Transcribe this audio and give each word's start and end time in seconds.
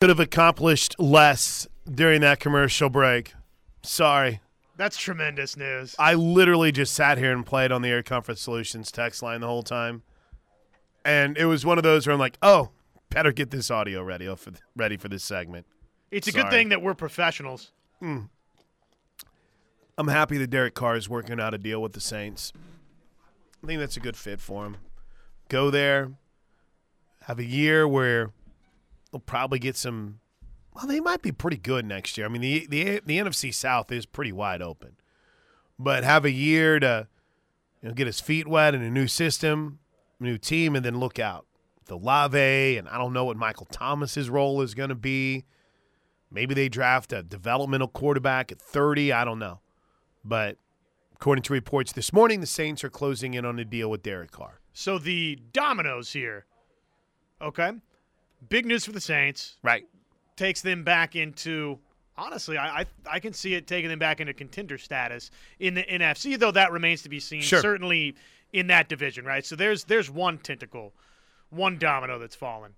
Could 0.00 0.08
have 0.08 0.18
accomplished 0.20 0.98
less 0.98 1.68
during 1.86 2.22
that 2.22 2.40
commercial 2.40 2.88
break. 2.88 3.34
Sorry. 3.82 4.40
That's 4.78 4.96
tremendous 4.96 5.58
news. 5.58 5.94
I 5.98 6.14
literally 6.14 6.72
just 6.72 6.94
sat 6.94 7.18
here 7.18 7.32
and 7.32 7.44
played 7.44 7.70
on 7.70 7.82
the 7.82 7.90
Air 7.90 8.02
Comfort 8.02 8.38
Solutions 8.38 8.90
text 8.90 9.22
line 9.22 9.42
the 9.42 9.46
whole 9.46 9.62
time. 9.62 10.02
And 11.04 11.36
it 11.36 11.44
was 11.44 11.66
one 11.66 11.76
of 11.76 11.84
those 11.84 12.06
where 12.06 12.14
I'm 12.14 12.18
like, 12.18 12.38
oh, 12.40 12.70
better 13.10 13.30
get 13.30 13.50
this 13.50 13.70
audio 13.70 14.02
ready 14.02 14.34
for 14.36 14.52
ready 14.74 14.96
for 14.96 15.08
this 15.08 15.22
segment. 15.22 15.66
It's 16.10 16.26
a 16.26 16.32
Sorry. 16.32 16.44
good 16.44 16.50
thing 16.50 16.68
that 16.70 16.80
we're 16.80 16.94
professionals. 16.94 17.70
Hmm. 17.98 18.20
I'm 19.98 20.08
happy 20.08 20.38
that 20.38 20.48
Derek 20.48 20.72
Carr 20.72 20.96
is 20.96 21.10
working 21.10 21.38
out 21.38 21.52
a 21.52 21.58
deal 21.58 21.82
with 21.82 21.92
the 21.92 22.00
Saints. 22.00 22.54
I 23.62 23.66
think 23.66 23.80
that's 23.80 23.98
a 23.98 24.00
good 24.00 24.16
fit 24.16 24.40
for 24.40 24.64
him. 24.64 24.78
Go 25.50 25.70
there, 25.70 26.12
have 27.24 27.38
a 27.38 27.44
year 27.44 27.86
where 27.86 28.30
they'll 29.10 29.20
probably 29.20 29.58
get 29.58 29.76
some. 29.76 30.20
Well, 30.74 30.86
they 30.86 31.00
might 31.00 31.22
be 31.22 31.32
pretty 31.32 31.56
good 31.56 31.84
next 31.84 32.16
year. 32.16 32.26
I 32.26 32.30
mean, 32.30 32.42
the 32.42 32.66
the 32.68 33.00
the 33.04 33.18
NFC 33.18 33.52
South 33.52 33.90
is 33.90 34.06
pretty 34.06 34.32
wide 34.32 34.62
open, 34.62 34.96
but 35.78 36.04
have 36.04 36.24
a 36.24 36.30
year 36.30 36.78
to 36.80 37.08
you 37.82 37.88
know 37.88 37.94
get 37.94 38.06
his 38.06 38.20
feet 38.20 38.46
wet 38.46 38.74
in 38.74 38.82
a 38.82 38.90
new 38.90 39.08
system, 39.08 39.80
new 40.18 40.38
team, 40.38 40.76
and 40.76 40.84
then 40.84 40.98
look 40.98 41.18
out. 41.18 41.46
The 41.86 41.98
Lave, 41.98 42.78
and 42.78 42.88
I 42.88 42.98
don't 42.98 43.12
know 43.12 43.24
what 43.24 43.36
Michael 43.36 43.66
Thomas's 43.66 44.30
role 44.30 44.62
is 44.62 44.74
going 44.74 44.90
to 44.90 44.94
be. 44.94 45.44
Maybe 46.30 46.54
they 46.54 46.68
draft 46.68 47.12
a 47.12 47.22
developmental 47.24 47.88
quarterback 47.88 48.52
at 48.52 48.60
30. 48.60 49.12
I 49.12 49.24
don't 49.24 49.40
know. 49.40 49.58
But 50.24 50.58
according 51.14 51.42
to 51.42 51.52
reports 51.52 51.92
this 51.92 52.12
morning, 52.12 52.40
the 52.40 52.46
Saints 52.46 52.84
are 52.84 52.90
closing 52.90 53.34
in 53.34 53.44
on 53.44 53.58
a 53.58 53.64
deal 53.64 53.90
with 53.90 54.04
Derek 54.04 54.30
Carr. 54.30 54.60
So 54.72 54.98
the 54.98 55.38
dominoes 55.52 56.12
here. 56.12 56.46
Okay. 57.42 57.72
Big 58.48 58.66
news 58.66 58.84
for 58.84 58.92
the 58.92 59.00
Saints. 59.00 59.56
Right. 59.62 59.86
Takes 60.36 60.62
them 60.62 60.84
back 60.84 61.16
into 61.16 61.78
honestly, 62.16 62.56
I 62.56 62.80
I, 62.80 62.86
I 63.10 63.20
can 63.20 63.32
see 63.32 63.54
it 63.54 63.66
taking 63.66 63.90
them 63.90 63.98
back 63.98 64.20
into 64.20 64.32
contender 64.32 64.78
status 64.78 65.30
in 65.58 65.74
the 65.74 65.82
NFC, 65.82 66.38
though 66.38 66.52
that 66.52 66.72
remains 66.72 67.02
to 67.02 67.08
be 67.08 67.20
seen. 67.20 67.42
Sure. 67.42 67.60
Certainly 67.60 68.14
in 68.52 68.66
that 68.68 68.88
division, 68.88 69.24
right? 69.24 69.44
So 69.44 69.56
there's 69.56 69.84
there's 69.84 70.10
one 70.10 70.38
tentacle, 70.38 70.92
one 71.50 71.78
domino 71.78 72.18
that's 72.18 72.34
fallen. 72.34 72.74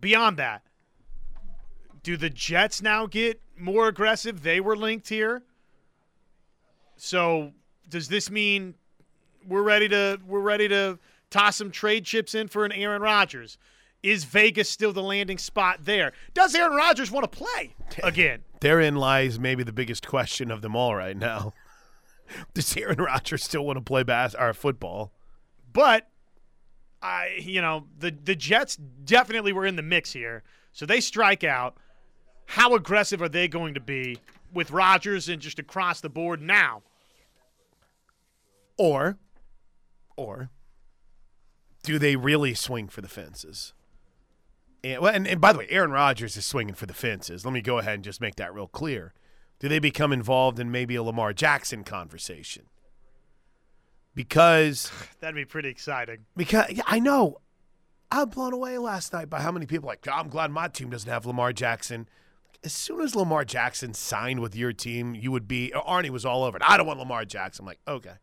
Beyond 0.00 0.36
that, 0.36 0.62
do 2.02 2.16
the 2.16 2.30
Jets 2.30 2.80
now 2.80 3.06
get 3.06 3.40
more 3.58 3.88
aggressive? 3.88 4.42
They 4.42 4.60
were 4.60 4.76
linked 4.76 5.08
here. 5.08 5.42
So 6.96 7.52
does 7.88 8.08
this 8.08 8.30
mean 8.30 8.74
we're 9.46 9.62
ready 9.62 9.88
to 9.88 10.20
we're 10.26 10.40
ready 10.40 10.68
to 10.68 10.98
toss 11.30 11.56
some 11.56 11.70
trade 11.70 12.04
chips 12.04 12.34
in 12.34 12.48
for 12.48 12.64
an 12.64 12.72
Aaron 12.72 13.02
Rodgers? 13.02 13.58
Is 14.02 14.24
Vegas 14.24 14.68
still 14.70 14.92
the 14.92 15.02
landing 15.02 15.38
spot 15.38 15.84
there? 15.84 16.12
Does 16.32 16.54
Aaron 16.54 16.74
Rodgers 16.76 17.10
want 17.10 17.30
to 17.30 17.38
play 17.38 17.74
again? 18.02 18.40
Therein 18.60 18.96
lies 18.96 19.38
maybe 19.38 19.62
the 19.62 19.72
biggest 19.72 20.06
question 20.06 20.50
of 20.50 20.62
them 20.62 20.74
all 20.74 20.94
right 20.94 21.16
now. 21.16 21.52
Does 22.54 22.76
Aaron 22.76 22.98
Rodgers 22.98 23.44
still 23.44 23.64
want 23.64 23.76
to 23.76 23.82
play 23.82 24.02
bas- 24.02 24.34
or 24.38 24.54
football? 24.54 25.12
But 25.72 26.08
I, 27.02 27.38
you 27.40 27.60
know, 27.60 27.86
the 27.98 28.10
the 28.10 28.34
Jets 28.34 28.76
definitely 28.76 29.52
were 29.52 29.66
in 29.66 29.76
the 29.76 29.82
mix 29.82 30.12
here. 30.12 30.42
So 30.72 30.86
they 30.86 31.00
strike 31.00 31.44
out. 31.44 31.76
How 32.46 32.74
aggressive 32.74 33.22
are 33.22 33.28
they 33.28 33.48
going 33.48 33.74
to 33.74 33.80
be 33.80 34.18
with 34.52 34.70
Rodgers 34.70 35.28
and 35.28 35.40
just 35.40 35.58
across 35.58 36.00
the 36.00 36.08
board 36.08 36.40
now? 36.40 36.82
Or, 38.76 39.18
or 40.16 40.50
do 41.82 41.98
they 41.98 42.16
really 42.16 42.54
swing 42.54 42.88
for 42.88 43.02
the 43.02 43.08
fences? 43.08 43.72
And, 44.82 45.00
well, 45.00 45.14
and, 45.14 45.26
and 45.26 45.40
by 45.40 45.52
the 45.52 45.58
way, 45.60 45.66
Aaron 45.68 45.90
Rodgers 45.90 46.36
is 46.36 46.46
swinging 46.46 46.74
for 46.74 46.86
the 46.86 46.94
fences. 46.94 47.44
Let 47.44 47.52
me 47.52 47.60
go 47.60 47.78
ahead 47.78 47.94
and 47.94 48.04
just 48.04 48.20
make 48.20 48.36
that 48.36 48.54
real 48.54 48.66
clear. 48.66 49.12
Do 49.58 49.68
they 49.68 49.78
become 49.78 50.12
involved 50.12 50.58
in 50.58 50.70
maybe 50.70 50.96
a 50.96 51.02
Lamar 51.02 51.32
Jackson 51.32 51.84
conversation? 51.84 52.64
Because 54.14 54.90
That'd 55.20 55.36
be 55.36 55.44
pretty 55.44 55.68
exciting. 55.68 56.24
because 56.36 56.70
yeah, 56.70 56.82
I 56.86 56.98
know 56.98 57.38
I'm 58.10 58.28
blown 58.30 58.52
away 58.52 58.78
last 58.78 59.12
night 59.12 59.30
by 59.30 59.40
how 59.40 59.52
many 59.52 59.66
people 59.66 59.86
like 59.86 60.06
oh, 60.08 60.12
I'm 60.12 60.28
glad 60.28 60.50
my 60.50 60.68
team 60.68 60.90
doesn't 60.90 61.10
have 61.10 61.26
Lamar 61.26 61.52
Jackson. 61.52 62.08
As 62.64 62.72
soon 62.72 63.00
as 63.00 63.14
Lamar 63.14 63.44
Jackson 63.44 63.94
signed 63.94 64.40
with 64.40 64.54
your 64.54 64.72
team, 64.72 65.14
you 65.14 65.30
would 65.30 65.46
be 65.48 65.72
Arnie 65.74 66.10
was 66.10 66.24
all 66.26 66.44
over 66.44 66.56
it. 66.56 66.62
I 66.66 66.76
don't 66.76 66.86
want 66.86 66.98
Lamar 66.98 67.24
Jackson. 67.24 67.62
I'm 67.62 67.66
like, 67.66 67.80
okay. 67.86 68.14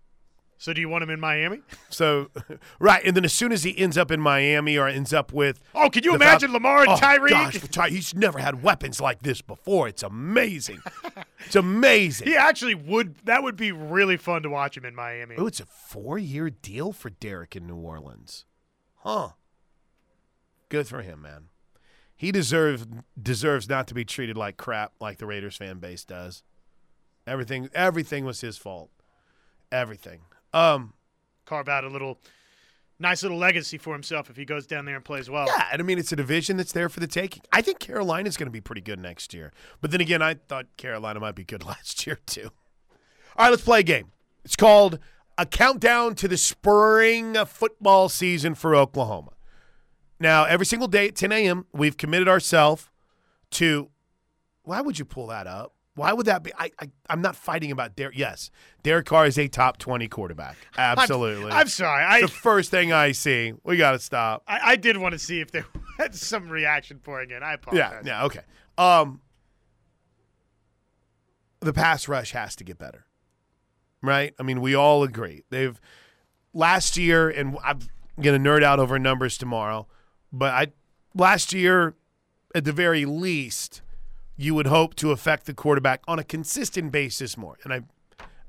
So 0.59 0.73
do 0.73 0.81
you 0.81 0.90
want 0.90 1.03
him 1.03 1.12
in 1.12 1.19
Miami? 1.19 1.62
So, 1.90 2.29
right, 2.79 3.03
and 3.06 3.16
then 3.16 3.23
as 3.23 3.34
soon 3.34 3.51
as 3.51 3.63
he 3.63 3.78
ends 3.78 3.97
up 3.97 4.09
in 4.09 4.19
Miami 4.19 4.75
or 4.78 4.88
ends 4.88 5.13
up 5.13 5.31
with, 5.31 5.59
Oh, 5.75 5.90
can 5.90 6.03
you 6.03 6.16
imagine 6.16 6.51
Lamar 6.51 6.81
and 6.81 6.90
oh, 6.90 6.95
Tyreek? 6.95 7.29
Gosh, 7.29 7.59
Ty- 7.69 7.90
he's 7.90 8.16
never 8.16 8.40
had 8.40 8.63
weapons 8.63 9.00
like 9.00 9.22
this 9.22 9.41
before. 9.41 9.88
It's 9.88 10.01
amazing. 10.01 10.81
it's 11.46 11.56
amazing. 11.56 12.28
He 12.28 12.35
actually 12.35 12.73
would. 12.73 13.16
That 13.25 13.44
would 13.44 13.56
be 13.56 13.72
really 13.72 14.17
fun 14.17 14.41
to 14.44 14.50
watch 14.50 14.75
him 14.75 14.85
in 14.85 14.96
Miami. 14.96 15.35
Oh, 15.38 15.46
it's 15.46 15.59
a 15.59 15.66
four-year 15.66 16.50
deal 16.50 16.91
for 16.91 17.12
Derek 17.12 17.56
in 17.56 17.67
New 17.67 17.78
Orleans, 17.78 18.46
huh? 18.96 19.29
Good 20.69 20.88
for 20.88 21.01
him, 21.01 21.22
man. 21.22 21.50
He 22.16 22.31
deserves 22.31 22.88
deserves 23.22 23.69
not 23.69 23.88
to 23.88 23.94
be 23.94 24.03
treated 24.03 24.38
like 24.38 24.57
crap 24.57 24.94
like 25.00 25.19
the 25.19 25.28
Raiders 25.28 25.56
fan 25.56 25.78
base 25.78 26.03
does. 26.03 26.41
Everything 27.28 27.69
everything 27.75 28.25
was 28.25 28.41
his 28.41 28.57
fault. 28.57 28.90
Everything. 29.72 30.22
Um, 30.57 30.94
Carve 31.45 31.69
out 31.69 31.84
a 31.84 31.90
little 31.90 32.19
nice 33.00 33.22
little 33.22 33.38
legacy 33.38 33.78
for 33.78 33.94
himself 33.94 34.29
if 34.29 34.35
he 34.35 34.44
goes 34.45 34.66
down 34.66 34.85
there 34.85 34.95
and 34.95 35.06
plays 35.06 35.29
well. 35.29 35.45
Yeah, 35.47 35.68
and 35.72 35.81
I 35.81 35.85
mean 35.85 36.00
it's 36.00 36.12
a 36.12 36.16
division 36.16 36.57
that's 36.57 36.72
there 36.72 36.90
for 36.90 37.00
the 37.00 37.07
taking. 37.07 37.44
I 37.51 37.62
think 37.62 37.79
Carolina's 37.79 38.38
going 38.38 38.47
to 38.47 38.51
be 38.51 38.62
pretty 38.62 38.81
good 38.81 39.00
next 39.00 39.34
year. 39.34 39.53
But 39.81 39.91
then 39.91 40.01
again, 40.01 40.22
I 40.22 40.35
thought 40.35 40.66
Carolina 40.78 41.19
might 41.19 41.35
be 41.35 41.44
good 41.44 41.63
last 41.66 42.07
year 42.07 42.19
too. 42.25 42.51
All 43.35 43.46
right, 43.46 43.50
let's 43.50 43.63
play 43.63 43.81
a 43.81 43.84
game. 43.84 44.12
It's 44.44 44.56
called 44.56 45.00
a 45.38 45.46
countdown 45.46 46.16
to 46.16 46.28
the 46.28 46.38
spring 46.38 47.35
football 47.46 48.09
season 48.09 48.56
for 48.56 48.75
Oklahoma. 48.75 49.31
Now, 50.19 50.46
every 50.46 50.66
single 50.66 50.88
day 50.88 51.09
at 51.09 51.16
10 51.16 51.31
a.m., 51.31 51.67
we've 51.72 51.97
committed 51.97 52.28
ourselves 52.28 52.90
to. 53.51 53.90
Why 54.63 54.81
would 54.81 54.97
you 54.97 55.06
pull 55.06 55.28
that 55.28 55.46
up? 55.46 55.76
Why 55.97 56.13
would 56.13 56.28
that 56.28 56.44
be? 56.44 56.52
I, 56.58 56.69
I 56.80 56.90
I'm 57.09 57.22
not 57.22 57.35
fighting 57.35 57.72
about 57.72 57.96
Derek. 57.96 58.16
Yes, 58.16 58.52
Derek 58.84 59.08
Carr 59.08 59.25
is 59.25 59.38
a 59.40 59.47
top 59.47 59.80
20 59.80 60.08
quarterback. 60.08 60.56
I'm- 60.78 60.97
Absolutely. 61.00 61.52
I'm, 61.52 61.68
sorry. 61.68 62.03
I, 62.06 62.22
the 62.22 62.28
first 62.28 62.69
thing 62.69 62.94
I 62.94 63.12
see. 63.13 63.53
We 63.63 63.78
got 63.78 63.91
to 63.94 64.00
stop. 64.00 64.44
I 64.47 64.59
I 64.63 64.75
did 64.75 64.97
want 64.97 65.13
to 65.13 65.19
see 65.19 65.41
if 65.41 65.50
there 65.52 65.66
was 66.00 66.22
some 66.22 66.50
reaction 66.50 67.00
pouring 67.00 67.31
in. 67.31 67.41
I 67.41 67.53
apologize. 67.53 68.03
Yeah, 68.06 68.19
yeah, 68.22 68.25
okay. 68.25 68.41
Um 68.78 69.22
the 71.62 71.74
pass 71.74 72.08
rush 72.08 72.31
has 72.31 72.56
to 72.58 72.64
get 72.64 72.78
better. 72.78 73.06
Right? 74.03 74.35
I 74.40 74.44
mean, 74.44 74.62
we 74.62 74.75
all 74.75 75.02
agree. 75.02 75.44
They've 75.50 75.81
last 76.53 76.96
year 76.97 77.28
and 77.28 77.58
I'm 77.64 77.79
going 78.22 78.41
to 78.41 78.50
nerd 78.50 78.62
out 78.64 78.79
over 78.79 79.00
numbers 79.00 79.38
tomorrow, 79.38 79.88
but 80.31 80.53
I 80.53 80.68
last 81.16 81.53
year 81.53 81.96
at 82.53 82.64
the 82.66 82.72
very 82.72 83.06
least 83.06 83.81
you 84.37 84.53
would 84.53 84.67
hope 84.67 84.95
to 84.95 85.11
affect 85.11 85.45
the 85.45 85.53
quarterback 85.53 86.01
on 86.07 86.19
a 86.19 86.23
consistent 86.23 86.91
basis 86.91 87.35
more. 87.35 87.57
And 87.63 87.73
I 87.73 87.81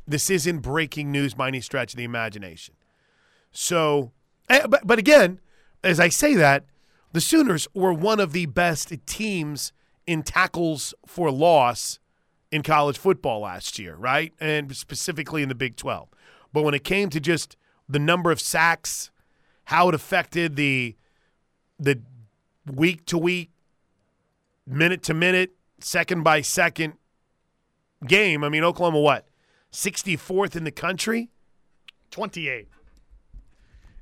this 0.06 0.31
isn't 0.31 0.60
breaking 0.60 1.12
news 1.12 1.34
by 1.34 1.49
any 1.49 1.60
stretch 1.60 1.93
of 1.93 1.99
the 1.99 2.04
imagination. 2.04 2.75
So, 3.53 4.12
eh, 4.49 4.66
but, 4.66 4.87
but 4.87 4.99
again, 4.99 5.38
as 5.84 6.00
I 6.00 6.09
say 6.09 6.34
that, 6.34 6.65
the 7.12 7.21
Sooners 7.21 7.69
were 7.75 7.93
one 7.93 8.19
of 8.19 8.32
the 8.32 8.47
best 8.47 8.93
teams 9.06 9.72
in 10.06 10.22
tackles 10.22 10.94
for 11.06 11.31
loss 11.31 11.99
in 12.50 12.62
college 12.62 12.97
football 12.97 13.41
last 13.41 13.78
year, 13.78 13.97
right? 13.97 14.32
And 14.41 14.75
specifically 14.75 15.43
in 15.43 15.50
the 15.50 15.55
Big 15.55 15.76
12. 15.76 16.09
But 16.53 16.62
when 16.62 16.72
it 16.72 16.84
came 16.84 17.10
to 17.10 17.20
just 17.20 17.56
the 17.87 17.99
number 17.99 18.31
of 18.31 18.41
sacks, 18.41 19.10
how 19.65 19.88
it 19.91 19.94
affected 19.94 20.56
the 20.56 20.97
the 21.78 22.00
week 22.66 23.05
to 23.06 23.19
week, 23.19 23.50
minute 24.66 25.03
to 25.05 25.15
minute, 25.15 25.53
second 25.81 26.23
by 26.23 26.41
second 26.41 26.95
game, 28.07 28.45
I 28.45 28.49
mean 28.49 28.65
Oklahoma 28.65 29.01
what? 29.01 29.27
64th 29.73 30.57
in 30.57 30.65
the 30.65 30.71
country? 30.71 31.31
28. 32.11 32.69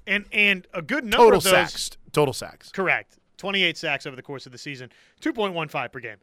And 0.07 0.25
and 0.33 0.67
a 0.73 0.83
good 0.83 1.05
number 1.05 1.17
Total 1.33 1.39
of 1.39 1.45
those 1.45 1.53
sacks. 1.53 1.91
Total 2.13 2.33
sacks. 2.35 2.71
correct. 2.71 3.19
28 3.39 3.77
sacks 3.77 4.07
over 4.07 4.17
the 4.17 4.23
course 4.23 4.47
of 4.47 4.53
the 4.53 4.59
season, 4.59 4.91
2.15 5.21 5.93
per 5.93 6.01
game. 6.01 6.17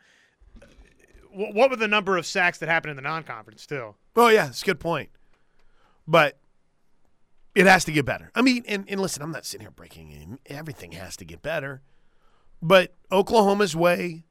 Wh- 1.32 1.54
What 1.54 1.70
were 1.70 1.76
the 1.76 1.88
number 1.88 2.18
of 2.18 2.26
sacks 2.26 2.58
that 2.60 2.70
happened 2.70 2.92
in 2.92 2.96
the 2.96 3.02
non-conference 3.04 3.68
too? 3.68 3.94
Oh 4.16 4.30
yeah, 4.30 4.48
it's 4.48 4.62
a 4.64 4.66
good 4.66 4.80
point. 4.80 5.10
But 6.08 6.38
it 7.56 7.66
has 7.68 7.86
to 7.86 7.92
get 7.92 8.06
better. 8.06 8.32
I 8.34 8.42
mean, 8.42 8.64
and, 8.68 8.86
and 8.90 9.00
listen, 9.00 9.22
I'm 9.22 9.32
not 9.32 9.46
sitting 9.46 9.62
here 9.64 9.72
breaking 9.72 10.12
in. 10.12 10.40
Everything 10.48 10.94
has 10.94 11.16
to 11.18 11.26
get 11.26 11.42
better. 11.44 11.82
But 12.62 12.96
Oklahoma's 13.12 13.76
way 13.76 14.24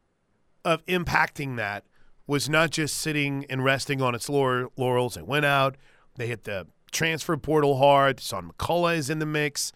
of 0.65 0.85
impacting 0.87 1.57
that 1.57 1.85
was 2.27 2.49
not 2.49 2.71
just 2.71 2.97
sitting 2.97 3.45
and 3.51 3.65
resting 3.65 4.01
on 4.01 4.15
its 4.15 4.29
laur- 4.29 4.71
laurels. 4.77 5.15
They 5.15 5.23
went 5.23 5.45
out, 5.45 5.77
they 6.17 6.27
hit 6.27 6.45
the 6.45 6.67
transfer 6.91 7.37
portal 7.37 7.79
hard. 7.79 8.21
Son 8.21 8.51
McCullough 8.51 8.97
is 8.97 9.11
in 9.11 9.19
the 9.19 9.27
mix. 9.27 9.73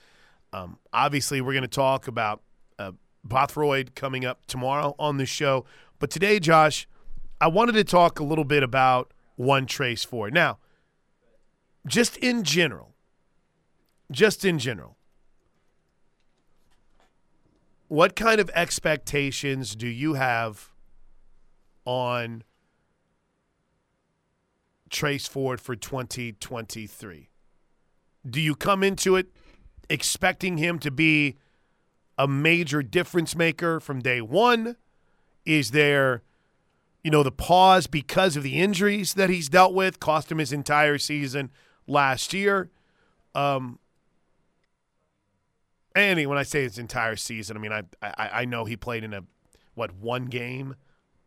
Um, 0.52 0.78
obviously, 0.92 1.40
we're 1.40 1.52
going 1.52 1.62
to 1.62 1.68
talk 1.68 2.06
about 2.06 2.42
a 2.78 2.94
Bothroyd 3.24 3.94
coming 3.94 4.24
up 4.24 4.46
tomorrow 4.46 4.94
on 4.98 5.16
the 5.16 5.26
show. 5.26 5.64
But 5.98 6.10
today, 6.10 6.38
Josh, 6.38 6.86
I 7.40 7.48
wanted 7.48 7.72
to 7.72 7.84
talk 7.84 8.20
a 8.20 8.24
little 8.24 8.44
bit 8.44 8.62
about 8.62 9.12
one 9.34 9.66
Trace 9.66 10.04
Ford. 10.04 10.32
Now, 10.32 10.58
just 11.86 12.16
in 12.18 12.42
general, 12.42 12.94
just 14.10 14.44
in 14.44 14.58
general, 14.58 14.96
what 17.88 18.16
kind 18.16 18.40
of 18.40 18.50
expectations 18.54 19.76
do 19.76 19.86
you 19.86 20.14
have 20.14 20.72
on 21.86 22.42
Trace 24.90 25.26
Ford 25.26 25.60
for 25.60 25.74
2023? 25.74 27.30
Do 28.28 28.40
you 28.40 28.54
come 28.54 28.82
into 28.82 29.16
it 29.16 29.28
expecting 29.88 30.58
him 30.58 30.78
to 30.80 30.90
be 30.90 31.36
a 32.18 32.26
major 32.26 32.82
difference 32.82 33.34
maker 33.34 33.80
from 33.80 34.00
day 34.00 34.20
one? 34.20 34.76
Is 35.44 35.70
there, 35.70 36.22
you 37.04 37.10
know, 37.10 37.22
the 37.22 37.32
pause 37.32 37.86
because 37.86 38.36
of 38.36 38.42
the 38.42 38.58
injuries 38.58 39.14
that 39.14 39.30
he's 39.30 39.48
dealt 39.48 39.74
with, 39.74 40.00
cost 40.00 40.30
him 40.30 40.38
his 40.38 40.52
entire 40.52 40.98
season 40.98 41.50
last 41.86 42.34
year? 42.34 42.70
Um, 43.34 43.78
and 45.94 46.26
when 46.28 46.38
I 46.38 46.42
say 46.42 46.62
his 46.62 46.78
entire 46.78 47.16
season, 47.16 47.56
I 47.56 47.60
mean 47.60 47.72
I, 47.72 47.82
I 48.02 48.30
I 48.32 48.44
know 48.44 48.64
he 48.64 48.76
played 48.76 49.02
in 49.02 49.14
a 49.14 49.22
what 49.74 49.94
one 49.94 50.26
game. 50.26 50.74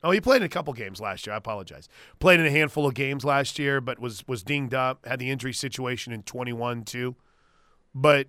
Oh, 0.04 0.12
he 0.12 0.22
played 0.22 0.42
in 0.42 0.46
a 0.46 0.50
couple 0.50 0.74
games 0.74 1.02
last 1.02 1.28
year. 1.28 1.34
I 1.34 1.38
apologize. 1.38 1.90
Played 2.20 2.40
in 2.40 2.46
a 2.46 2.52
handful 2.52 2.86
of 2.88 2.94
games 2.94 3.26
last 3.26 3.60
year, 3.60 3.82
but 3.82 4.00
was 4.00 4.26
was 4.28 4.44
dinged 4.44 4.74
up. 4.74 5.06
Had 5.06 5.20
the 5.20 5.30
injury 5.30 5.54
situation 5.54 6.14
in 6.14 6.24
21 6.24 6.84
too. 6.84 7.16
But 7.94 8.28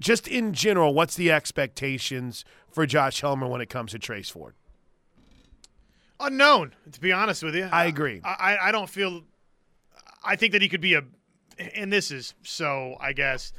just 0.00 0.26
in 0.26 0.52
general, 0.52 0.94
what's 0.94 1.14
the 1.16 1.30
expectations 1.30 2.44
for 2.70 2.86
Josh 2.86 3.20
Helmer 3.20 3.46
when 3.46 3.60
it 3.60 3.68
comes 3.68 3.92
to 3.92 3.98
Trace 3.98 4.30
Ford? 4.30 4.54
Unknown, 6.20 6.74
to 6.90 7.00
be 7.00 7.12
honest 7.12 7.42
with 7.42 7.54
you. 7.54 7.68
I 7.70 7.84
agree. 7.86 8.20
I, 8.24 8.56
I 8.60 8.72
don't 8.72 8.90
feel. 8.90 9.22
I 10.24 10.34
think 10.34 10.52
that 10.52 10.62
he 10.62 10.68
could 10.68 10.80
be 10.80 10.94
a, 10.94 11.02
and 11.74 11.92
this 11.92 12.10
is 12.10 12.34
so 12.42 12.96
I 13.00 13.12
guess 13.12 13.52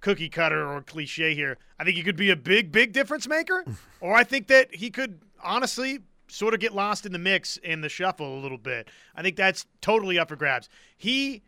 cookie 0.00 0.30
cutter 0.30 0.66
or 0.66 0.80
cliche 0.80 1.34
here. 1.34 1.58
I 1.78 1.84
think 1.84 1.96
he 1.96 2.02
could 2.02 2.16
be 2.16 2.30
a 2.30 2.36
big, 2.36 2.72
big 2.72 2.92
difference 2.92 3.28
maker, 3.28 3.64
or 4.00 4.14
I 4.14 4.24
think 4.24 4.46
that 4.46 4.74
he 4.74 4.90
could 4.90 5.20
honestly 5.42 6.00
sort 6.28 6.54
of 6.54 6.60
get 6.60 6.74
lost 6.74 7.06
in 7.06 7.12
the 7.12 7.18
mix 7.18 7.56
in 7.58 7.80
the 7.80 7.88
shuffle 7.88 8.38
a 8.38 8.40
little 8.40 8.58
bit. 8.58 8.88
I 9.14 9.22
think 9.22 9.36
that's 9.36 9.66
totally 9.80 10.18
up 10.18 10.28
for 10.28 10.36
grabs. 10.36 10.68
He, 10.96 11.42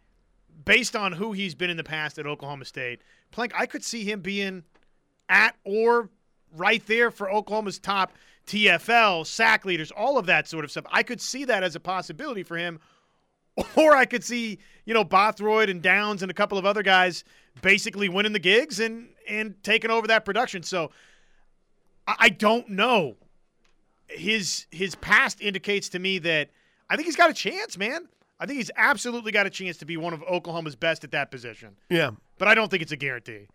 based 0.64 0.96
on 0.96 1.12
who 1.12 1.32
he's 1.32 1.54
been 1.54 1.70
in 1.70 1.76
the 1.76 1.84
past 1.84 2.18
at 2.18 2.26
Oklahoma 2.26 2.64
State, 2.64 3.02
Plank, 3.30 3.52
I 3.54 3.66
could 3.66 3.84
see 3.84 4.04
him 4.04 4.20
being 4.20 4.64
at 5.28 5.54
or 5.64 6.10
right 6.56 6.84
there 6.86 7.10
for 7.10 7.30
Oklahoma's 7.30 7.78
top 7.78 8.12
TFL, 8.46 9.26
sack 9.26 9.64
leaders, 9.64 9.90
all 9.92 10.18
of 10.18 10.26
that 10.26 10.48
sort 10.48 10.64
of 10.64 10.70
stuff. 10.70 10.84
I 10.90 11.02
could 11.02 11.20
see 11.20 11.44
that 11.44 11.62
as 11.62 11.76
a 11.76 11.80
possibility 11.80 12.42
for 12.42 12.56
him. 12.56 12.80
Or 13.76 13.94
I 13.94 14.06
could 14.06 14.24
see, 14.24 14.58
you 14.86 14.94
know, 14.94 15.04
Bothroyd 15.04 15.68
and 15.68 15.82
Downs 15.82 16.22
and 16.22 16.30
a 16.30 16.34
couple 16.34 16.56
of 16.56 16.64
other 16.64 16.82
guys 16.82 17.24
basically 17.60 18.08
winning 18.08 18.32
the 18.32 18.38
gigs 18.38 18.80
and 18.80 19.08
and 19.28 19.54
taking 19.62 19.90
over 19.90 20.06
that 20.06 20.24
production. 20.24 20.62
So 20.62 20.92
I, 22.06 22.16
I 22.18 22.28
don't 22.30 22.70
know. 22.70 23.16
His 24.10 24.66
his 24.70 24.94
past 24.96 25.40
indicates 25.40 25.88
to 25.90 25.98
me 25.98 26.18
that 26.18 26.50
I 26.88 26.96
think 26.96 27.06
he's 27.06 27.16
got 27.16 27.30
a 27.30 27.34
chance, 27.34 27.78
man. 27.78 28.08
I 28.40 28.46
think 28.46 28.56
he's 28.56 28.70
absolutely 28.76 29.32
got 29.32 29.46
a 29.46 29.50
chance 29.50 29.76
to 29.78 29.84
be 29.84 29.96
one 29.96 30.14
of 30.14 30.22
Oklahoma's 30.22 30.74
best 30.74 31.04
at 31.04 31.10
that 31.12 31.30
position. 31.30 31.76
Yeah. 31.90 32.12
But 32.38 32.48
I 32.48 32.54
don't 32.54 32.70
think 32.70 32.82
it's 32.82 32.92
a 32.92 32.96
guarantee. 32.96 33.48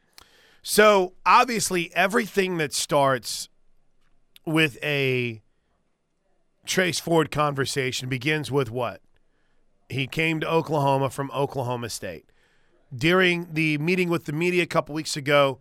So 0.62 1.13
obviously, 1.25 1.94
everything 1.96 2.57
that 2.57 2.74
starts 2.74 3.50
with 4.46 4.78
a 4.84 5.42
Trace 6.66 7.00
Ford 7.00 7.31
conversation 7.31 8.10
begins 8.10 8.52
with 8.52 8.72
what? 8.72 9.02
He 9.90 10.07
came 10.07 10.40
to 10.40 10.50
Oklahoma 10.50 11.10
from 11.10 11.31
Oklahoma 11.31 11.90
State. 11.90 12.31
During 12.96 13.54
the 13.54 13.78
meeting 13.80 14.10
with 14.10 14.25
the 14.25 14.34
media 14.34 14.63
a 14.63 14.68
couple 14.68 14.96
weeks 14.96 15.18
ago, 15.18 15.60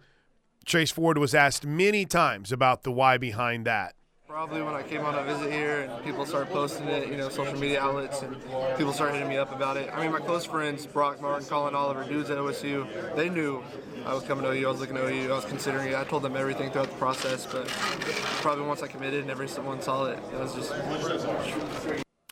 Trace 0.65 0.91
Ford 0.91 1.19
was 1.19 1.35
asked 1.35 1.67
many 1.67 2.05
times 2.05 2.53
about 2.53 2.83
the 2.83 2.93
why 2.93 3.19
behind 3.19 3.67
that. 3.67 3.95
Probably 4.35 4.63
when 4.63 4.75
I 4.75 4.83
came 4.83 5.03
on 5.03 5.15
a 5.15 5.23
visit 5.23 5.53
here 5.53 5.83
and 5.83 6.05
people 6.05 6.27
started 6.27 6.53
posting 6.53 6.89
it, 6.89 7.07
you 7.07 7.17
know, 7.17 7.29
social 7.29 7.57
media 7.57 7.81
outlets, 7.81 8.21
and 8.23 8.35
people 8.77 8.93
started 8.93 9.13
hitting 9.13 9.29
me 9.29 9.37
up 9.37 9.55
about 9.55 9.77
it. 9.77 9.89
I 9.95 10.03
mean, 10.03 10.11
my 10.11 10.19
close 10.19 10.45
friends, 10.45 10.87
Brock 10.87 11.23
Martin, 11.23 11.47
Collin 11.49 11.77
Oliver, 11.77 12.03
dudes 12.03 12.31
at 12.31 12.39
OSU, 12.39 13.15
they 13.15 13.29
knew 13.29 13.63
I 14.05 14.13
was 14.13 14.25
coming 14.25 14.43
to 14.43 14.51
OU, 14.51 14.67
I 14.67 14.71
was 14.73 14.81
looking 14.81 14.97
at 14.97 15.05
OU, 15.05 15.31
I 15.31 15.37
was 15.37 15.45
considering 15.45 15.93
it. 15.93 15.95
I 15.95 16.03
told 16.03 16.25
them 16.25 16.35
everything 16.35 16.73
throughout 16.73 16.91
the 16.91 16.97
process, 16.97 17.47
but 17.47 17.69
probably 17.69 18.67
once 18.67 18.83
I 18.83 18.89
committed 18.89 19.21
and 19.23 19.31
everyone 19.31 19.81
saw 19.81 20.07
it, 20.07 20.19
it 20.33 20.41
was 20.41 20.53
just. 20.53 20.73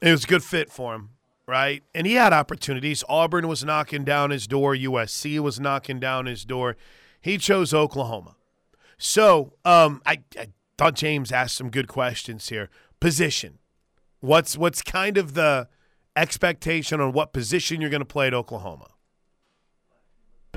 It 0.02 0.10
was 0.10 0.24
a 0.24 0.26
good 0.26 0.42
fit 0.42 0.72
for 0.72 0.96
him, 0.96 1.10
right? 1.46 1.84
And 1.94 2.04
he 2.04 2.14
had 2.14 2.32
opportunities. 2.32 3.04
Auburn 3.08 3.46
was 3.46 3.64
knocking 3.64 4.02
down 4.02 4.30
his 4.30 4.48
door, 4.48 4.74
USC 4.74 5.38
was 5.38 5.60
knocking 5.60 6.00
down 6.00 6.26
his 6.26 6.44
door. 6.44 6.76
He 7.20 7.38
chose 7.38 7.72
Oklahoma. 7.72 8.34
So 8.98 9.52
um, 9.64 10.02
I, 10.04 10.18
I 10.36 10.48
thought 10.82 10.94
James 10.94 11.30
asked 11.30 11.54
some 11.54 11.70
good 11.70 11.86
questions 11.86 12.48
here. 12.48 12.68
Position. 12.98 13.60
What's 14.18 14.58
what's 14.58 14.82
kind 14.82 15.16
of 15.16 15.34
the 15.34 15.68
expectation 16.16 17.00
on 17.00 17.12
what 17.12 17.32
position 17.32 17.80
you're 17.80 17.90
going 17.90 18.00
to 18.00 18.04
play 18.04 18.26
at 18.26 18.34
Oklahoma? 18.34 18.88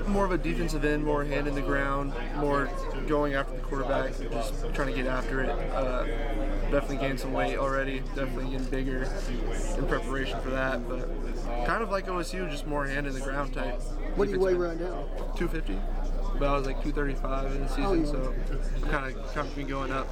More 0.08 0.24
of 0.24 0.32
a 0.32 0.38
defensive 0.38 0.84
end, 0.84 1.04
more 1.04 1.24
hand 1.24 1.46
in 1.46 1.54
the 1.54 1.62
ground, 1.62 2.12
more 2.36 2.68
going 3.06 3.34
after 3.34 3.54
the 3.54 3.62
quarterback, 3.62 4.18
just 4.32 4.74
trying 4.74 4.88
to 4.88 4.94
get 4.94 5.06
after 5.06 5.42
it. 5.42 5.48
Uh, 5.48 6.04
definitely 6.72 6.96
gained 6.96 7.20
some 7.20 7.32
weight 7.32 7.56
already, 7.56 8.00
definitely 8.16 8.50
getting 8.50 8.66
bigger 8.66 9.08
in 9.78 9.86
preparation 9.86 10.40
for 10.40 10.50
that. 10.50 10.88
But 10.88 11.08
kind 11.66 11.84
of 11.84 11.90
like 11.90 12.08
OSU, 12.08 12.50
just 12.50 12.66
more 12.66 12.84
hand 12.84 13.06
in 13.06 13.14
the 13.14 13.20
ground 13.20 13.54
type. 13.54 13.80
What 14.16 14.26
do 14.26 14.32
you 14.32 14.40
weigh 14.40 14.54
right 14.54 14.78
now? 14.78 15.06
250. 15.36 15.78
But 16.38 16.48
I 16.48 16.56
was 16.56 16.66
like 16.66 16.82
235 16.82 17.52
in 17.54 17.60
the 17.62 17.68
season, 17.68 17.84
Oh, 17.86 17.94
yeah. 17.94 18.04
so 18.06 18.34
kind 18.90 19.14
of 19.16 19.34
kind 19.34 19.48
of 19.48 19.56
been 19.56 19.66
going 19.66 19.90
up. 19.90 20.06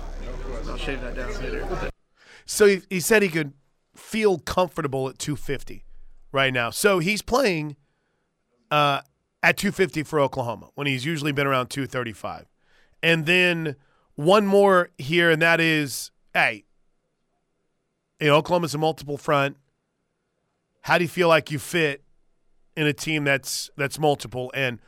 I'll 0.66 0.76
shave 0.78 1.00
that 1.02 1.14
down 1.14 1.32
later. 1.42 1.90
So 2.46 2.66
he, 2.66 2.82
he 2.88 3.00
said 3.00 3.22
he 3.22 3.28
could 3.28 3.52
feel 3.94 4.38
comfortable 4.38 5.08
at 5.08 5.18
250 5.18 5.84
right 6.32 6.52
now. 6.52 6.70
So 6.70 6.98
he's 6.98 7.20
playing 7.22 7.76
uh, 8.70 9.00
at 9.42 9.56
250 9.56 10.02
for 10.02 10.18
Oklahoma 10.20 10.70
when 10.74 10.86
he's 10.86 11.04
usually 11.04 11.32
been 11.32 11.46
around 11.46 11.68
235. 11.68 12.46
And 13.02 13.26
then 13.26 13.76
one 14.14 14.46
more 14.46 14.90
here, 14.96 15.30
and 15.30 15.42
that 15.42 15.60
is 15.60 16.10
hey, 16.32 16.64
you 18.20 18.28
know, 18.28 18.36
Oklahoma's 18.36 18.74
a 18.74 18.78
multiple 18.78 19.18
front. 19.18 19.56
How 20.82 20.98
do 20.98 21.04
you 21.04 21.08
feel 21.08 21.28
like 21.28 21.50
you 21.50 21.58
fit 21.58 22.02
in 22.76 22.86
a 22.86 22.92
team 22.92 23.24
that's 23.24 23.70
that's 23.76 23.98
multiple? 23.98 24.50
And 24.54 24.80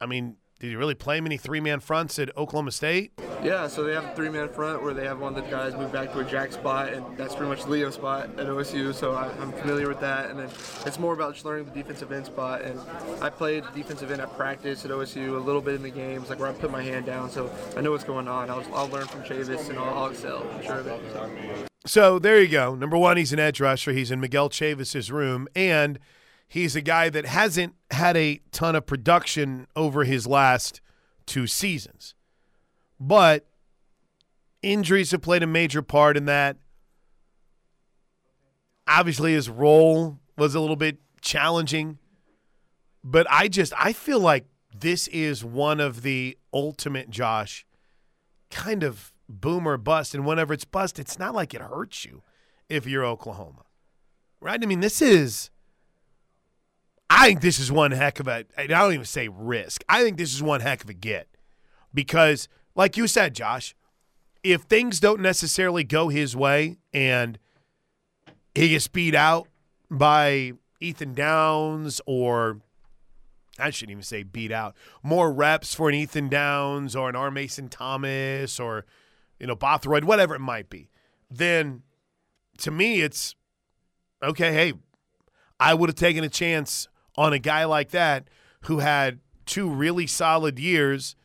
I 0.00 0.06
mean, 0.06 0.36
did 0.60 0.70
you 0.70 0.78
really 0.78 0.94
play 0.94 1.20
many 1.20 1.36
three 1.36 1.60
man 1.60 1.80
fronts 1.80 2.18
at 2.18 2.34
Oklahoma 2.36 2.70
State? 2.70 3.12
Yeah, 3.44 3.68
so 3.68 3.84
they 3.84 3.92
have 3.92 4.04
a 4.04 4.14
three-man 4.14 4.48
front 4.48 4.82
where 4.82 4.94
they 4.94 5.04
have 5.04 5.20
one 5.20 5.36
of 5.36 5.44
the 5.44 5.50
guys 5.50 5.74
move 5.74 5.92
back 5.92 6.10
to 6.14 6.20
a 6.20 6.24
jack 6.24 6.50
spot, 6.50 6.94
and 6.94 7.04
that's 7.18 7.34
pretty 7.34 7.50
much 7.50 7.66
Leo's 7.66 7.96
spot 7.96 8.30
at 8.38 8.46
OSU. 8.46 8.94
So 8.94 9.12
I, 9.12 9.28
I'm 9.38 9.52
familiar 9.52 9.86
with 9.86 10.00
that, 10.00 10.30
and 10.30 10.38
then 10.38 10.48
it's 10.86 10.98
more 10.98 11.12
about 11.12 11.34
just 11.34 11.44
learning 11.44 11.66
the 11.66 11.72
defensive 11.72 12.10
end 12.10 12.24
spot. 12.24 12.62
And 12.62 12.80
I 13.20 13.28
played 13.28 13.64
defensive 13.74 14.10
end 14.10 14.22
at 14.22 14.34
practice 14.34 14.86
at 14.86 14.90
OSU 14.90 15.36
a 15.36 15.38
little 15.38 15.60
bit 15.60 15.74
in 15.74 15.82
the 15.82 15.90
games, 15.90 16.30
like 16.30 16.38
where 16.38 16.48
I 16.48 16.54
put 16.54 16.70
my 16.70 16.82
hand 16.82 17.04
down, 17.04 17.30
so 17.30 17.50
I 17.76 17.82
know 17.82 17.90
what's 17.90 18.04
going 18.04 18.28
on. 18.28 18.48
I'll, 18.48 18.64
I'll 18.72 18.88
learn 18.88 19.06
from 19.06 19.22
Chavis, 19.24 19.68
and 19.68 19.78
I'll, 19.78 19.92
I'll 19.94 20.06
excel. 20.06 20.46
I'm 20.54 20.62
sure 20.62 20.78
of 20.78 20.86
it. 20.86 21.02
So. 21.12 21.30
So 21.84 22.18
there 22.18 22.40
you 22.40 22.48
go. 22.48 22.74
Number 22.74 22.96
one, 22.96 23.18
he's 23.18 23.34
an 23.34 23.38
edge 23.38 23.60
rusher. 23.60 23.92
He's 23.92 24.10
in 24.10 24.20
Miguel 24.20 24.48
Chavis's 24.48 25.12
room, 25.12 25.48
and 25.54 25.98
he's 26.48 26.76
a 26.76 26.80
guy 26.80 27.08
that 27.08 27.26
hasn't 27.26 27.74
had 27.90 28.16
a 28.16 28.40
ton 28.52 28.76
of 28.76 28.86
production 28.86 29.66
over 29.74 30.04
his 30.04 30.26
last 30.26 30.80
two 31.26 31.46
seasons. 31.46 32.14
But 33.00 33.46
injuries 34.62 35.10
have 35.10 35.22
played 35.22 35.42
a 35.42 35.46
major 35.46 35.82
part 35.82 36.16
in 36.16 36.24
that. 36.26 36.56
Obviously, 38.86 39.32
his 39.32 39.48
role 39.48 40.18
was 40.36 40.54
a 40.54 40.60
little 40.60 40.76
bit 40.76 40.98
challenging. 41.20 41.98
But 43.02 43.26
I 43.30 43.48
just 43.48 43.72
I 43.76 43.92
feel 43.92 44.20
like 44.20 44.46
this 44.74 45.08
is 45.08 45.44
one 45.44 45.80
of 45.80 46.02
the 46.02 46.38
ultimate 46.52 47.10
Josh 47.10 47.66
kind 48.50 48.82
of 48.82 49.12
boom 49.28 49.66
or 49.66 49.76
bust. 49.76 50.14
And 50.14 50.26
whenever 50.26 50.54
it's 50.54 50.64
bust, 50.64 50.98
it's 50.98 51.18
not 51.18 51.34
like 51.34 51.54
it 51.54 51.60
hurts 51.60 52.04
you 52.04 52.22
if 52.68 52.86
you're 52.86 53.04
Oklahoma. 53.04 53.64
Right? 54.40 54.62
I 54.62 54.66
mean, 54.66 54.80
this 54.80 55.00
is 55.00 55.50
I 57.10 57.28
think 57.28 57.40
this 57.40 57.58
is 57.58 57.70
one 57.70 57.92
heck 57.92 58.20
of 58.20 58.28
a 58.28 58.44
I 58.56 58.66
don't 58.66 58.92
even 58.92 59.04
say 59.04 59.28
risk. 59.28 59.84
I 59.88 60.02
think 60.02 60.16
this 60.16 60.34
is 60.34 60.42
one 60.42 60.60
heck 60.60 60.82
of 60.82 60.90
a 60.90 60.94
get. 60.94 61.28
Because, 61.92 62.48
like 62.74 62.96
you 62.96 63.06
said, 63.06 63.34
Josh, 63.34 63.74
if 64.42 64.62
things 64.62 65.00
don't 65.00 65.20
necessarily 65.20 65.84
go 65.84 66.08
his 66.08 66.36
way 66.36 66.78
and 66.92 67.38
he 68.54 68.70
gets 68.70 68.88
beat 68.88 69.14
out 69.14 69.48
by 69.90 70.52
Ethan 70.80 71.14
Downs 71.14 72.00
or 72.06 72.60
I 73.58 73.70
shouldn't 73.70 73.92
even 73.92 74.02
say 74.02 74.22
beat 74.22 74.50
out. 74.50 74.74
More 75.02 75.32
reps 75.32 75.74
for 75.74 75.88
an 75.88 75.94
Ethan 75.94 76.28
Downs 76.28 76.96
or 76.96 77.08
an 77.08 77.16
R. 77.16 77.30
Mason 77.30 77.68
Thomas 77.68 78.58
or, 78.58 78.84
you 79.38 79.46
know, 79.46 79.54
Bothroyd, 79.54 80.04
whatever 80.04 80.34
it 80.34 80.40
might 80.40 80.68
be. 80.68 80.90
Then 81.30 81.82
to 82.58 82.70
me, 82.70 83.00
it's 83.00 83.34
okay, 84.22 84.52
hey, 84.52 84.72
I 85.60 85.74
would 85.74 85.88
have 85.88 85.96
taken 85.96 86.24
a 86.24 86.28
chance 86.28 86.88
on 87.16 87.32
a 87.32 87.38
guy 87.38 87.64
like 87.64 87.90
that 87.90 88.28
who 88.62 88.78
had 88.78 89.20
two 89.46 89.68
really 89.68 90.06
solid 90.06 90.58
years 90.58 91.16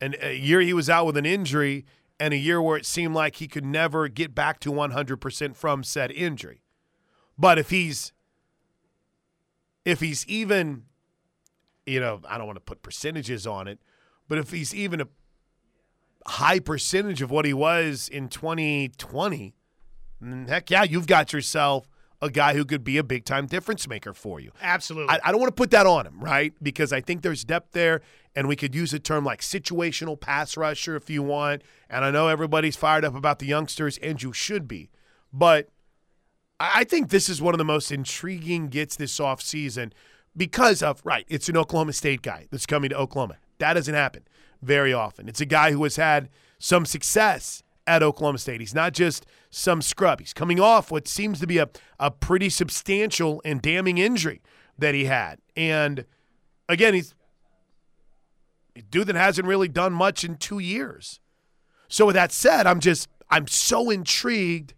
and 0.00 0.16
a 0.20 0.36
year 0.36 0.60
he 0.60 0.72
was 0.72 0.90
out 0.90 1.06
with 1.06 1.16
an 1.16 1.26
injury 1.26 1.84
and 2.18 2.32
a 2.32 2.36
year 2.36 2.60
where 2.60 2.76
it 2.76 2.86
seemed 2.86 3.14
like 3.14 3.36
he 3.36 3.48
could 3.48 3.64
never 3.64 4.08
get 4.08 4.34
back 4.34 4.60
to 4.60 4.72
100% 4.72 5.56
from 5.56 5.82
said 5.84 6.10
injury. 6.10 6.62
But 7.38 7.58
if 7.58 7.70
he's 7.70 8.12
if 9.84 10.00
he's 10.00 10.26
even 10.26 10.84
you 11.86 12.00
know, 12.00 12.20
I 12.28 12.36
don't 12.36 12.46
want 12.46 12.56
to 12.56 12.64
put 12.64 12.82
percentages 12.82 13.46
on 13.46 13.68
it, 13.68 13.78
but 14.28 14.38
if 14.38 14.50
he's 14.50 14.74
even 14.74 15.00
a 15.00 15.08
high 16.26 16.58
percentage 16.58 17.22
of 17.22 17.30
what 17.30 17.44
he 17.44 17.54
was 17.54 18.08
in 18.08 18.28
2020, 18.28 19.54
heck 20.48 20.70
yeah, 20.70 20.82
you've 20.82 21.06
got 21.06 21.32
yourself 21.32 21.88
a 22.22 22.30
guy 22.30 22.54
who 22.54 22.64
could 22.64 22.82
be 22.82 22.96
a 22.96 23.04
big 23.04 23.24
time 23.24 23.46
difference 23.46 23.86
maker 23.88 24.12
for 24.12 24.40
you. 24.40 24.50
Absolutely. 24.62 25.10
I, 25.10 25.20
I, 25.24 25.32
don't 25.32 25.40
want 25.40 25.54
to 25.54 25.60
put 25.60 25.70
that 25.72 25.86
on 25.86 26.06
him, 26.06 26.18
right? 26.18 26.54
Because 26.62 26.92
I 26.92 27.00
think 27.00 27.22
there's 27.22 27.44
depth 27.44 27.72
there, 27.72 28.00
and 28.34 28.48
we 28.48 28.56
could 28.56 28.74
use 28.74 28.94
a 28.94 28.98
term 28.98 29.24
like 29.24 29.40
situational 29.40 30.18
pass 30.18 30.56
rusher 30.56 30.96
if 30.96 31.10
you 31.10 31.22
want. 31.22 31.62
And 31.90 32.04
I 32.04 32.10
know 32.10 32.28
everybody's 32.28 32.76
fired 32.76 33.04
up 33.04 33.14
about 33.14 33.38
the 33.38 33.46
youngsters, 33.46 33.98
and 33.98 34.22
you 34.22 34.32
should 34.32 34.66
be. 34.66 34.90
But 35.32 35.68
I 36.58 36.84
think 36.84 37.10
this 37.10 37.28
is 37.28 37.42
one 37.42 37.54
of 37.54 37.58
the 37.58 37.64
most 37.64 37.92
intriguing 37.92 38.68
gets 38.68 38.96
this 38.96 39.18
offseason 39.18 39.92
because 40.36 40.82
of, 40.82 41.02
right, 41.04 41.26
it's 41.28 41.48
an 41.48 41.56
Oklahoma 41.56 41.92
State 41.92 42.22
guy 42.22 42.46
that's 42.50 42.66
coming 42.66 42.90
to 42.90 42.96
Oklahoma. 42.96 43.36
That 43.58 43.74
doesn't 43.74 43.94
happen 43.94 44.22
very 44.62 44.92
often. 44.92 45.28
It's 45.28 45.40
a 45.40 45.46
guy 45.46 45.72
who 45.72 45.82
has 45.84 45.96
had 45.96 46.30
some 46.58 46.86
success 46.86 47.62
at 47.86 48.02
Oklahoma 48.02 48.38
State. 48.38 48.60
He's 48.60 48.74
not 48.74 48.92
just 48.92 49.26
some 49.56 49.80
scrub. 49.80 50.20
He's 50.20 50.34
coming 50.34 50.60
off 50.60 50.90
what 50.90 51.08
seems 51.08 51.40
to 51.40 51.46
be 51.46 51.58
a, 51.58 51.68
a 51.98 52.10
pretty 52.10 52.50
substantial 52.50 53.40
and 53.44 53.62
damning 53.62 53.96
injury 53.96 54.42
that 54.78 54.94
he 54.94 55.06
had. 55.06 55.38
And 55.56 56.04
again, 56.68 56.92
he's 56.92 57.14
a 58.76 58.82
dude 58.82 59.06
that 59.06 59.16
hasn't 59.16 59.48
really 59.48 59.68
done 59.68 59.94
much 59.94 60.24
in 60.24 60.36
two 60.36 60.58
years. 60.58 61.20
So 61.88 62.06
with 62.06 62.14
that 62.14 62.32
said, 62.32 62.66
I'm 62.66 62.80
just 62.80 63.08
I'm 63.30 63.46
so 63.46 63.88
intrigued 63.88 64.74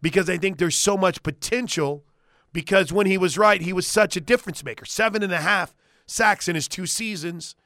because 0.00 0.30
I 0.30 0.38
think 0.38 0.58
there's 0.58 0.76
so 0.76 0.96
much 0.96 1.22
potential 1.22 2.04
because 2.52 2.92
when 2.92 3.06
he 3.06 3.18
was 3.18 3.36
right, 3.36 3.60
he 3.60 3.72
was 3.72 3.86
such 3.86 4.16
a 4.16 4.20
difference 4.20 4.62
maker. 4.62 4.84
Seven 4.84 5.22
and 5.22 5.32
a 5.32 5.40
half 5.40 5.74
sacks 6.06 6.46
in 6.46 6.54
his 6.54 6.68
two 6.68 6.86
seasons 6.86 7.56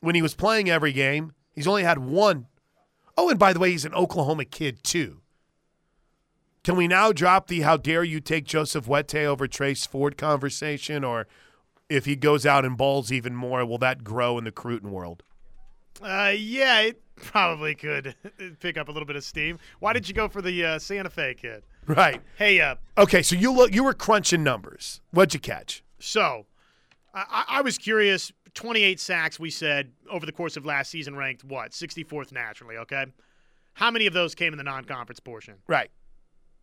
when 0.00 0.14
he 0.14 0.22
was 0.22 0.34
playing 0.34 0.70
every 0.70 0.92
game. 0.92 1.32
He's 1.54 1.66
only 1.66 1.82
had 1.82 1.98
one. 1.98 2.46
Oh, 3.18 3.28
and 3.28 3.38
by 3.38 3.52
the 3.52 3.58
way, 3.58 3.72
he's 3.72 3.84
an 3.84 3.94
Oklahoma 3.94 4.44
kid, 4.44 4.82
too. 4.82 5.20
Can 6.66 6.74
we 6.74 6.88
now 6.88 7.12
drop 7.12 7.46
the 7.46 7.60
how 7.60 7.76
dare 7.76 8.02
you 8.02 8.18
take 8.18 8.44
Joseph 8.44 8.88
Wette 8.88 9.24
over 9.24 9.46
Trace 9.46 9.86
Ford 9.86 10.18
conversation? 10.18 11.04
Or 11.04 11.28
if 11.88 12.06
he 12.06 12.16
goes 12.16 12.44
out 12.44 12.64
and 12.64 12.76
balls 12.76 13.12
even 13.12 13.36
more, 13.36 13.64
will 13.64 13.78
that 13.78 14.02
grow 14.02 14.36
in 14.36 14.42
the 14.42 14.50
Cruton 14.50 14.90
world? 14.90 15.22
Uh, 16.02 16.32
yeah, 16.36 16.80
it 16.80 17.00
probably 17.14 17.76
could 17.76 18.16
pick 18.58 18.76
up 18.76 18.88
a 18.88 18.90
little 18.90 19.06
bit 19.06 19.14
of 19.14 19.22
steam. 19.22 19.60
Why 19.78 19.92
did 19.92 20.08
you 20.08 20.14
go 20.14 20.26
for 20.26 20.42
the 20.42 20.64
uh, 20.64 20.78
Santa 20.80 21.08
Fe 21.08 21.34
kid? 21.34 21.62
Right. 21.86 22.20
Hey, 22.34 22.60
uh, 22.60 22.74
Okay, 22.98 23.22
so 23.22 23.36
you 23.36 23.52
look. 23.52 23.72
You 23.72 23.84
were 23.84 23.94
crunching 23.94 24.42
numbers. 24.42 25.00
What'd 25.12 25.34
you 25.34 25.40
catch? 25.40 25.84
so 26.00 26.46
I, 27.14 27.44
I 27.46 27.60
was 27.60 27.78
curious. 27.78 28.32
28 28.54 28.98
sacks, 28.98 29.38
we 29.38 29.50
said, 29.50 29.92
over 30.10 30.26
the 30.26 30.32
course 30.32 30.56
of 30.56 30.66
last 30.66 30.90
season, 30.90 31.14
ranked 31.14 31.44
what? 31.44 31.70
64th 31.70 32.32
nationally, 32.32 32.76
okay? 32.78 33.04
How 33.74 33.92
many 33.92 34.06
of 34.08 34.14
those 34.14 34.34
came 34.34 34.52
in 34.52 34.56
the 34.56 34.64
non 34.64 34.84
conference 34.84 35.20
portion? 35.20 35.56
Right. 35.68 35.90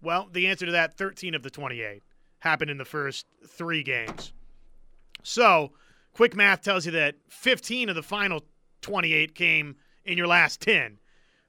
Well, 0.03 0.27
the 0.31 0.47
answer 0.47 0.65
to 0.65 0.71
that 0.73 0.97
13 0.97 1.33
of 1.33 1.43
the 1.43 1.49
28 1.49 2.03
happened 2.39 2.69
in 2.69 2.77
the 2.77 2.85
first 2.85 3.25
three 3.47 3.83
games. 3.83 4.33
So, 5.23 5.71
quick 6.11 6.35
math 6.35 6.61
tells 6.61 6.85
you 6.85 6.91
that 6.91 7.15
15 7.29 7.87
of 7.87 7.95
the 7.95 8.03
final 8.03 8.43
28 8.81 9.33
came 9.33 9.77
in 10.03 10.17
your 10.17 10.27
last 10.27 10.59
10, 10.59 10.99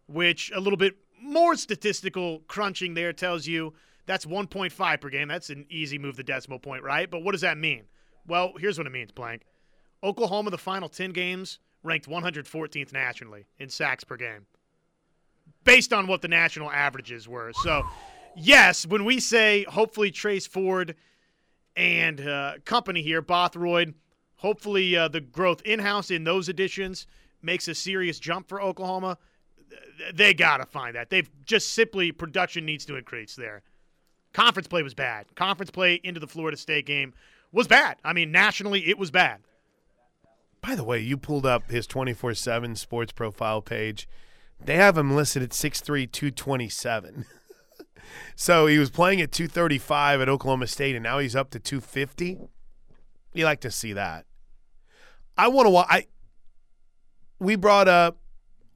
which 0.07 0.53
a 0.55 0.61
little 0.61 0.77
bit 0.77 0.95
more 1.21 1.57
statistical 1.57 2.41
crunching 2.47 2.95
there 2.95 3.13
tells 3.13 3.47
you 3.47 3.75
that's 4.07 4.25
1.5 4.25 5.01
per 5.01 5.09
game. 5.09 5.27
That's 5.27 5.51
an 5.51 5.67
easy 5.69 5.99
move 5.99 6.17
the 6.17 6.23
decimal 6.23 6.61
point, 6.61 6.85
right? 6.85 7.11
But 7.11 7.25
what 7.25 7.33
does 7.33 7.41
that 7.41 7.59
mean? 7.59 7.85
Well, 8.27 8.53
here's 8.59 8.79
what 8.79 8.87
it 8.87 8.91
means, 8.91 9.11
Blank. 9.11 9.43
Oklahoma, 10.05 10.51
the 10.51 10.59
final 10.59 10.89
10 10.89 11.11
games, 11.11 11.59
ranked 11.83 12.09
114th 12.09 12.93
nationally 12.93 13.47
in 13.59 13.69
sacks 13.69 14.05
per 14.05 14.17
game, 14.17 14.47
based 15.65 15.93
on 15.93 16.07
what 16.07 16.23
the 16.23 16.29
national 16.29 16.71
averages 16.71 17.27
were. 17.27 17.53
So, 17.63 17.83
yes, 18.37 18.87
when 18.87 19.05
we 19.05 19.21
say 19.21 19.65
hopefully 19.65 20.11
Trace 20.11 20.47
Ford 20.47 20.95
and 21.77 22.21
uh, 22.21 22.55
company 22.65 23.03
here, 23.03 23.23
Bothroyd, 23.23 23.95
hopefully 24.37 24.97
uh, 24.97 25.09
the 25.09 25.21
growth 25.21 25.63
in 25.65 25.81
house 25.81 26.11
in 26.11 26.25
those 26.25 26.49
additions 26.49 27.07
makes 27.43 27.69
a 27.69 27.75
serious 27.75 28.19
jump 28.19 28.49
for 28.49 28.61
Oklahoma. 28.61 29.19
They 30.13 30.35
got 30.35 30.59
to 30.59 30.67
find 30.67 30.95
that. 30.97 31.11
They've 31.11 31.31
just 31.45 31.73
simply, 31.73 32.13
production 32.13 32.65
needs 32.65 32.85
to 32.87 32.97
increase 32.97 33.35
there. 33.37 33.63
Conference 34.33 34.67
play 34.67 34.83
was 34.83 34.95
bad. 34.95 35.27
Conference 35.37 35.71
play 35.71 36.01
into 36.03 36.21
the 36.21 36.27
Florida 36.27 36.57
State 36.57 36.87
game 36.87 37.15
was 37.53 37.69
bad. 37.69 37.97
I 38.05 38.13
mean, 38.13 38.33
nationally, 38.33 38.89
it 38.89 38.99
was 38.99 39.11
bad. 39.11 39.41
By 40.61 40.75
the 40.75 40.85
way, 40.85 40.99
you 40.99 41.17
pulled 41.17 41.47
up 41.47 41.71
his 41.71 41.87
24 41.87 42.35
7 42.35 42.75
sports 42.77 43.13
profile 43.13 43.63
page. 43.63 44.09
They 44.65 44.77
have 44.77 44.97
him 44.97 45.15
listed 45.15 45.43
at 45.43 45.51
6'3, 45.51 46.11
227. 46.11 47.27
so 48.37 48.67
he 48.67 48.79
was 48.79 48.91
playing 48.91 49.21
at 49.21 49.33
235 49.33 50.21
at 50.21 50.29
Oklahoma 50.29 50.67
State, 50.67 50.95
and 50.95 51.03
now 51.03 51.19
he's 51.19 51.37
up 51.37 51.51
to 51.51 51.59
250. 51.59 52.39
You 53.33 53.45
like 53.45 53.61
to 53.61 53.71
see 53.71 53.93
that. 53.93 54.27
I 55.37 55.49
want 55.49 55.69
to. 55.69 55.77
I 55.77 56.07
we 57.39 57.57
brought 57.57 57.89
up 57.89 58.19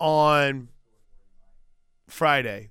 on 0.01 0.69
Friday 2.09 2.71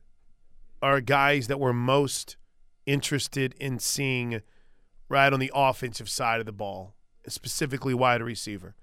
our 0.81 1.01
guys 1.01 1.47
that 1.47 1.59
were 1.59 1.73
most 1.73 2.37
interested 2.85 3.55
in 3.59 3.79
seeing 3.79 4.41
right 5.09 5.31
on 5.31 5.39
the 5.39 5.51
offensive 5.53 6.09
side 6.09 6.39
of 6.39 6.45
the 6.45 6.51
ball, 6.51 6.95
specifically 7.27 7.93
wide 7.93 8.21
receiver. 8.21 8.75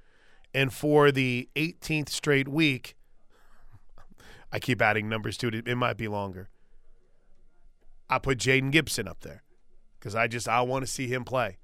And 0.52 0.73
for 0.73 1.11
the 1.11 1.49
18th 1.57 2.09
straight 2.09 2.49
week, 2.49 2.97
I 4.52 4.59
keep 4.59 4.81
adding 4.81 5.09
numbers 5.09 5.37
to 5.38 5.49
it. 5.49 5.69
It 5.69 5.76
might 5.76 5.97
be 5.97 6.09
longer. 6.09 6.49
I 8.08 8.18
put 8.18 8.38
Jaden 8.38 8.70
Gibson 8.70 9.08
up 9.08 9.20
there 9.20 9.42
because 9.99 10.14
I 10.14 10.26
just 10.26 10.49
I 10.49 10.61
want 10.62 10.84
to 10.84 10.90
see 10.90 11.06
him 11.06 11.25
play. 11.25 11.58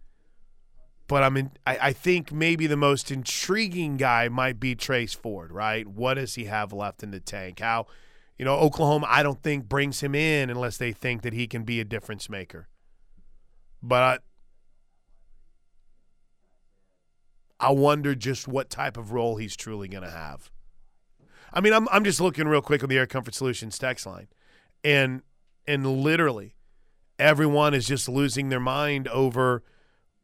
But 1.06 1.23
I'm 1.25 1.37
in. 1.37 1.50
I, 1.66 1.78
I 1.82 1.92
think 1.92 2.32
maybe 2.32 2.66
the 2.66 2.76
most 2.76 3.11
intriguing 3.11 3.97
guy 3.97 4.28
might 4.28 4.61
be 4.61 4.75
Trace 4.75 5.12
Ford. 5.12 5.52
Right? 5.52 5.87
What 5.87 6.14
does 6.14 6.35
he 6.37 6.44
have 6.44 6.73
left 6.73 7.02
in 7.02 7.11
the 7.11 7.20
tank? 7.20 7.61
How, 7.61 7.87
you 8.38 8.44
know, 8.44 8.54
Oklahoma 8.54 9.06
I 9.09 9.23
don't 9.23 9.42
think 9.42 9.68
brings 9.68 10.00
him 10.00 10.14
in 10.14 10.50
unless 10.50 10.76
they 10.76 10.92
think 10.92 11.23
that 11.23 11.32
he 11.32 11.47
can 11.47 11.64
be 11.64 11.80
a 11.80 11.85
difference 11.85 12.30
maker. 12.30 12.68
But 13.82 14.23
I, 17.61 17.68
I 17.68 17.70
wonder 17.73 18.14
just 18.14 18.49
what 18.49 18.70
type 18.70 18.97
of 18.97 19.12
role 19.12 19.37
he's 19.37 19.56
truly 19.56 19.88
going 19.88 20.04
to 20.04 20.11
have. 20.11 20.50
I 21.52 21.61
mean, 21.61 21.73
I'm 21.73 21.88
I'm 21.90 22.04
just 22.04 22.20
looking 22.20 22.49
real 22.49 22.62
quick 22.62 22.82
on 22.82 22.88
the 22.88 22.97
Air 22.97 23.06
Comfort 23.06 23.35
Solutions 23.35 23.78
text 23.78 24.06
line, 24.06 24.28
and 24.85 25.23
and 25.71 26.03
literally, 26.03 26.57
everyone 27.17 27.75
is 27.75 27.87
just 27.87 28.09
losing 28.09 28.49
their 28.49 28.59
mind 28.59 29.07
over 29.09 29.62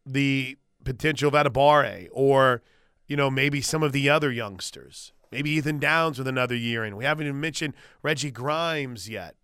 the 0.04 0.56
potential 0.84 1.28
of 1.28 1.34
Adebawore 1.34 2.08
or 2.10 2.62
you 3.06 3.16
know 3.16 3.30
maybe 3.30 3.60
some 3.60 3.84
of 3.84 3.92
the 3.92 4.08
other 4.08 4.32
youngsters, 4.32 5.12
maybe 5.30 5.50
Ethan 5.50 5.78
Downs 5.78 6.18
with 6.18 6.26
another 6.26 6.56
year 6.56 6.84
in. 6.84 6.96
We 6.96 7.04
haven't 7.04 7.28
even 7.28 7.40
mentioned 7.40 7.74
Reggie 8.02 8.32
Grimes 8.32 9.08
yet. 9.08 9.36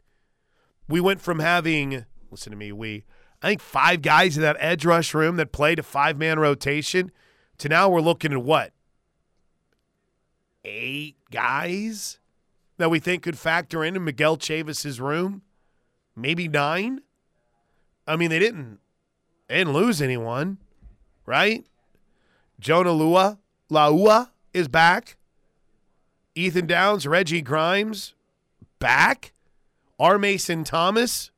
We 0.88 1.00
went 1.00 1.20
from 1.20 1.38
having 1.38 2.04
listen 2.32 2.50
to 2.50 2.56
me, 2.56 2.72
we 2.72 3.04
I 3.40 3.48
think 3.50 3.60
five 3.60 4.02
guys 4.02 4.36
in 4.36 4.42
that 4.42 4.56
edge 4.58 4.84
rush 4.84 5.14
room 5.14 5.36
that 5.36 5.52
played 5.52 5.78
a 5.78 5.84
five 5.84 6.18
man 6.18 6.40
rotation 6.40 7.12
to 7.58 7.68
now 7.68 7.88
we're 7.88 8.00
looking 8.00 8.32
at 8.32 8.42
what? 8.42 8.72
Eight 10.64 11.16
guys 11.30 12.18
that 12.78 12.90
we 12.90 12.98
think 12.98 13.22
could 13.22 13.38
factor 13.38 13.84
into 13.84 14.00
Miguel 14.00 14.36
Chavis's 14.36 15.00
room? 15.00 15.42
Maybe 16.14 16.48
nine? 16.48 17.00
I 18.06 18.16
mean, 18.16 18.30
they 18.30 18.38
didn't 18.38 18.78
they 19.48 19.58
didn't 19.58 19.72
lose 19.72 20.00
anyone, 20.00 20.58
right? 21.26 21.64
Jonah 22.58 22.92
Lua, 22.92 23.38
Laua 23.70 24.30
is 24.54 24.68
back. 24.68 25.16
Ethan 26.34 26.66
Downs, 26.66 27.06
Reggie 27.06 27.42
Grimes, 27.42 28.14
back. 28.78 29.32
R. 29.98 30.18
Mason 30.18 30.64
Thomas, 30.64 31.30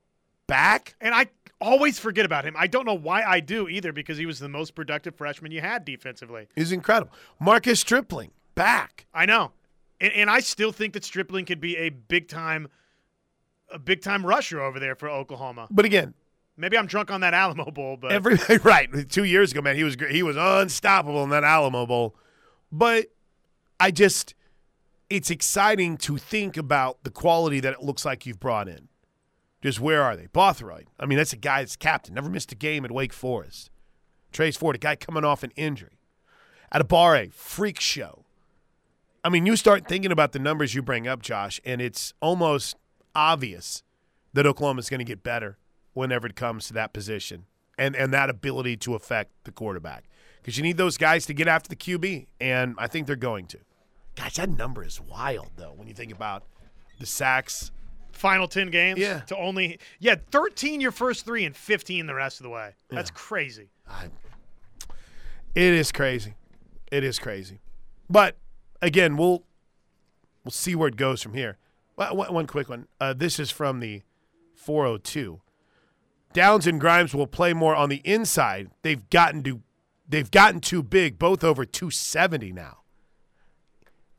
back. 0.46 0.94
And 1.00 1.14
I 1.14 1.26
always 1.60 1.98
forget 1.98 2.24
about 2.24 2.44
him. 2.44 2.54
I 2.56 2.66
don't 2.66 2.86
know 2.86 2.94
why 2.94 3.22
I 3.22 3.40
do 3.40 3.68
either 3.68 3.92
because 3.92 4.16
he 4.16 4.26
was 4.26 4.38
the 4.38 4.48
most 4.48 4.74
productive 4.74 5.14
freshman 5.14 5.52
you 5.52 5.60
had 5.60 5.84
defensively. 5.84 6.46
He's 6.54 6.72
incredible. 6.72 7.12
Marcus 7.38 7.80
Stripling 7.80 8.30
back. 8.54 9.06
I 9.12 9.26
know. 9.26 9.52
And, 10.00 10.12
and 10.14 10.30
I 10.30 10.40
still 10.40 10.72
think 10.72 10.94
that 10.94 11.04
Stripling 11.04 11.44
could 11.44 11.60
be 11.60 11.76
a 11.76 11.90
big 11.90 12.28
time 12.28 12.68
a 13.74 13.78
big 13.78 14.00
time 14.00 14.24
rusher 14.24 14.60
over 14.60 14.80
there 14.80 14.94
for 14.94 15.10
Oklahoma. 15.10 15.68
But 15.70 15.84
again, 15.84 16.14
Maybe 16.56 16.78
I'm 16.78 16.86
drunk 16.86 17.10
on 17.10 17.20
that 17.22 17.34
Alamo 17.34 17.70
Bowl, 17.70 17.96
but 17.96 18.12
every 18.12 18.38
right 18.62 18.88
two 19.08 19.24
years 19.24 19.50
ago, 19.50 19.60
man, 19.60 19.74
he 19.74 19.82
was 19.82 19.96
he 20.08 20.22
was 20.22 20.36
unstoppable 20.36 21.24
in 21.24 21.30
that 21.30 21.42
Alamo 21.42 21.84
Bowl. 21.84 22.14
But 22.70 23.06
I 23.80 23.90
just, 23.90 24.34
it's 25.10 25.30
exciting 25.30 25.96
to 25.98 26.16
think 26.16 26.56
about 26.56 27.02
the 27.02 27.10
quality 27.10 27.60
that 27.60 27.72
it 27.72 27.82
looks 27.82 28.04
like 28.04 28.24
you've 28.24 28.38
brought 28.38 28.68
in. 28.68 28.88
Just 29.62 29.80
where 29.80 30.02
are 30.02 30.16
they? 30.16 30.26
Bothroyd. 30.26 30.86
I 30.98 31.06
mean, 31.06 31.18
that's 31.18 31.32
a 31.32 31.36
guy 31.36 31.62
that's 31.62 31.76
captain, 31.76 32.14
never 32.14 32.28
missed 32.28 32.52
a 32.52 32.56
game 32.56 32.84
at 32.84 32.92
Wake 32.92 33.12
Forest. 33.12 33.70
Trace 34.30 34.56
Ford, 34.56 34.76
a 34.76 34.78
guy 34.78 34.94
coming 34.94 35.24
off 35.24 35.42
an 35.42 35.52
injury. 35.56 35.98
Adebawore, 36.72 37.28
a 37.28 37.30
freak 37.30 37.80
show. 37.80 38.24
I 39.24 39.28
mean, 39.28 39.46
you 39.46 39.56
start 39.56 39.88
thinking 39.88 40.12
about 40.12 40.32
the 40.32 40.38
numbers 40.38 40.74
you 40.74 40.82
bring 40.82 41.08
up, 41.08 41.22
Josh, 41.22 41.60
and 41.64 41.80
it's 41.80 42.12
almost 42.20 42.76
obvious 43.14 43.82
that 44.32 44.46
Oklahoma's 44.46 44.88
going 44.90 44.98
to 44.98 45.04
get 45.04 45.22
better 45.22 45.58
whenever 45.92 46.26
it 46.26 46.34
comes 46.36 46.66
to 46.68 46.72
that 46.74 46.92
position 46.92 47.46
and, 47.78 47.94
and 47.94 48.12
that 48.12 48.28
ability 48.30 48.76
to 48.78 48.94
affect 48.94 49.30
the 49.44 49.52
quarterback. 49.52 50.04
Because 50.42 50.56
you 50.56 50.62
need 50.62 50.76
those 50.76 50.98
guys 50.98 51.24
to 51.26 51.34
get 51.34 51.48
after 51.48 51.68
the 51.68 51.76
QB, 51.76 52.26
and 52.40 52.74
I 52.78 52.86
think 52.86 53.06
they're 53.06 53.16
going 53.16 53.46
to. 53.46 53.58
Gosh, 54.16 54.34
that 54.36 54.50
number 54.50 54.84
is 54.84 55.00
wild, 55.00 55.50
though, 55.56 55.72
when 55.74 55.88
you 55.88 55.94
think 55.94 56.12
about 56.12 56.44
the 57.00 57.06
sacks. 57.06 57.70
final 58.12 58.46
10 58.46 58.70
games 58.70 59.00
Yeah. 59.00 59.20
to 59.20 59.36
only 59.36 59.78
yeah, 59.98 60.16
13 60.30 60.80
your 60.80 60.92
first 60.92 61.24
3 61.24 61.44
and 61.46 61.56
15 61.56 62.06
the 62.06 62.14
rest 62.14 62.38
of 62.40 62.44
the 62.44 62.50
way. 62.50 62.74
That's 62.90 63.10
crazy. 63.10 63.70
I, 63.88 64.06
it 65.54 65.72
is 65.72 65.90
crazy. 65.92 66.34
It 66.92 67.04
is 67.04 67.18
crazy. 67.18 67.60
But 68.10 68.36
again, 68.82 69.16
we'll 69.16 69.42
we'll 70.44 70.52
see 70.52 70.74
where 70.74 70.88
it 70.88 70.96
goes 70.96 71.22
from 71.22 71.34
here. 71.34 71.56
Well, 71.96 72.16
One, 72.16 72.46
quick 72.46 72.68
one. 72.68 72.88
Uh, 73.00 73.12
this 73.12 73.38
is 73.38 73.50
from 73.50 73.80
the 73.80 74.02
402. 74.54 75.40
Downs 76.32 76.66
and 76.66 76.80
Grimes 76.80 77.14
will 77.14 77.28
play 77.28 77.52
more 77.52 77.76
on 77.76 77.88
the 77.88 78.02
inside. 78.04 78.70
They've 78.82 79.08
gotten 79.10 79.42
to 79.44 79.62
they've 80.08 80.30
gotten 80.30 80.60
too 80.60 80.82
big, 80.82 81.18
both 81.18 81.44
over 81.44 81.64
270 81.64 82.52
now. 82.52 82.78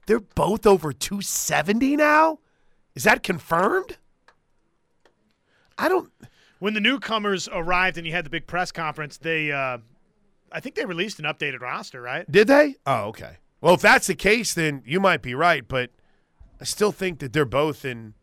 They're 0.08 0.20
both 0.20 0.66
over 0.66 0.94
270 0.94 1.96
now? 1.98 2.40
Is 2.94 3.04
that 3.04 3.22
confirmed? 3.24 3.98
I 5.78 5.90
don't 5.90 6.10
When 6.60 6.74
the 6.74 6.80
newcomers 6.80 7.50
arrived 7.52 7.98
and 7.98 8.08
you 8.08 8.14
had 8.14 8.26
the 8.26 8.30
big 8.30 8.48
press 8.48 8.72
conference, 8.72 9.18
they 9.18 9.52
uh 9.52 9.80
I 10.52 10.62
think 10.62 10.76
they 10.76 10.86
released 10.86 11.20
an 11.20 11.26
updated 11.26 11.60
roster, 11.60 12.02
right? 12.02 12.30
Did 12.32 12.48
they? 12.48 12.76
Oh, 12.86 13.08
okay. 13.08 13.38
Well, 13.60 13.74
if 13.74 13.82
that's 13.82 14.08
the 14.08 14.16
case, 14.16 14.54
then 14.54 14.84
you 14.86 15.02
might 15.02 15.22
be 15.22 15.36
right, 15.36 15.68
but 15.68 15.90
I 16.60 16.64
still 16.64 16.92
think 16.92 17.20
that 17.20 17.34
they're 17.34 17.46
both 17.46 17.86
in 17.86 18.14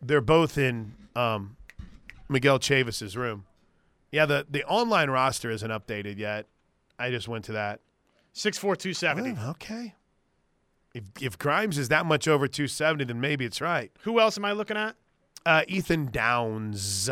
they're 0.00 0.20
both 0.20 0.58
in 0.58 0.94
um, 1.14 1.56
Miguel 2.28 2.58
Chavis's 2.58 3.16
room. 3.16 3.44
Yeah, 4.10 4.26
the 4.26 4.46
the 4.48 4.64
online 4.64 5.10
roster 5.10 5.50
isn't 5.50 5.70
updated 5.70 6.18
yet. 6.18 6.46
I 6.98 7.10
just 7.10 7.28
went 7.28 7.44
to 7.46 7.52
that. 7.52 7.80
64270. 8.34 9.38
Oh, 9.40 9.50
okay. 9.50 9.94
If 10.94 11.04
if 11.20 11.38
Grimes 11.38 11.78
is 11.78 11.88
that 11.88 12.06
much 12.06 12.28
over 12.28 12.46
270, 12.46 13.04
then 13.04 13.20
maybe 13.20 13.44
it's 13.44 13.60
right. 13.60 13.90
Who 14.02 14.20
else 14.20 14.36
am 14.36 14.44
I 14.44 14.52
looking 14.52 14.76
at? 14.76 14.96
Uh, 15.44 15.62
Ethan 15.68 16.10
Downs. 16.10 17.10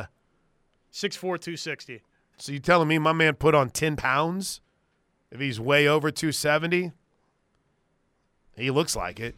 64260. 0.90 2.02
So 2.36 2.52
you 2.52 2.58
telling 2.58 2.88
me 2.88 2.98
my 2.98 3.12
man 3.12 3.34
put 3.34 3.54
on 3.54 3.70
10 3.70 3.96
pounds? 3.96 4.60
If 5.30 5.40
he's 5.40 5.60
way 5.60 5.86
over 5.86 6.10
270? 6.10 6.92
He 8.56 8.70
looks 8.70 8.96
like 8.96 9.20
it. 9.20 9.36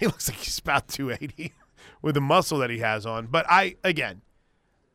He 0.04 0.06
looks 0.06 0.30
like 0.30 0.38
he's 0.38 0.58
about 0.58 0.88
280 0.88 1.52
with 2.02 2.14
the 2.14 2.22
muscle 2.22 2.58
that 2.58 2.70
he 2.70 2.78
has 2.78 3.04
on. 3.04 3.26
But 3.26 3.44
I, 3.50 3.76
again, 3.84 4.22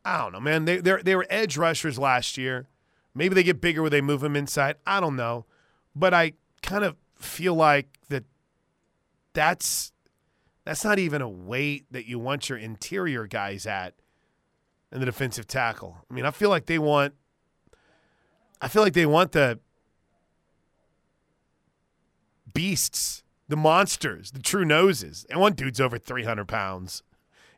I 0.04 0.18
don't 0.18 0.32
know, 0.32 0.40
man. 0.40 0.64
They, 0.64 0.78
they 0.78 1.14
were 1.14 1.26
edge 1.30 1.56
rushers 1.56 1.96
last 1.96 2.36
year. 2.36 2.66
Maybe 3.14 3.36
they 3.36 3.44
get 3.44 3.60
bigger 3.60 3.82
when 3.82 3.92
they 3.92 4.00
move 4.00 4.20
them 4.20 4.34
inside. 4.34 4.76
I 4.84 4.98
don't 5.00 5.14
know. 5.14 5.46
But 5.94 6.12
I 6.12 6.32
kind 6.60 6.84
of 6.84 6.96
feel 7.14 7.54
like 7.54 7.86
that 8.08 8.24
that's 9.32 9.92
that's 10.64 10.84
not 10.84 10.98
even 10.98 11.22
a 11.22 11.28
weight 11.28 11.86
that 11.92 12.06
you 12.06 12.18
want 12.18 12.48
your 12.48 12.58
interior 12.58 13.26
guys 13.26 13.66
at 13.66 13.94
in 14.92 15.00
the 15.00 15.06
defensive 15.06 15.46
tackle. 15.46 15.96
I 16.10 16.14
mean, 16.14 16.26
I 16.26 16.30
feel 16.32 16.50
like 16.50 16.66
they 16.66 16.78
want 16.78 17.14
I 18.60 18.68
feel 18.68 18.82
like 18.82 18.94
they 18.94 19.06
want 19.06 19.32
the 19.32 19.60
beasts, 22.52 23.22
the 23.48 23.56
monsters, 23.56 24.30
the 24.32 24.40
true 24.40 24.64
noses. 24.64 25.26
And 25.30 25.40
one 25.40 25.52
dudes 25.52 25.80
over 25.80 25.98
300 25.98 26.46
pounds 26.46 27.02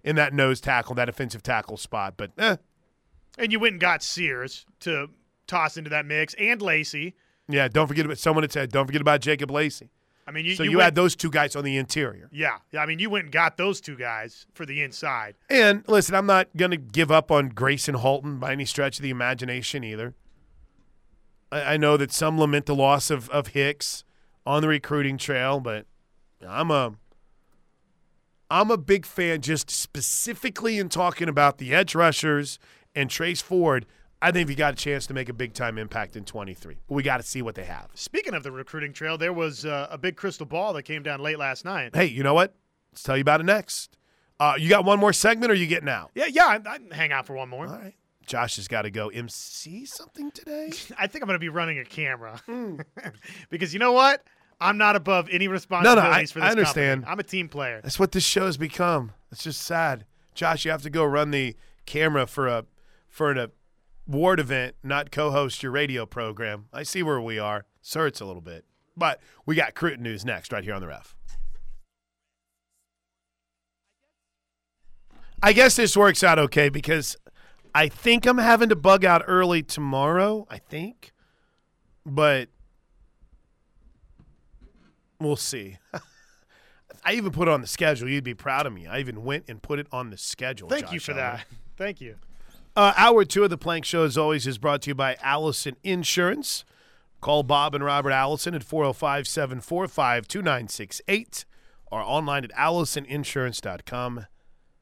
in 0.03 0.17
that 0.17 0.33
nose 0.33 0.61
tackle, 0.61 0.95
that 0.97 1.09
offensive 1.09 1.43
tackle 1.43 1.77
spot. 1.77 2.15
But 2.17 2.33
eh, 2.39 2.57
And 3.37 3.53
you 3.53 3.59
went 3.59 3.73
and 3.75 3.81
got 3.81 4.03
Sears 4.03 4.67
to 4.81 5.09
toss 5.47 5.77
into 5.77 5.91
that 5.91 6.07
mix 6.07 6.35
and 6.35 6.61
Lacey. 6.61 7.15
yeah, 7.49 7.69
don't 7.69 7.87
forget 7.87 8.05
about 8.05 8.19
someone 8.19 8.43
had 8.43 8.53
said, 8.53 8.71
don't 8.71 8.87
forget 8.87 9.01
about 9.01 9.21
Jacob 9.21 9.51
Lacey. 9.51 9.91
I 10.27 10.31
mean, 10.31 10.45
you, 10.45 10.57
so 10.57 10.63
you, 10.63 10.73
you, 10.73 10.77
went, 10.77 10.85
had 10.85 10.95
those 10.95 11.17
two 11.17 11.31
guys 11.31 11.57
on 11.57 11.65
the 11.65 11.79
interior. 11.79 12.29
Yeah. 12.31 12.59
Yeah. 12.71 12.83
I 12.83 12.87
mean, 12.87 12.99
you 12.99 13.09
went 13.09 13.25
and 13.25 13.33
got 13.33 13.57
those 13.57 13.81
two 13.81 13.97
guys 13.97 14.45
for 14.53 14.67
the 14.67 14.83
inside. 14.83 15.37
And 15.49 15.85
listen, 15.89 16.15
I'm 16.15 16.27
not 16.27 16.55
going 16.55 16.71
to 16.71 16.77
give 16.77 17.11
up 17.11 17.31
on 17.31 17.51
Gracen 17.53 17.97
Halton 17.97 18.39
by 18.39 18.53
any 18.53 18.67
stretch 18.67 18.99
of 18.99 19.03
the 19.03 19.09
imagination 19.09 19.83
either. 19.85 20.15
I, 21.51 21.63
I 21.63 21.77
know 21.79 21.97
that 21.97 22.13
some 22.13 22.39
lament 22.39 22.67
the 22.67 22.75
loss 22.75 23.11
of, 23.11 23.31
of 23.31 23.49
Hicks 23.49 24.05
on 24.49 24.63
the 24.63 24.69
recruiting 24.69 25.19
trail, 25.19 25.61
but 25.61 25.85
I'm 26.47 26.71
a 26.71 26.95
I'm 28.51 28.71
a 28.71 28.79
big 28.79 29.05
fan 29.05 29.43
just 29.43 29.71
specifically 29.71 30.79
in 30.79 30.89
talking 30.89 31.29
about 31.29 31.59
the 31.59 31.75
edge 31.75 31.95
rushers 31.95 32.59
and 32.95 33.11
Trace 33.11 33.43
Ford. 33.43 33.85
I 34.23 34.33
think 34.33 34.49
we 34.49 34.55
got 34.55 34.73
a 34.73 34.77
chance 34.77 35.07
to 35.09 35.15
make 35.15 35.29
a 35.29 35.35
big 35.35 35.53
time 35.53 35.77
impact 35.77 36.17
in 36.17 36.25
23. 36.25 36.79
We 36.89 37.03
got 37.03 37.19
to 37.19 37.23
see 37.23 37.43
what 37.43 37.57
they 37.57 37.65
have. 37.65 37.91
Speaking 37.93 38.33
of 38.33 38.43
the 38.43 38.51
recruiting 38.51 38.95
trail, 38.95 39.19
there 39.19 39.35
was 39.35 39.67
uh, 39.67 39.89
a 39.91 39.99
big 39.99 40.17
crystal 40.17 40.47
ball 40.47 40.73
that 40.73 40.85
came 40.85 41.03
down 41.03 41.21
late 41.21 41.39
last 41.39 41.67
night. 41.67 41.95
Hey, 41.95 42.07
you 42.07 42.23
know 42.23 42.35
what? 42.35 42.55
Let's 42.91 43.03
tell 43.03 43.19
you 43.19 43.21
about 43.21 43.41
it 43.41 43.45
next. 43.45 43.99
Uh, 44.41 44.55
you 44.59 44.71
got 44.71 44.87
one 44.87 44.99
more 44.99 45.13
segment, 45.13 45.53
or 45.53 45.55
you 45.55 45.67
getting 45.67 45.91
out? 45.91 46.11
Yeah, 46.15 46.27
yeah, 46.27 46.47
I, 46.47 46.61
I 46.67 46.95
hang 46.95 47.13
out 47.13 47.27
for 47.27 47.35
one 47.35 47.51
more. 47.51 47.67
All 47.67 47.75
right. 47.79 47.95
Josh 48.27 48.57
has 48.57 48.67
got 48.69 48.83
to 48.83 48.91
go 48.91 49.09
MC 49.09 49.85
something 49.85 50.31
today. 50.31 50.73
I 50.99 51.07
think 51.07 51.23
I'm 51.23 51.27
going 51.27 51.35
to 51.35 51.39
be 51.39 51.49
running 51.51 51.79
a 51.79 51.85
camera 51.85 52.41
Hmm. 52.47 52.81
because 53.51 53.75
you 53.75 53.79
know 53.79 53.93
what? 53.93 54.25
I'm 54.61 54.77
not 54.77 54.97
above 54.97 55.29
any 55.31 55.49
responsibilities 55.49 56.33
for 56.33 56.41
this 56.41 56.49
I 56.49 56.51
understand. 56.51 57.03
company. 57.03 57.13
I'm 57.13 57.19
a 57.21 57.23
team 57.23 57.49
player. 57.49 57.81
That's 57.83 57.99
what 57.99 58.13
this 58.13 58.25
show 58.25 58.47
has 58.47 58.57
become. 58.57 59.13
It's 59.31 59.45
just 59.45 59.63
sad. 59.63 60.05
Josh, 60.35 60.65
you 60.65 60.71
have 60.71 60.83
to 60.83 60.91
go 60.91 61.05
run 61.05 61.31
the 61.31 61.57
camera 61.87 62.27
for 62.27 62.49
a 62.49 62.65
for 63.09 63.31
an 63.31 63.51
award 64.09 64.41
event, 64.41 64.75
not 64.83 65.11
co-host 65.11 65.63
your 65.63 65.73
radio 65.73 66.07
program. 66.07 66.67
I 66.73 66.83
see 66.83 67.03
where 67.03 67.21
we 67.21 67.39
are. 67.39 67.67
Sir, 67.81 68.07
it's 68.07 68.21
a 68.21 68.25
little 68.25 68.43
bit. 68.43 68.65
But 68.97 69.21
we 69.47 69.55
got 69.55 69.75
Cruton 69.75 70.03
news 70.03 70.25
next, 70.25 70.53
right 70.53 70.65
here 70.65 70.75
on 70.75 70.81
the 70.81 70.89
ref. 70.89 71.15
I 75.41 75.53
guess 75.53 75.77
this 75.77 75.97
works 75.97 76.25
out 76.25 76.39
okay 76.39 76.69
because 76.69 77.17
I 77.75 77.89
think 77.89 78.27
I'm 78.27 78.39
having 78.39 78.69
to 78.71 78.77
bug 78.77 79.05
out 79.05 79.23
early 79.27 79.63
tomorrow. 79.63 80.47
I 80.51 80.59
think, 80.59 81.13
but 82.05 82.49
we'll 85.21 85.37
see. 85.37 85.79
I 87.05 87.15
even 87.15 87.31
put 87.31 87.49
it 87.49 87.51
on 87.51 87.61
the 87.61 87.67
schedule. 87.67 88.09
You'd 88.09 88.25
be 88.25 88.35
proud 88.35 88.67
of 88.67 88.73
me. 88.73 88.87
I 88.87 89.01
even 89.01 89.25
went 89.25 89.45
and 89.49 89.63
put 89.63 89.79
it 89.79 89.87
on 89.93 90.11
the 90.11 90.17
schedule. 90.17 90.69
Thank 90.69 90.87
Josh 90.87 90.93
you 90.95 91.01
for 91.01 91.13
Allen. 91.13 91.37
that. 91.39 91.47
Thank 91.77 92.01
you. 92.01 92.17
Uh, 92.75 92.93
hour 92.97 93.25
two 93.25 93.45
of 93.45 93.51
the 93.51 93.59
Plank 93.59 93.85
Show, 93.85 94.05
as 94.05 94.17
always, 94.17 94.47
is 94.47 94.59
brought 94.59 94.83
to 94.83 94.91
you 94.91 94.95
by 94.95 95.17
Allison 95.23 95.77
Insurance. 95.83 96.65
Call 97.21 97.43
Bob 97.43 97.75
and 97.75 97.85
Robert 97.85 98.13
Allison 98.13 98.55
at 98.55 98.63
405 98.63 99.27
745 99.27 100.29
2968 100.29 101.45
or 101.91 102.01
online 102.01 102.45
at 102.45 102.53
AllisonInsurance.com, 102.53 104.27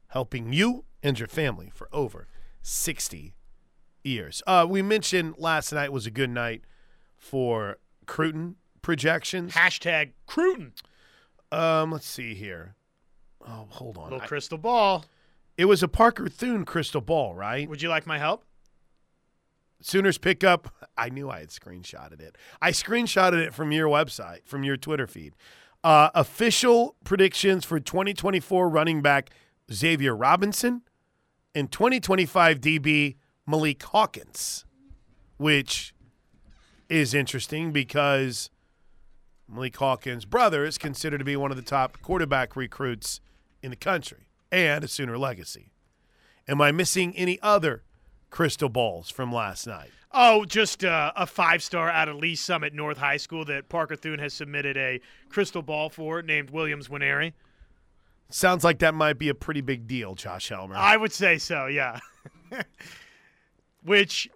helping 0.09 0.53
you 0.53 0.85
and 1.01 1.17
your 1.17 1.27
family 1.27 1.71
for 1.73 1.89
over 1.91 2.27
60 2.61 3.33
years. 4.03 4.43
Uh, 4.45 4.65
we 4.69 4.81
mentioned 4.81 5.35
last 5.37 5.71
night 5.71 5.91
was 5.91 6.05
a 6.05 6.11
good 6.11 6.29
night 6.29 6.63
for 7.15 7.77
Cruton 8.05 8.57
projections. 8.87 9.51
Hashtag 9.51 10.11
Cruton. 10.27 10.71
Um, 11.51 11.91
let's 11.91 12.07
see 12.07 12.33
here. 12.35 12.75
Oh, 13.45 13.65
hold 13.67 13.97
on. 13.97 14.05
Little 14.05 14.21
I- 14.21 14.27
crystal 14.27 14.57
ball. 14.57 15.03
it 15.57 15.65
was 15.65 15.83
a 15.83 15.89
Parker 15.89 16.29
Thune 16.29 16.63
crystal 16.63 17.01
ball, 17.01 17.35
right? 17.35 17.67
Would 17.69 17.81
you 17.81 17.89
like 17.89 18.07
my 18.07 18.17
help? 18.17 18.45
Sooners 19.81 20.17
pick 20.17 20.41
up. 20.45 20.73
I 20.97 21.09
knew 21.09 21.29
I 21.29 21.41
had 21.41 21.49
screenshotted 21.49 22.21
it. 22.21 22.37
I 22.61 22.71
screenshotted 22.71 23.45
it 23.45 23.53
from 23.53 23.73
your 23.73 23.89
website, 23.89 24.45
from 24.45 24.63
your 24.63 24.77
Twitter 24.77 25.05
feed. 25.05 25.35
Uh, 25.83 26.09
official 26.15 26.95
predictions 27.03 27.65
for 27.65 27.81
2024 27.81 28.69
running 28.69 29.01
back 29.01 29.31
Xavier 29.69 30.15
Robinson, 30.15 30.83
and 31.53 31.69
2025 31.73 32.61
DB 32.61 33.17
Malik 33.45 33.83
Hawkins, 33.83 34.63
which 35.35 35.93
is 36.87 37.13
interesting 37.13 37.73
because 37.73 38.49
Malik 39.47 39.77
Hawkins' 39.77 40.25
brother 40.25 40.65
is 40.65 40.77
considered 40.77 41.19
to 41.19 41.25
be 41.25 41.35
one 41.35 41.51
of 41.51 41.57
the 41.57 41.63
top 41.63 42.01
quarterback 42.01 42.55
recruits 42.55 43.21
in 43.61 43.69
the 43.69 43.77
country 43.77 44.27
and 44.51 44.83
a 44.83 44.87
Sooner 44.87 45.17
legacy. 45.17 45.71
Am 46.47 46.61
I 46.61 46.71
missing 46.71 47.15
any 47.15 47.39
other 47.41 47.83
crystal 48.29 48.69
balls 48.69 49.09
from 49.09 49.31
last 49.31 49.67
night? 49.67 49.91
Oh, 50.11 50.45
just 50.45 50.83
uh, 50.83 51.11
a 51.15 51.25
five 51.27 51.61
star 51.61 51.89
out 51.89 52.07
of 52.07 52.17
Lee 52.17 52.35
Summit 52.35 52.73
North 52.73 52.97
High 52.97 53.17
School 53.17 53.45
that 53.45 53.69
Parker 53.69 53.95
Thune 53.95 54.19
has 54.19 54.33
submitted 54.33 54.77
a 54.77 55.01
crystal 55.29 55.61
ball 55.61 55.89
for, 55.89 56.21
named 56.21 56.49
Williams 56.49 56.87
Nwaneri. 56.87 57.33
Sounds 58.29 58.63
like 58.63 58.79
that 58.79 58.93
might 58.93 59.17
be 59.17 59.29
a 59.29 59.35
pretty 59.35 59.61
big 59.61 59.87
deal, 59.87 60.15
Josh 60.15 60.49
Helmer. 60.49 60.75
I 60.75 60.97
would 60.97 61.13
say 61.13 61.37
so, 61.37 61.67
yeah. 61.67 61.99
Which 63.83 64.29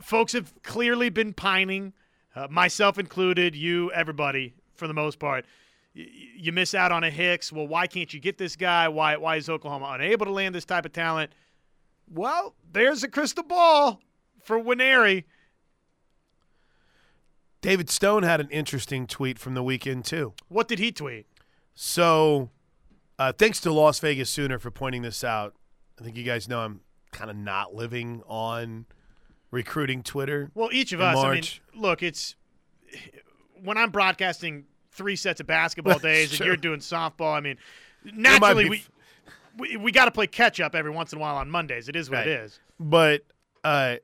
folks 0.00 0.32
have 0.32 0.52
clearly 0.62 1.10
been 1.10 1.32
pining, 1.32 1.92
uh, 2.34 2.48
myself 2.50 2.98
included, 2.98 3.54
you, 3.54 3.92
everybody, 3.92 4.54
for 4.74 4.86
the 4.88 4.94
most 4.94 5.18
part. 5.18 5.44
Y- 5.96 6.06
you 6.36 6.52
miss 6.52 6.74
out 6.74 6.92
on 6.92 7.04
a 7.04 7.10
Hicks. 7.10 7.52
Well, 7.52 7.66
why 7.66 7.86
can't 7.86 8.12
you 8.12 8.20
get 8.20 8.38
this 8.38 8.56
guy? 8.56 8.88
Why, 8.88 9.16
why 9.16 9.36
is 9.36 9.48
Oklahoma 9.48 9.92
unable 9.94 10.26
to 10.26 10.32
land 10.32 10.54
this 10.54 10.64
type 10.64 10.84
of 10.84 10.92
talent? 10.92 11.32
Well, 12.12 12.54
there's 12.72 13.02
a 13.02 13.08
crystal 13.08 13.44
ball 13.44 14.00
for 14.42 14.58
Nwaneri. 14.60 15.24
David 17.62 17.88
Stone 17.88 18.24
had 18.24 18.40
an 18.40 18.50
interesting 18.50 19.06
tweet 19.06 19.38
from 19.38 19.54
the 19.54 19.62
weekend, 19.62 20.04
too. 20.04 20.34
What 20.48 20.68
did 20.68 20.78
he 20.78 20.92
tweet? 20.92 21.26
So, 21.74 22.50
uh, 23.18 23.32
thanks 23.32 23.58
to 23.60 23.72
Las 23.72 24.00
Vegas 24.00 24.28
Sooner 24.28 24.58
for 24.58 24.70
pointing 24.70 25.00
this 25.02 25.24
out. 25.24 25.54
I 25.98 26.04
think 26.04 26.16
you 26.16 26.24
guys 26.24 26.46
know 26.48 26.60
I'm 26.60 26.80
kind 27.10 27.30
of 27.30 27.36
not 27.36 27.74
living 27.74 28.22
on 28.26 28.84
recruiting 29.54 30.02
Twitter. 30.02 30.50
Well, 30.54 30.68
each 30.72 30.92
of 30.92 31.00
us. 31.00 31.14
March. 31.16 31.62
I 31.72 31.74
mean, 31.76 31.82
look, 31.82 32.02
it's 32.02 32.36
when 33.62 33.78
I'm 33.78 33.90
broadcasting 33.90 34.64
three 34.90 35.16
sets 35.16 35.40
of 35.40 35.46
basketball 35.46 35.98
days 36.00 36.32
and 36.32 36.46
you're 36.46 36.56
doing 36.56 36.80
softball. 36.80 37.34
I 37.34 37.40
mean, 37.40 37.56
naturally 38.04 38.68
we 38.68 38.76
f- 38.78 38.90
we, 39.56 39.76
we 39.76 39.92
got 39.92 40.06
to 40.06 40.10
play 40.10 40.26
catch 40.26 40.60
up 40.60 40.74
every 40.74 40.90
once 40.90 41.12
in 41.12 41.18
a 41.18 41.20
while 41.22 41.36
on 41.36 41.48
Mondays. 41.50 41.88
It 41.88 41.96
is 41.96 42.10
what 42.10 42.26
it 42.26 42.30
Right. 42.30 42.40
is. 42.44 42.58
But 42.78 43.22
uh, 43.62 43.96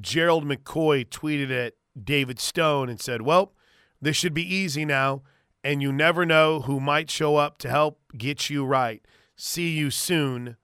Gerald 0.00 0.44
McCoy 0.46 1.06
tweeted 1.06 1.50
at 1.50 1.74
David 2.02 2.38
Stone 2.38 2.88
and 2.88 3.00
said, 3.00 3.22
Well, 3.22 3.52
this 4.00 4.16
should 4.16 4.34
be 4.34 4.42
easy 4.54 4.84
now, 4.84 5.22
and 5.64 5.82
you 5.82 5.92
never 5.92 6.24
know 6.24 6.60
who 6.60 6.78
might 6.78 7.10
show 7.10 7.36
up 7.36 7.58
to 7.58 7.68
help 7.68 7.98
get 8.16 8.48
you 8.50 8.64
right. 8.64 9.02
See 9.34 9.70
you 9.70 9.90
soon. 9.90 10.56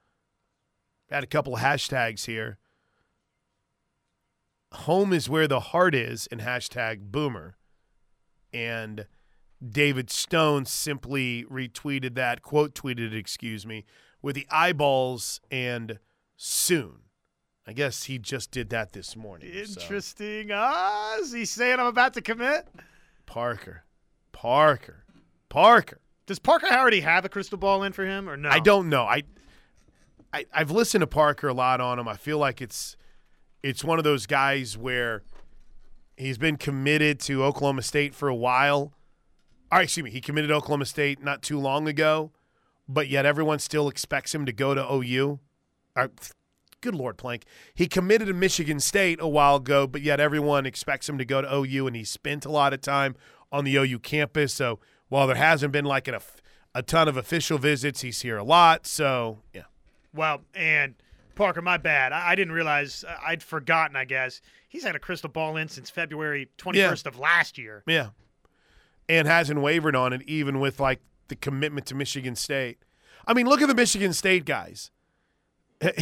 Had 1.11 1.25
a 1.25 1.27
couple 1.27 1.55
of 1.57 1.61
hashtags 1.61 2.25
here. 2.27 2.59
Home 4.73 5.13
is 5.13 5.29
where 5.29 5.47
the 5.47 5.61
heart 5.61 5.95
is, 5.95 6.27
and 6.31 6.41
hashtag 6.41 7.11
boomer. 7.11 7.57
And 8.53 9.07
David 9.67 10.11
Stone 10.11 10.65
simply 10.67 11.45
retweeted 11.45 12.15
that, 12.15 12.43
quote 12.43 12.75
tweeted, 12.75 13.15
excuse 13.15 13.67
me, 13.67 13.85
with 14.21 14.35
the 14.35 14.47
eyeballs 14.51 15.41
and 15.51 15.99
soon. 16.37 17.03
I 17.67 17.73
guess 17.73 18.05
he 18.05 18.19
just 18.19 18.51
did 18.51 18.71
that 18.71 18.93
this 18.93 19.15
morning. 19.15 19.53
so. 19.65 19.81
Interesting. 19.81 20.51
Ah, 20.53 21.17
is 21.19 21.33
he 21.33 21.45
saying 21.45 21.79
I'm 21.79 21.87
about 21.87 22.15
to 22.15 22.21
commit? 22.21 22.67
Parker, 23.25 23.85
Parker, 24.33 25.05
Parker. 25.49 26.01
Does 26.27 26.39
Parker 26.39 26.67
already 26.67 27.01
have 27.01 27.25
a 27.25 27.29
crystal 27.29 27.59
ball 27.59 27.83
in 27.85 27.93
for 27.93 28.05
him 28.05 28.29
or 28.29 28.37
no? 28.37 28.49
I 28.49 28.59
don't 28.59 28.89
know. 28.89 29.05
I, 29.05 29.23
I 30.33 30.47
I've 30.53 30.71
listened 30.71 31.03
to 31.03 31.07
Parker 31.07 31.49
a 31.49 31.55
lot 31.55 31.81
on 31.81 31.99
him. 31.99 32.09
I 32.09 32.17
feel 32.17 32.39
like 32.39 32.61
it's 32.61 32.97
it's 33.63 33.85
one 33.85 33.99
of 33.99 34.05
those 34.05 34.27
guys 34.27 34.77
where 34.77 35.23
he's 36.17 36.39
been 36.39 36.57
committed 36.57 37.21
to 37.21 37.45
Oklahoma 37.45 37.83
State 37.83 38.15
for 38.15 38.29
a 38.29 38.35
while. 38.35 38.93
All 39.71 39.79
right, 39.79 39.85
excuse 39.85 40.05
me. 40.05 40.11
He 40.11 40.21
committed 40.21 40.49
to 40.49 40.55
Oklahoma 40.55 40.85
State 40.87 41.23
not 41.23 41.43
too 41.43 41.59
long 41.59 41.89
ago, 41.89 42.31
but 42.89 43.09
yet 43.09 43.25
everyone 43.25 43.59
still 43.59 43.89
expects 43.89 44.35
him 44.35 44.45
to 44.47 44.53
go 44.53 44.75
to 44.75 44.93
OU. 44.93 45.39
Good 46.81 46.95
Lord, 46.97 47.17
Plank. 47.17 47.45
He 47.75 47.87
committed 47.87 48.27
to 48.27 48.35
Michigan 48.35 48.81
State 48.81 49.19
a 49.21 49.29
while 49.29 49.57
ago, 49.57 49.87
but 49.87 50.03
yet 50.03 50.19
everyone 50.19 50.67
expects 50.67 51.09
him 51.09 51.17
to 51.17 51.25
go 51.25 51.41
to 51.41 51.55
OU, 51.55 51.87
and 51.87 51.95
he 51.97 52.03
spent 52.05 52.45
a 52.45 52.51
lot 52.51 52.73
of 52.73 52.81
time 52.81 53.15
on 53.53 53.65
the 53.65 53.77
OU 53.77 54.01
campus. 54.01 54.53
So 54.53 54.81
while 55.09 55.27
there 55.29 55.37
hasn't 55.37 55.73
been 55.73 55.85
like 55.85 56.09
an, 56.09 56.17
a 56.75 56.83
ton 56.83 57.07
of 57.07 57.17
official 57.17 57.57
visits, 57.57 58.01
he's 58.01 58.23
here 58.23 58.37
a 58.37 58.43
lot. 58.43 58.87
So 58.87 59.39
yeah, 59.55 59.63
Well, 60.13 60.41
and 60.55 60.97
Parker, 61.35 61.63
my 61.63 61.77
bad. 61.77 62.13
I, 62.13 62.31
I 62.31 62.35
didn't 62.35 62.53
realize. 62.55 63.05
I- 63.09 63.33
I'd 63.33 63.43
forgotten. 63.43 63.97
I 63.97 64.05
guess 64.05 64.41
he's 64.69 64.85
had 64.85 64.97
a 64.97 64.99
crystal 64.99 65.31
ball 65.31 65.57
in 65.57 65.69
since 65.69 65.91
February 65.91 66.49
21st 66.59 67.07
of 67.07 67.19
last 67.19 67.59
year. 67.59 67.83
yeah, 67.87 68.09
and 69.09 69.27
hasn't 69.29 69.61
wavered 69.61 69.97
on 69.97 70.13
it 70.13 70.23
even 70.23 70.61
with 70.61 70.81
like 70.81 71.01
the 71.29 71.37
commitment 71.37 71.87
to 71.87 71.95
Michigan 71.95 72.35
State. 72.37 72.79
I 73.27 73.35
mean, 73.35 73.47
look 73.47 73.63
at 73.63 73.69
the 73.69 73.75
Michigan 73.75 74.13
State 74.13 74.45
guys. 74.45 74.91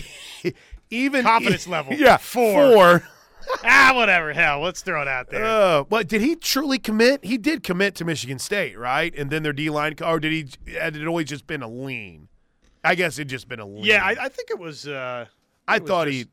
even 0.90 1.23
Confidence 1.23 1.66
level, 1.66 1.95
yeah, 1.95 2.16
four. 2.16 2.73
four. 2.73 3.03
ah, 3.64 3.93
whatever. 3.95 4.33
Hell, 4.33 4.61
let's 4.61 4.83
throw 4.83 5.01
it 5.03 5.09
out 5.09 5.31
there. 5.31 5.45
Uh, 5.45 5.85
but 5.85 6.09
did 6.09 6.21
he 6.21 6.35
truly 6.37 6.79
commit? 6.79 7.25
He 7.25 7.38
did 7.38 7.62
commit 7.62 7.95
to 7.97 8.05
Michigan 8.05 8.38
State, 8.38 8.79
right? 8.79 9.14
And 9.16 9.31
then 9.31 9.43
their 9.43 9.53
D 9.53 9.71
line, 9.71 9.95
or 10.05 10.21
did 10.21 10.33
he? 10.33 10.73
Had 10.75 10.97
it 10.97 11.07
always 11.07 11.29
just 11.29 11.47
been 11.47 11.62
a 11.62 11.69
lean? 11.69 12.29
I 12.85 12.95
guess 12.95 13.19
it 13.19 13.27
just 13.27 13.49
been 13.49 13.61
a 13.61 13.66
lean. 13.66 13.85
yeah, 13.85 14.05
I, 14.05 14.16
I 14.25 14.29
think 14.29 14.51
it 14.51 14.59
was. 14.59 14.87
Uh, 14.88 15.27
I 15.69 15.77
it 15.77 15.83
was 15.83 15.88
thought 15.88 16.07
just- 16.07 16.16
he, 16.16 16.27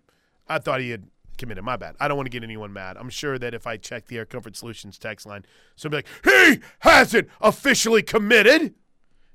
I 0.47 0.59
thought 0.59 0.79
he 0.81 0.89
had 0.91 1.03
committed. 1.37 1.63
My 1.63 1.75
bad. 1.75 1.95
I 1.99 2.07
don't 2.07 2.17
want 2.17 2.25
to 2.27 2.31
get 2.31 2.43
anyone 2.43 2.71
mad. 2.73 2.97
I'm 2.97 3.09
sure 3.09 3.37
that 3.37 3.53
if 3.53 3.67
I 3.67 3.77
check 3.77 4.07
the 4.07 4.17
Air 4.17 4.25
Comfort 4.25 4.55
Solutions 4.55 4.97
text 4.97 5.25
line, 5.25 5.45
somebody 5.75 6.05
like 6.25 6.33
he 6.33 6.59
hasn't 6.79 7.27
officially 7.41 8.01
committed. 8.01 8.73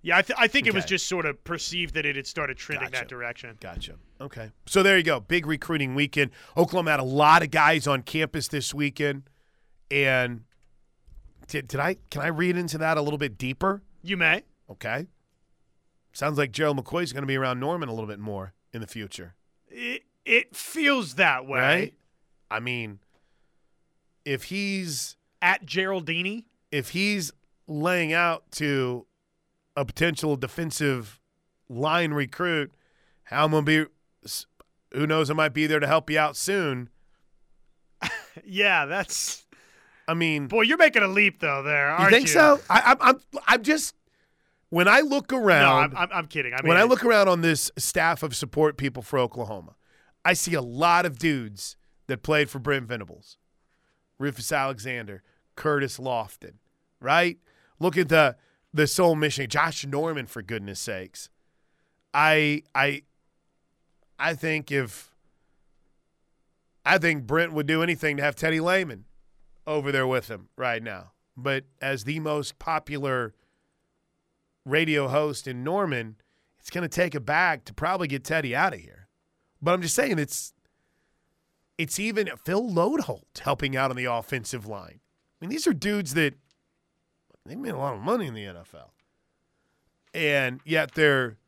Yeah, 0.04 0.16
I, 0.16 0.22
th- 0.22 0.36
I 0.36 0.48
think 0.48 0.66
it 0.66 0.74
was 0.74 0.84
just 0.84 1.06
sort 1.06 1.26
of 1.26 1.44
perceived 1.44 1.94
that 1.94 2.04
it 2.04 2.16
had 2.16 2.26
started 2.26 2.56
trending 2.56 2.88
Gotcha. 2.88 3.02
that 3.02 3.08
direction. 3.08 3.56
Gotcha. 3.60 3.94
Okay. 4.20 4.50
So 4.66 4.82
there 4.82 4.96
you 4.98 5.04
go. 5.04 5.20
Big 5.20 5.46
recruiting 5.46 5.94
weekend. 5.94 6.32
Oklahoma 6.56 6.90
had 6.90 6.98
a 6.98 7.04
lot 7.04 7.44
of 7.44 7.52
guys 7.52 7.86
on 7.86 8.02
campus 8.02 8.48
this 8.48 8.74
weekend, 8.74 9.22
and 9.92 10.40
did, 11.46 11.68
did 11.68 11.78
I 11.78 11.98
can 12.10 12.22
I 12.22 12.28
read 12.28 12.56
into 12.56 12.78
that 12.78 12.96
a 12.96 13.02
little 13.02 13.18
bit 13.18 13.38
deeper? 13.38 13.82
You 14.02 14.16
may. 14.16 14.42
Okay. 14.68 15.06
Sounds 16.12 16.36
like 16.38 16.52
Gerald 16.52 16.76
McCoy's 16.82 17.12
going 17.12 17.22
to 17.22 17.26
be 17.26 17.36
around 17.36 17.58
Norman 17.60 17.88
a 17.88 17.92
little 17.92 18.06
bit 18.08 18.18
more 18.18 18.52
in 18.72 18.80
the 18.80 18.86
future, 18.86 19.34
It, 19.68 20.02
it 20.24 20.54
feels 20.56 21.14
that 21.16 21.46
way. 21.46 21.58
right? 21.60 21.94
I 22.50 22.60
mean, 22.60 22.98
if 24.24 24.44
he's 24.44 25.16
At 25.40 25.66
Geraldini. 25.66 26.44
if 26.70 26.90
he's 26.90 27.32
laying 27.66 28.12
out 28.12 28.50
to 28.52 29.06
a 29.76 29.84
potential 29.84 30.36
defensive 30.36 31.18
line 31.68 32.12
recruit, 32.12 32.72
how 33.24 33.44
I'm 33.46 33.50
going 33.52 33.64
to 33.64 33.86
be. 33.86 33.90
Who 34.98 35.06
knows? 35.06 35.30
I 35.30 35.34
might 35.34 35.54
be 35.54 35.66
there 35.66 35.80
to 35.80 35.86
help 35.86 36.10
you 36.10 36.18
out 36.18 36.36
soon. 36.36 36.88
Yeah, 38.44 38.86
that's. 38.86 39.44
I 40.08 40.14
mean, 40.14 40.46
Boy, 40.48 40.62
you're 40.62 40.78
making 40.78 41.02
a 41.02 41.08
leap 41.08 41.40
though. 41.40 41.62
There, 41.62 41.94
you 42.00 42.10
think 42.10 42.28
so? 42.28 42.60
I, 42.68 42.80
I'm, 42.86 42.96
I'm, 43.00 43.20
I'm 43.46 43.62
just 43.62 43.94
when 44.72 44.88
I 44.88 45.00
look 45.00 45.34
around. 45.34 45.90
I'm, 45.90 45.96
I'm, 45.96 46.08
I'm 46.12 46.26
kidding. 46.26 46.54
I 46.54 46.62
mean, 46.62 46.68
when 46.68 46.78
I 46.78 46.84
look 46.84 47.04
around 47.04 47.28
on 47.28 47.42
this 47.42 47.70
staff 47.76 48.22
of 48.22 48.34
support 48.34 48.78
people 48.78 49.02
for 49.02 49.18
Oklahoma, 49.18 49.76
I 50.24 50.32
see 50.32 50.54
a 50.54 50.62
lot 50.62 51.04
of 51.04 51.18
dudes 51.18 51.76
that 52.06 52.22
played 52.22 52.48
for 52.48 52.58
Brent 52.58 52.88
Venables, 52.88 53.36
Rufus 54.18 54.50
Alexander, 54.50 55.22
Curtis 55.56 55.98
Lofton, 55.98 56.54
right? 57.00 57.36
Look 57.80 57.98
at 57.98 58.08
the 58.08 58.36
the 58.72 58.86
Soul 58.86 59.14
Mission, 59.14 59.46
Josh 59.46 59.84
Norman, 59.84 60.24
for 60.24 60.40
goodness 60.40 60.80
sakes. 60.80 61.28
I 62.14 62.62
I 62.74 63.02
I 64.18 64.32
think 64.32 64.72
if 64.72 65.14
I 66.86 66.96
think 66.96 67.26
Brent 67.26 67.52
would 67.52 67.66
do 67.66 67.82
anything 67.82 68.16
to 68.16 68.22
have 68.22 68.36
Teddy 68.36 68.58
Lehman 68.58 69.04
over 69.66 69.92
there 69.92 70.06
with 70.06 70.28
him 70.28 70.48
right 70.56 70.82
now. 70.82 71.12
But 71.36 71.64
as 71.82 72.04
the 72.04 72.20
most 72.20 72.58
popular 72.58 73.34
radio 74.64 75.08
host 75.08 75.46
in 75.46 75.64
Norman, 75.64 76.16
it's 76.60 76.70
going 76.70 76.82
to 76.82 76.88
take 76.88 77.14
a 77.14 77.20
bag 77.20 77.64
to 77.64 77.74
probably 77.74 78.08
get 78.08 78.24
Teddy 78.24 78.54
out 78.54 78.74
of 78.74 78.80
here. 78.80 79.08
But 79.60 79.74
I'm 79.74 79.82
just 79.82 79.94
saying 79.94 80.18
it's 80.18 80.52
it's 81.78 81.98
even 81.98 82.30
Phil 82.44 82.62
Loadholt 82.62 83.38
helping 83.40 83.76
out 83.76 83.90
on 83.90 83.96
the 83.96 84.04
offensive 84.04 84.66
line. 84.66 85.00
I 85.00 85.44
mean, 85.44 85.50
these 85.50 85.66
are 85.66 85.72
dudes 85.72 86.14
that 86.14 86.34
they 87.44 87.56
made 87.56 87.74
a 87.74 87.78
lot 87.78 87.94
of 87.94 88.00
money 88.00 88.26
in 88.26 88.34
the 88.34 88.44
NFL. 88.44 88.90
And 90.14 90.60
yet 90.64 90.92
they're 90.92 91.38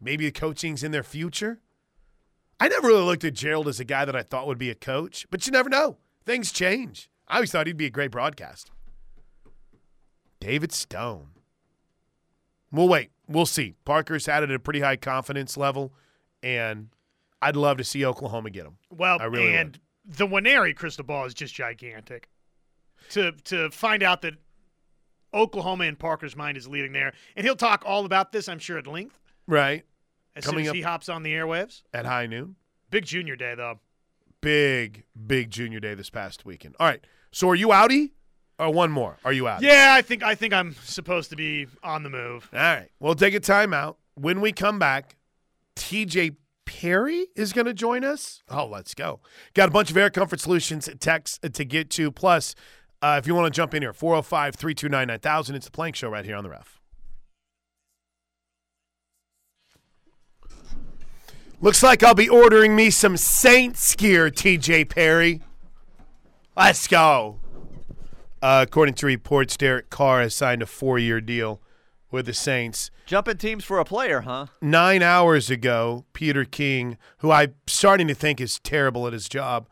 maybe 0.00 0.24
the 0.26 0.32
coaching's 0.32 0.82
in 0.82 0.92
their 0.92 1.02
future. 1.02 1.60
I 2.60 2.68
never 2.68 2.86
really 2.86 3.02
looked 3.02 3.24
at 3.24 3.34
Gerald 3.34 3.68
as 3.68 3.80
a 3.80 3.84
guy 3.84 4.04
that 4.04 4.16
I 4.16 4.22
thought 4.22 4.46
would 4.46 4.58
be 4.58 4.70
a 4.70 4.74
coach, 4.74 5.26
but 5.30 5.44
you 5.44 5.52
never 5.52 5.68
know. 5.68 5.98
Things 6.24 6.52
change. 6.52 7.10
I 7.26 7.36
always 7.36 7.50
thought 7.50 7.66
he'd 7.66 7.76
be 7.76 7.86
a 7.86 7.90
great 7.90 8.10
broadcaster. 8.10 8.72
David 10.40 10.72
Stone. 10.72 11.28
We'll 12.74 12.88
wait. 12.88 13.10
We'll 13.28 13.46
see. 13.46 13.74
Parker's 13.84 14.26
had 14.26 14.42
it 14.42 14.50
at 14.50 14.56
a 14.56 14.58
pretty 14.58 14.80
high 14.80 14.96
confidence 14.96 15.56
level, 15.56 15.94
and 16.42 16.88
I'd 17.40 17.54
love 17.56 17.78
to 17.78 17.84
see 17.84 18.04
Oklahoma 18.04 18.50
get 18.50 18.66
him. 18.66 18.76
Well, 18.90 19.18
I 19.20 19.24
really 19.26 19.54
and 19.54 19.78
the 20.04 20.26
Nwaneri 20.26 20.74
crystal 20.74 21.04
ball 21.04 21.24
is 21.24 21.34
just 21.34 21.54
gigantic. 21.54 22.28
To 23.10 23.32
to 23.32 23.70
find 23.70 24.02
out 24.02 24.22
that 24.22 24.34
Oklahoma 25.32 25.84
in 25.84 25.96
Parker's 25.96 26.34
mind 26.36 26.56
is 26.56 26.66
leading 26.66 26.92
there, 26.92 27.12
and 27.36 27.46
he'll 27.46 27.54
talk 27.56 27.84
all 27.86 28.04
about 28.04 28.32
this, 28.32 28.48
I'm 28.48 28.58
sure, 28.58 28.78
at 28.78 28.86
length 28.86 29.20
Right 29.46 29.84
as 30.34 30.44
Coming 30.44 30.64
soon 30.64 30.70
as 30.70 30.74
he 30.76 30.80
hops 30.82 31.08
on 31.08 31.22
the 31.22 31.32
airwaves. 31.32 31.82
at 31.92 32.06
high 32.06 32.26
noon. 32.26 32.56
Big 32.90 33.04
Junior 33.04 33.36
Day 33.36 33.54
though. 33.54 33.78
Big 34.40 35.04
big 35.26 35.50
junior 35.50 35.80
day 35.80 35.94
this 35.94 36.10
past 36.10 36.44
weekend. 36.44 36.74
All 36.80 36.86
right, 36.86 37.04
so 37.30 37.48
are 37.48 37.54
you 37.54 37.68
outie? 37.68 38.10
Or 38.58 38.72
one 38.72 38.92
more? 38.92 39.16
Are 39.24 39.32
you 39.32 39.48
out? 39.48 39.62
Yeah, 39.62 39.94
I 39.96 40.02
think 40.02 40.22
I 40.22 40.34
think 40.34 40.54
I'm 40.54 40.74
supposed 40.84 41.30
to 41.30 41.36
be 41.36 41.66
on 41.82 42.02
the 42.02 42.10
move. 42.10 42.48
All 42.52 42.58
right. 42.60 42.88
We'll 43.00 43.14
take 43.14 43.34
a 43.34 43.40
timeout. 43.40 43.96
When 44.14 44.40
we 44.40 44.52
come 44.52 44.78
back, 44.78 45.16
TJ 45.74 46.36
Perry 46.64 47.26
is 47.34 47.52
going 47.52 47.66
to 47.66 47.74
join 47.74 48.04
us. 48.04 48.42
Oh, 48.48 48.66
let's 48.66 48.94
go. 48.94 49.20
Got 49.54 49.68
a 49.68 49.72
bunch 49.72 49.90
of 49.90 49.96
Air 49.96 50.10
Comfort 50.10 50.40
Solutions 50.40 50.88
texts 51.00 51.40
to 51.52 51.64
get 51.64 51.90
to. 51.90 52.12
Plus, 52.12 52.54
uh, 53.02 53.16
if 53.18 53.26
you 53.26 53.34
want 53.34 53.52
to 53.52 53.56
jump 53.56 53.74
in 53.74 53.82
here, 53.82 53.92
405 53.92 54.54
329 54.54 55.08
9000. 55.08 55.56
It's 55.56 55.66
the 55.66 55.72
Plank 55.72 55.96
Show 55.96 56.08
right 56.08 56.24
here 56.24 56.36
on 56.36 56.44
the 56.44 56.50
ref. 56.50 56.80
Looks 61.60 61.82
like 61.82 62.02
I'll 62.02 62.14
be 62.14 62.28
ordering 62.28 62.76
me 62.76 62.90
some 62.90 63.16
Saints 63.16 63.96
gear, 63.96 64.30
TJ 64.30 64.88
Perry. 64.88 65.40
Let's 66.56 66.86
go. 66.86 67.40
Uh, 68.44 68.60
according 68.68 68.92
to 68.92 69.06
reports, 69.06 69.56
Derek 69.56 69.88
Carr 69.88 70.20
has 70.20 70.34
signed 70.34 70.60
a 70.60 70.66
four 70.66 70.98
year 70.98 71.18
deal 71.18 71.62
with 72.10 72.26
the 72.26 72.34
Saints. 72.34 72.90
Jumping 73.06 73.38
teams 73.38 73.64
for 73.64 73.78
a 73.78 73.86
player, 73.86 74.20
huh? 74.20 74.48
Nine 74.60 75.00
hours 75.00 75.48
ago, 75.48 76.04
Peter 76.12 76.44
King, 76.44 76.98
who 77.20 77.30
I'm 77.30 77.54
starting 77.66 78.06
to 78.08 78.14
think 78.14 78.42
is 78.42 78.58
terrible 78.58 79.06
at 79.06 79.14
his 79.14 79.30
job, 79.30 79.66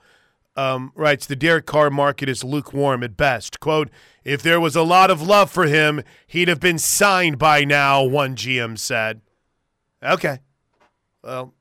um, 0.56 0.90
writes 0.94 1.26
the 1.26 1.36
Derek 1.36 1.66
Carr 1.66 1.90
market 1.90 2.30
is 2.30 2.42
lukewarm 2.42 3.02
at 3.02 3.14
best. 3.14 3.60
Quote, 3.60 3.90
if 4.24 4.42
there 4.42 4.58
was 4.58 4.74
a 4.74 4.82
lot 4.82 5.10
of 5.10 5.20
love 5.20 5.50
for 5.50 5.66
him, 5.66 6.02
he'd 6.26 6.48
have 6.48 6.60
been 6.60 6.78
signed 6.78 7.38
by 7.38 7.64
now, 7.64 8.02
one 8.02 8.36
GM 8.36 8.78
said. 8.78 9.20
Okay. 10.02 10.38
Well, 11.22 11.52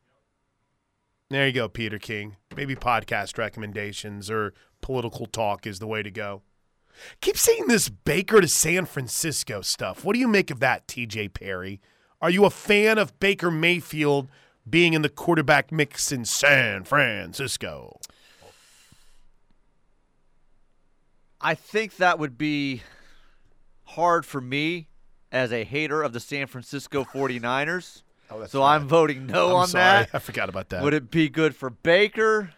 there 1.30 1.46
you 1.46 1.52
go, 1.52 1.68
Peter 1.68 2.00
King. 2.00 2.38
Maybe 2.56 2.74
podcast 2.74 3.38
recommendations 3.38 4.32
or 4.32 4.54
political 4.80 5.26
talk 5.26 5.68
is 5.68 5.80
the 5.80 5.88
way 5.88 6.04
to 6.04 6.10
go. 6.10 6.44
Keep 7.22 7.38
seeing 7.38 7.68
this 7.68 7.90
Baker 7.90 8.42
to 8.42 8.48
San 8.48 8.86
Francisco 8.86 9.62
stuff. 9.62 10.04
What 10.04 10.14
do 10.14 10.20
you 10.20 10.28
make 10.28 10.52
of 10.52 10.60
that, 10.60 10.88
TJ 10.88 11.34
Perry? 11.34 11.82
Are 12.22 12.30
you 12.30 12.46
a 12.46 12.50
fan 12.50 12.98
of 12.98 13.20
Baker 13.20 13.50
Mayfield 13.50 14.28
being 14.70 14.94
in 14.94 15.02
the 15.02 15.10
quarterback 15.10 15.72
mix 15.72 16.12
in 16.12 16.26
San 16.26 16.84
Francisco? 16.84 18.00
I 21.40 21.56
think 21.56 21.98
that 21.98 22.20
would 22.20 22.38
be 22.38 22.84
hard 23.86 24.26
for 24.26 24.40
me 24.40 24.88
as 25.32 25.52
a 25.52 25.64
hater 25.64 26.04
of 26.04 26.14
the 26.14 26.20
San 26.20 26.46
Francisco 26.48 27.04
49ers. 27.04 28.04
Oh, 28.30 28.46
so 28.46 28.64
I'm 28.64 28.88
voting 28.88 29.26
no 29.26 29.50
I'm 29.50 29.56
on 29.56 29.68
sorry. 29.68 30.04
that. 30.06 30.10
I 30.14 30.20
forgot 30.20 30.50
about 30.50 30.70
that. 30.70 30.84
Would 30.84 30.94
it 30.94 31.10
be 31.12 31.28
good 31.30 31.56
for 31.56 31.70
Baker? 31.70 32.52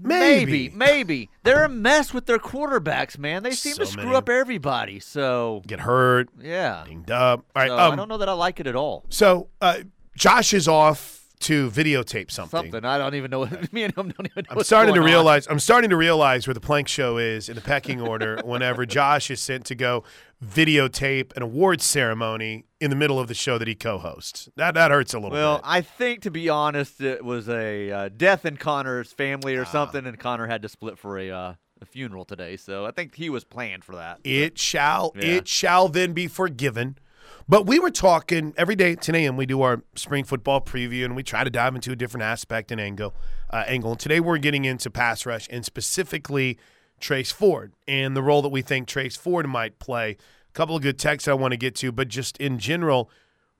Maybe. 0.00 0.70
maybe, 0.70 0.70
maybe. 0.74 1.30
They're 1.42 1.64
a 1.64 1.68
mess 1.68 2.12
with 2.12 2.26
their 2.26 2.38
quarterbacks, 2.38 3.18
man. 3.18 3.42
They 3.42 3.52
seem 3.52 3.76
to 3.76 3.86
screw 3.86 4.04
many. 4.04 4.16
up 4.16 4.28
everybody. 4.28 5.00
So 5.00 5.62
Get 5.66 5.80
hurt, 5.80 6.28
yeah, 6.40 6.84
dinged 6.86 7.10
up. 7.10 7.44
All 7.54 7.62
right. 7.62 7.68
so 7.68 7.78
um, 7.78 7.92
I 7.92 7.96
don't 7.96 8.08
know 8.08 8.18
that 8.18 8.28
I 8.28 8.32
like 8.32 8.60
it 8.60 8.66
at 8.66 8.76
all. 8.76 9.04
So 9.08 9.48
uh, 9.60 9.78
Josh 10.16 10.52
is 10.54 10.68
off 10.68 11.20
to 11.40 11.70
videotape 11.70 12.30
something. 12.30 12.58
Something 12.58 12.84
I 12.84 12.96
don't 12.96 13.14
even 13.14 13.30
know. 13.30 13.40
What, 13.40 13.72
me 13.72 13.82
and 13.82 13.94
him 13.94 14.08
don't 14.08 14.26
even 14.26 14.44
know. 14.48 14.56
I'm 14.56 14.64
starting 14.64 14.94
to 14.94 15.00
going 15.00 15.10
on. 15.10 15.14
realize. 15.18 15.46
I'm 15.48 15.58
starting 15.60 15.90
to 15.90 15.96
realize 15.96 16.46
where 16.46 16.54
the 16.54 16.60
plank 16.60 16.88
show 16.88 17.18
is 17.18 17.48
in 17.48 17.54
the 17.54 17.60
pecking 17.60 18.00
order. 18.00 18.40
whenever 18.44 18.86
Josh 18.86 19.30
is 19.30 19.40
sent 19.40 19.66
to 19.66 19.74
go 19.74 20.04
videotape 20.44 21.34
an 21.36 21.42
awards 21.42 21.84
ceremony 21.84 22.64
in 22.80 22.90
the 22.90 22.96
middle 22.96 23.18
of 23.18 23.28
the 23.28 23.34
show 23.34 23.58
that 23.58 23.66
he 23.68 23.74
co-hosts, 23.74 24.48
that 24.56 24.74
that 24.74 24.90
hurts 24.90 25.14
a 25.14 25.18
little 25.18 25.30
Well, 25.32 25.56
bit. 25.58 25.64
I 25.66 25.80
think 25.80 26.20
to 26.22 26.30
be 26.30 26.48
honest, 26.48 27.00
it 27.00 27.24
was 27.24 27.48
a 27.48 27.90
uh, 27.90 28.08
death 28.14 28.44
in 28.44 28.56
Connor's 28.56 29.12
family 29.12 29.56
Ah. 29.56 29.62
or 29.62 29.64
something, 29.64 30.06
and 30.06 30.18
Connor 30.18 30.46
had 30.46 30.62
to 30.62 30.68
split 30.68 30.98
for 30.98 31.18
a, 31.18 31.30
uh, 31.30 31.54
a 31.80 31.84
funeral 31.86 32.24
today. 32.24 32.56
So 32.56 32.84
I 32.86 32.90
think 32.90 33.14
he 33.16 33.30
was 33.30 33.44
planned 33.44 33.84
for 33.84 33.94
that. 33.96 34.20
It 34.24 34.58
shall 34.58 35.12
Yeah. 35.16 35.24
it 35.24 35.48
shall 35.48 35.88
then 35.88 36.12
be 36.12 36.26
forgiven. 36.28 36.98
But 37.46 37.66
we 37.66 37.78
were 37.78 37.90
talking 37.90 38.54
every 38.56 38.74
day 38.74 38.92
at 38.92 39.02
10 39.02 39.14
a.m. 39.14 39.36
We 39.36 39.44
do 39.44 39.60
our 39.62 39.82
spring 39.96 40.24
football 40.24 40.60
preview 40.62 41.04
and 41.04 41.14
we 41.14 41.22
try 41.22 41.44
to 41.44 41.50
dive 41.50 41.74
into 41.74 41.90
a 41.92 41.96
different 41.96 42.24
aspect 42.24 42.70
and 42.70 42.80
angle. 42.80 43.14
Uh, 43.50 43.64
angle. 43.66 43.90
And 43.92 44.00
today 44.00 44.18
we're 44.20 44.38
getting 44.38 44.64
into 44.64 44.90
pass 44.90 45.26
rush 45.26 45.46
and 45.50 45.62
specifically 45.64 46.58
Trace 47.04 47.30
Ford 47.30 47.74
and 47.86 48.16
the 48.16 48.22
role 48.22 48.40
that 48.40 48.48
we 48.48 48.62
think 48.62 48.88
Trace 48.88 49.14
Ford 49.14 49.46
might 49.46 49.78
play. 49.78 50.12
A 50.48 50.52
couple 50.54 50.74
of 50.74 50.80
good 50.80 50.98
texts 50.98 51.28
I 51.28 51.34
want 51.34 51.52
to 51.52 51.58
get 51.58 51.74
to, 51.76 51.92
but 51.92 52.08
just 52.08 52.38
in 52.38 52.58
general, 52.58 53.10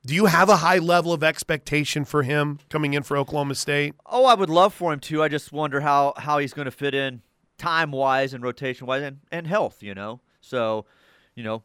do 0.06 0.14
you 0.14 0.24
have 0.26 0.48
a 0.48 0.56
high 0.56 0.78
level 0.78 1.12
of 1.12 1.22
expectation 1.22 2.06
for 2.06 2.22
him 2.22 2.58
coming 2.70 2.94
in 2.94 3.02
for 3.02 3.18
Oklahoma 3.18 3.54
State? 3.54 3.94
Oh, 4.06 4.24
I 4.24 4.32
would 4.32 4.48
love 4.48 4.72
for 4.72 4.94
him 4.94 5.00
to. 5.00 5.22
I 5.22 5.28
just 5.28 5.52
wonder 5.52 5.80
how 5.80 6.14
how 6.16 6.38
he's 6.38 6.54
going 6.54 6.64
to 6.64 6.70
fit 6.70 6.94
in 6.94 7.20
time 7.58 7.90
wise 7.90 8.32
and 8.32 8.42
rotation 8.42 8.86
wise 8.86 9.02
and, 9.02 9.18
and 9.30 9.46
health. 9.46 9.82
You 9.82 9.94
know, 9.94 10.20
so 10.40 10.86
you 11.34 11.44
know, 11.44 11.64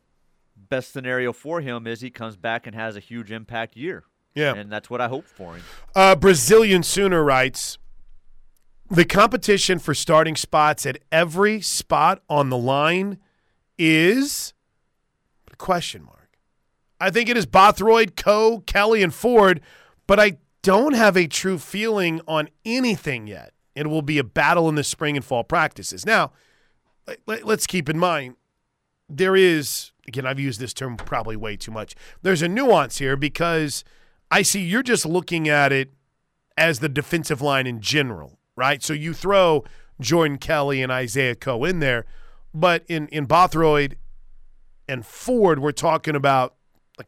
best 0.58 0.92
scenario 0.92 1.32
for 1.32 1.62
him 1.62 1.88
is 1.88 2.02
he 2.02 2.10
comes 2.10 2.36
back 2.36 2.68
and 2.68 2.76
has 2.76 2.98
a 2.98 3.00
huge 3.00 3.32
impact 3.32 3.78
year. 3.78 4.04
Yeah. 4.36 4.54
and 4.54 4.72
that's 4.72 4.90
what 4.90 5.02
I 5.02 5.08
hope 5.08 5.26
for 5.26 5.56
him. 5.56 5.64
Uh, 5.96 6.16
Brazilian 6.16 6.84
Sooner 6.84 7.24
writes 7.24 7.78
The 8.90 9.06
competition 9.06 9.78
for 9.78 9.94
starting 9.94 10.36
spots 10.36 10.86
at 10.86 10.98
every 11.12 11.62
spot 11.62 12.24
on 12.28 12.50
the 12.50 12.58
line 12.58 13.20
is 13.78 14.54
question 15.60 16.04
mark. 16.04 16.40
I 17.00 17.10
think 17.12 17.30
it 17.30 17.38
is 17.38 17.46
Bothroyd, 17.46 18.16
Coe, 18.16 18.62
Kelly, 18.62 19.04
and 19.04 19.14
Ford, 19.14 19.62
but 20.08 20.20
I 20.20 20.38
don't 20.64 20.94
have 20.94 21.16
a 21.16 21.28
true 21.28 21.58
feeling 21.60 22.22
on 22.28 22.50
anything 22.66 23.28
yet. 23.28 23.54
It 23.76 23.88
will 23.88 24.02
be 24.02 24.18
a 24.18 24.24
battle 24.24 24.68
in 24.68 24.76
the 24.76 24.84
spring 24.84 25.16
and 25.16 25.24
fall 25.24 25.44
practices. 25.44 26.06
Now, 26.06 26.32
let- 27.08 27.20
let- 27.28 27.46
let's 27.46 27.68
keep 27.68 27.90
in 27.90 28.00
mind 28.00 28.36
there 29.08 29.36
is 29.36 29.92
again 30.08 30.26
I've 30.26 30.40
used 30.40 30.60
this 30.60 30.74
term 30.74 30.98
probably 30.98 31.36
way 31.36 31.56
too 31.56 31.72
much. 31.72 31.96
There's 32.22 32.42
a 32.42 32.48
nuance 32.48 32.98
here 32.98 33.16
because 33.16 33.84
I 34.32 34.42
see 34.42 34.62
you're 34.62 34.84
just 34.84 35.06
looking 35.06 35.48
at 35.48 35.72
it 35.72 35.92
as 36.58 36.80
the 36.80 36.90
defensive 36.90 37.42
line 37.42 37.68
in 37.68 37.82
general, 37.82 38.39
right? 38.60 38.84
So 38.84 38.94
you 38.94 39.14
throw 39.14 39.64
Jordan 40.00 40.38
Kelly 40.38 40.82
and 40.82 40.92
Isaiah 40.92 41.36
Coe 41.36 41.64
in 41.64 41.80
there, 41.80 42.06
but 42.54 42.84
in 42.88 43.08
in 43.08 43.26
Bothroyd 43.26 43.98
and 44.88 45.06
Ford, 45.06 45.60
we're 45.60 45.72
talking 45.72 46.16
about 46.16 46.56
like 46.98 47.08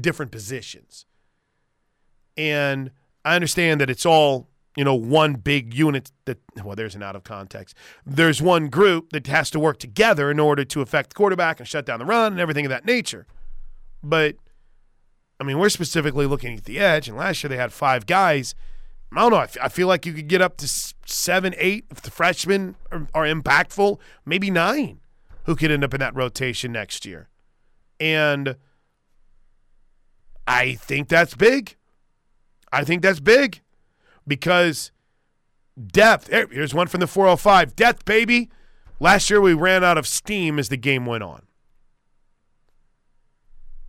different 0.00 0.30
positions. 0.32 1.06
And 2.36 2.90
I 3.24 3.36
understand 3.36 3.80
that 3.80 3.88
it's 3.88 4.04
all, 4.04 4.48
you 4.76 4.84
know, 4.84 4.94
one 4.94 5.34
big 5.34 5.72
unit 5.74 6.12
that 6.26 6.38
well, 6.62 6.76
there's 6.76 6.94
an 6.94 7.02
out 7.02 7.16
of 7.16 7.24
context. 7.24 7.76
There's 8.04 8.42
one 8.42 8.68
group 8.68 9.10
that 9.10 9.26
has 9.28 9.50
to 9.50 9.60
work 9.60 9.78
together 9.78 10.30
in 10.30 10.38
order 10.38 10.64
to 10.64 10.80
affect 10.80 11.10
the 11.10 11.14
quarterback 11.14 11.60
and 11.60 11.68
shut 11.68 11.86
down 11.86 11.98
the 11.98 12.04
run 12.04 12.32
and 12.32 12.40
everything 12.40 12.66
of 12.66 12.70
that 12.70 12.84
nature. 12.84 13.26
But 14.02 14.36
I 15.40 15.44
mean, 15.44 15.58
we're 15.58 15.68
specifically 15.68 16.26
looking 16.26 16.56
at 16.56 16.64
the 16.64 16.78
edge, 16.78 17.08
and 17.08 17.16
last 17.16 17.42
year 17.42 17.48
they 17.48 17.56
had 17.56 17.72
five 17.72 18.06
guys. 18.06 18.54
I 19.16 19.20
don't 19.22 19.30
know. 19.30 19.36
I 19.38 19.44
f- 19.44 19.56
I 19.62 19.68
feel 19.68 19.86
like 19.88 20.06
you 20.06 20.12
could 20.12 20.28
get 20.28 20.40
up 20.42 20.56
to 20.58 20.68
seven, 21.06 21.54
eight 21.58 21.86
if 21.90 22.00
the 22.02 22.10
freshmen 22.10 22.76
are, 22.90 23.06
are 23.14 23.24
impactful, 23.24 23.98
maybe 24.24 24.50
nine, 24.50 25.00
who 25.44 25.54
could 25.56 25.70
end 25.70 25.84
up 25.84 25.94
in 25.94 26.00
that 26.00 26.14
rotation 26.14 26.72
next 26.72 27.04
year. 27.06 27.28
And 28.00 28.56
I 30.46 30.74
think 30.74 31.08
that's 31.08 31.34
big. 31.34 31.76
I 32.72 32.82
think 32.84 33.02
that's 33.02 33.20
big 33.20 33.60
because 34.26 34.90
depth. 35.92 36.28
here- 36.28 36.48
Here's 36.50 36.74
one 36.74 36.88
from 36.88 37.00
the 37.00 37.06
405. 37.06 37.76
Depth, 37.76 38.04
baby. 38.04 38.50
Last 39.00 39.30
year 39.30 39.40
we 39.40 39.54
ran 39.54 39.84
out 39.84 39.96
of 39.98 40.06
steam 40.06 40.58
as 40.58 40.68
the 40.68 40.76
game 40.76 41.06
went 41.06 41.22
on. 41.22 41.42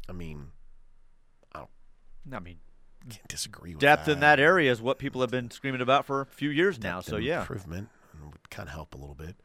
I 0.08 0.12
mean, 0.14 0.48
I 1.54 2.40
mean, 2.40 2.58
can't 3.10 3.28
disagree 3.28 3.74
with 3.74 3.82
depth 3.82 4.06
that. 4.06 4.14
in 4.14 4.20
that 4.22 4.40
area 4.40 4.72
is 4.72 4.82
what 4.82 5.00
people 5.00 5.22
have 5.22 5.32
been 5.32 5.52
screaming 5.52 5.82
about 5.82 6.06
for 6.06 6.22
a 6.22 6.26
few 6.26 6.50
years 6.50 6.80
now. 6.80 7.02
So 7.02 7.18
yeah, 7.18 7.42
improvement 7.42 7.90
would 8.24 8.50
kind 8.50 8.68
of 8.68 8.74
help 8.74 8.94
a 8.96 8.98
little 8.98 9.16
bit. 9.16 9.36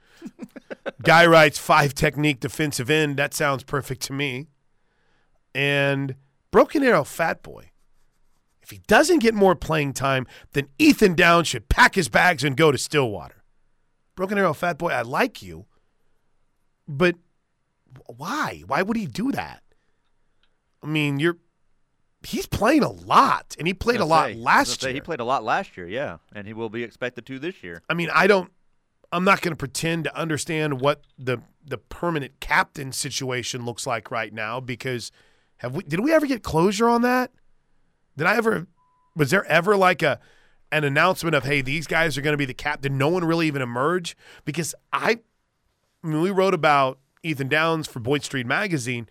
Guy 1.03 1.27
writes 1.27 1.59
five 1.59 1.95
technique 1.95 2.41
defensive 2.41 2.91
end. 2.91 3.17
That 3.17 3.35
sounds 3.35 3.63
perfect 3.63 4.03
to 4.03 4.13
me. 4.13 4.49
And 5.55 6.17
Broken 6.51 6.83
Arrow 6.83 7.05
Fat 7.05 7.43
Boy. 7.43 7.71
If 8.63 8.71
he 8.71 8.79
doesn't 8.87 9.19
get 9.19 9.35
more 9.35 9.57
playing 9.57 9.95
time, 9.95 10.27
then 10.53 10.69
Ethan 10.79 11.15
Downs 11.15 11.49
should 11.49 11.69
pack 11.69 11.97
his 11.97 12.09
bags 12.09 12.45
and 12.45 12.57
go 12.57 12.71
to 12.71 12.79
Stillwater. 12.79 13.43
Broken 14.15 14.39
Arrow 14.39 14.53
Fat 14.53 14.79
Boy, 14.79 14.91
I 14.91 15.03
like 15.03 15.43
you, 15.43 15.67
but 16.87 17.17
why? 18.07 18.63
Why 18.67 18.83
would 18.83 18.97
he 18.97 19.07
do 19.07 19.33
that? 19.33 19.63
I 20.83 20.87
mean, 20.87 21.19
you're 21.19 21.39
he's 22.23 22.47
playing 22.47 22.83
a 22.83 22.91
lot, 22.91 23.57
and 23.59 23.67
he 23.67 23.75
played 23.75 24.01
a 24.01 24.05
lot 24.05 24.31
say- 24.31 24.35
last 24.35 24.69
gonna 24.69 24.81
say 24.81 24.89
year. 24.89 24.95
He 24.95 25.01
played 25.01 25.21
a 25.21 25.25
lot 25.25 25.45
last 25.45 25.77
year, 25.77 25.89
yeah, 25.89 26.19
and 26.35 26.47
he 26.47 26.53
will 26.53 26.69
be 26.69 26.83
expected 26.83 27.27
to 27.27 27.39
this 27.39 27.63
year. 27.63 27.83
I 27.89 27.95
mean, 27.95 28.11
I 28.13 28.27
don't. 28.27 28.51
I'm 29.13 29.25
not 29.25 29.41
going 29.41 29.53
to 29.53 29.57
pretend 29.57 30.05
to 30.05 30.17
understand 30.17 30.81
what 30.81 31.03
the 31.19 31.39
the 31.65 31.79
permanent 31.79 32.41
captain 32.41 32.93
situation 32.93 33.65
looks 33.65 33.87
like 33.87 34.11
right 34.11 34.33
now 34.33 34.61
because 34.61 35.11
have 35.59 35.75
we 35.75 35.83
did 35.83 36.01
we 36.01 36.13
ever 36.13 36.27
get 36.27 36.43
closure 36.43 36.89
on 36.89 37.03
that? 37.03 37.33
Did 38.17 38.27
I 38.27 38.37
ever 38.37 38.67
was 39.17 39.31
there 39.31 39.45
ever 39.47 39.77
like 39.77 40.03
a 40.03 40.21
an 40.73 40.85
announcement 40.85 41.35
of 41.35 41.45
hey 41.45 41.61
these 41.61 41.87
guys 41.87 42.17
are 42.17 42.23
going 42.23 42.35
to 42.35 42.39
be 42.39 42.45
the 42.45 42.55
captain? 42.55 42.93
Did 42.93 42.99
no 42.99 43.09
one 43.09 43.25
really 43.25 43.47
even 43.47 43.63
emerge 43.63 44.17
because 44.45 44.75
I, 44.93 45.19
I 46.03 46.07
mean 46.07 46.23
we 46.23 46.31
wrote 46.31 46.55
about 46.55 46.99
Ethan 47.23 47.49
Downs 47.49 47.89
for 47.89 47.99
Boyd 48.01 48.23
Street 48.23 48.47
magazine 48.47 49.09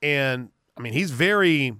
and 0.00 0.50
I 0.76 0.80
mean 0.80 0.92
he's 0.92 1.10
very 1.10 1.74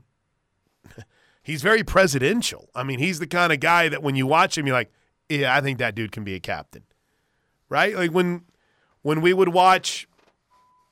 he's 1.42 1.62
very 1.62 1.82
presidential. 1.82 2.68
I 2.74 2.82
mean 2.82 2.98
he's 2.98 3.18
the 3.18 3.26
kind 3.26 3.52
of 3.52 3.60
guy 3.60 3.88
that 3.88 4.02
when 4.02 4.14
you 4.14 4.26
watch 4.26 4.56
him 4.56 4.66
you're 4.66 4.76
like 4.76 4.92
yeah 5.28 5.54
I 5.54 5.60
think 5.60 5.78
that 5.78 5.94
dude 5.94 6.12
can 6.12 6.24
be 6.24 6.34
a 6.34 6.40
captain 6.40 6.84
right? 7.72 7.96
Like 7.96 8.12
when 8.12 8.42
when 9.00 9.20
we 9.20 9.32
would 9.32 9.48
watch 9.48 10.06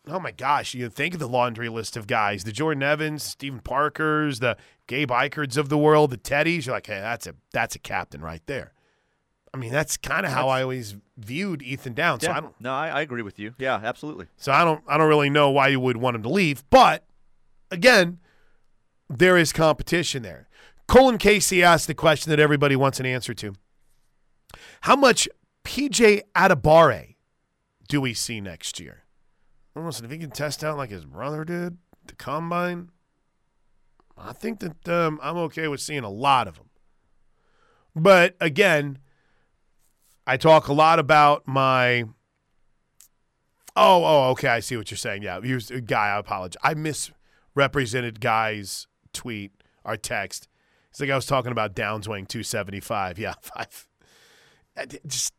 oh 0.09 0.19
my 0.19 0.33
gosh, 0.33 0.75
you 0.75 0.89
think 0.89 1.15
of 1.15 1.21
the 1.21 1.29
laundry 1.29 1.69
list 1.69 1.97
of 1.97 2.07
guys, 2.07 2.45
the 2.45 2.53
Jordan 2.53 2.83
Evans, 2.83 3.23
Stephen 3.23 3.61
Parkers, 3.61 4.41
the 4.41 4.57
Gabe 4.87 5.11
Ikards 5.11 5.57
of 5.57 5.69
the 5.69 5.79
world, 5.79 6.11
the 6.11 6.17
Teddies, 6.19 6.67
you're 6.67 6.75
like, 6.75 6.87
hey, 6.87 7.01
that's 7.01 7.27
a 7.27 7.35
that's 7.53 7.75
a 7.77 7.79
captain 7.79 8.21
right 8.21 8.43
there. 8.47 8.73
I 9.53 9.57
mean, 9.59 9.73
that's 9.73 9.97
kind 9.97 10.25
of 10.25 10.33
how 10.33 10.49
I 10.49 10.63
always 10.63 10.97
viewed 11.17 11.61
Ethan 11.63 11.95
Downs. 11.95 12.25
So 12.25 12.31
I 12.31 12.41
don't 12.41 12.59
no, 12.61 12.73
I, 12.73 12.89
I 12.89 13.01
agree 13.03 13.23
with 13.23 13.39
you. 13.39 13.55
Yeah, 13.59 13.81
absolutely. 13.83 14.27
so 14.37 14.53
I 14.53 14.65
don't 14.65 14.83
I 14.89 14.97
don't 14.97 15.09
really 15.09 15.31
know 15.31 15.51
why 15.51 15.69
you 15.69 15.81
would 15.81 15.99
want 15.99 16.17
him 16.17 16.23
to 16.23 16.29
leave, 16.29 16.65
but 16.71 17.05
again, 17.71 18.19
there 19.11 19.37
is 19.37 19.53
competition 19.53 20.23
there. 20.23 20.49
Colin 20.87 21.19
Casey 21.19 21.63
asked 21.63 21.87
the 21.87 21.95
question 21.95 22.31
that 22.31 22.41
everybody 22.41 22.77
wants 22.77 22.99
an 23.01 23.07
answer 23.07 23.35
to. 23.35 23.55
How 24.83 24.97
much 24.97 25.29
PJ 25.65 26.23
Adebawore 26.35 27.17
do 27.89 28.01
we 28.01 28.15
see 28.15 28.41
next 28.41 28.81
year? 28.81 29.05
Listen, 29.75 30.05
if 30.05 30.11
he 30.11 30.19
can 30.19 30.31
test 30.31 30.65
out 30.65 30.77
like 30.77 30.91
his 30.91 31.05
brother 31.05 31.45
did, 31.45 31.79
the 32.07 32.15
combine, 32.15 32.91
I 34.17 34.33
think 34.33 34.61
that 34.61 34.89
um, 34.89 35.21
I'm 35.23 35.37
okay 35.39 35.69
with 35.69 35.81
seeing 35.81 36.05
a 36.05 36.11
lot 36.11 36.49
of 36.49 36.57
them. 36.57 36.71
But 37.95 38.37
again, 38.41 38.99
I 40.27 40.37
talk 40.37 40.69
a 40.69 40.73
lot 40.73 40.99
about 40.99 41.47
my 41.47 42.05
Oh, 43.77 44.05
oh, 44.05 44.31
okay. 44.31 44.49
I 44.49 44.61
see 44.61 44.77
what 44.77 44.91
you're 44.91 44.99
saying. 44.99 45.23
Yeah, 45.23 45.41
you 45.43 45.61
guy. 45.61 46.09
I 46.09 46.19
apologize. 46.19 46.61
I 46.63 46.75
misrepresented 46.75 48.21
Guy's 48.21 48.87
tweet, 49.13 49.53
our 49.85 49.97
text. 49.97 50.49
It's 50.91 51.01
like 51.01 51.11
I 51.11 51.15
was 51.15 51.27
talking 51.27 51.53
about 51.53 51.75
downswing 51.75 52.29
275. 52.29 53.19
Yeah, 53.19 53.35
five. 53.43 53.89
I 54.77 54.87
Just 55.07 55.35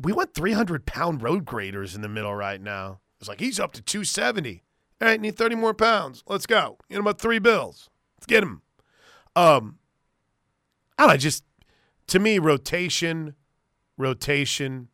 we 0.00 0.12
want 0.12 0.34
300 0.34 0.86
pound 0.86 1.22
road 1.22 1.44
graders 1.44 1.94
in 1.94 2.02
the 2.02 2.08
middle 2.08 2.34
right 2.34 2.60
now. 2.60 3.00
It's 3.20 3.28
like 3.28 3.40
he's 3.40 3.60
up 3.60 3.72
to 3.72 3.82
270. 3.82 4.62
All 5.00 5.08
right, 5.08 5.20
need 5.20 5.36
30 5.36 5.56
more 5.56 5.74
pounds. 5.74 6.22
Let's 6.26 6.46
go. 6.46 6.78
Get 6.88 6.96
him 6.96 7.02
about 7.02 7.20
three 7.20 7.38
bills. 7.38 7.88
Let's 8.16 8.26
get 8.26 8.42
him. 8.42 8.62
Um, 9.34 9.78
I 10.98 11.04
don't 11.04 11.12
know. 11.12 11.16
Just 11.16 11.44
to 12.08 12.18
me, 12.18 12.38
rotation, 12.38 13.34
rotation, 13.96 14.88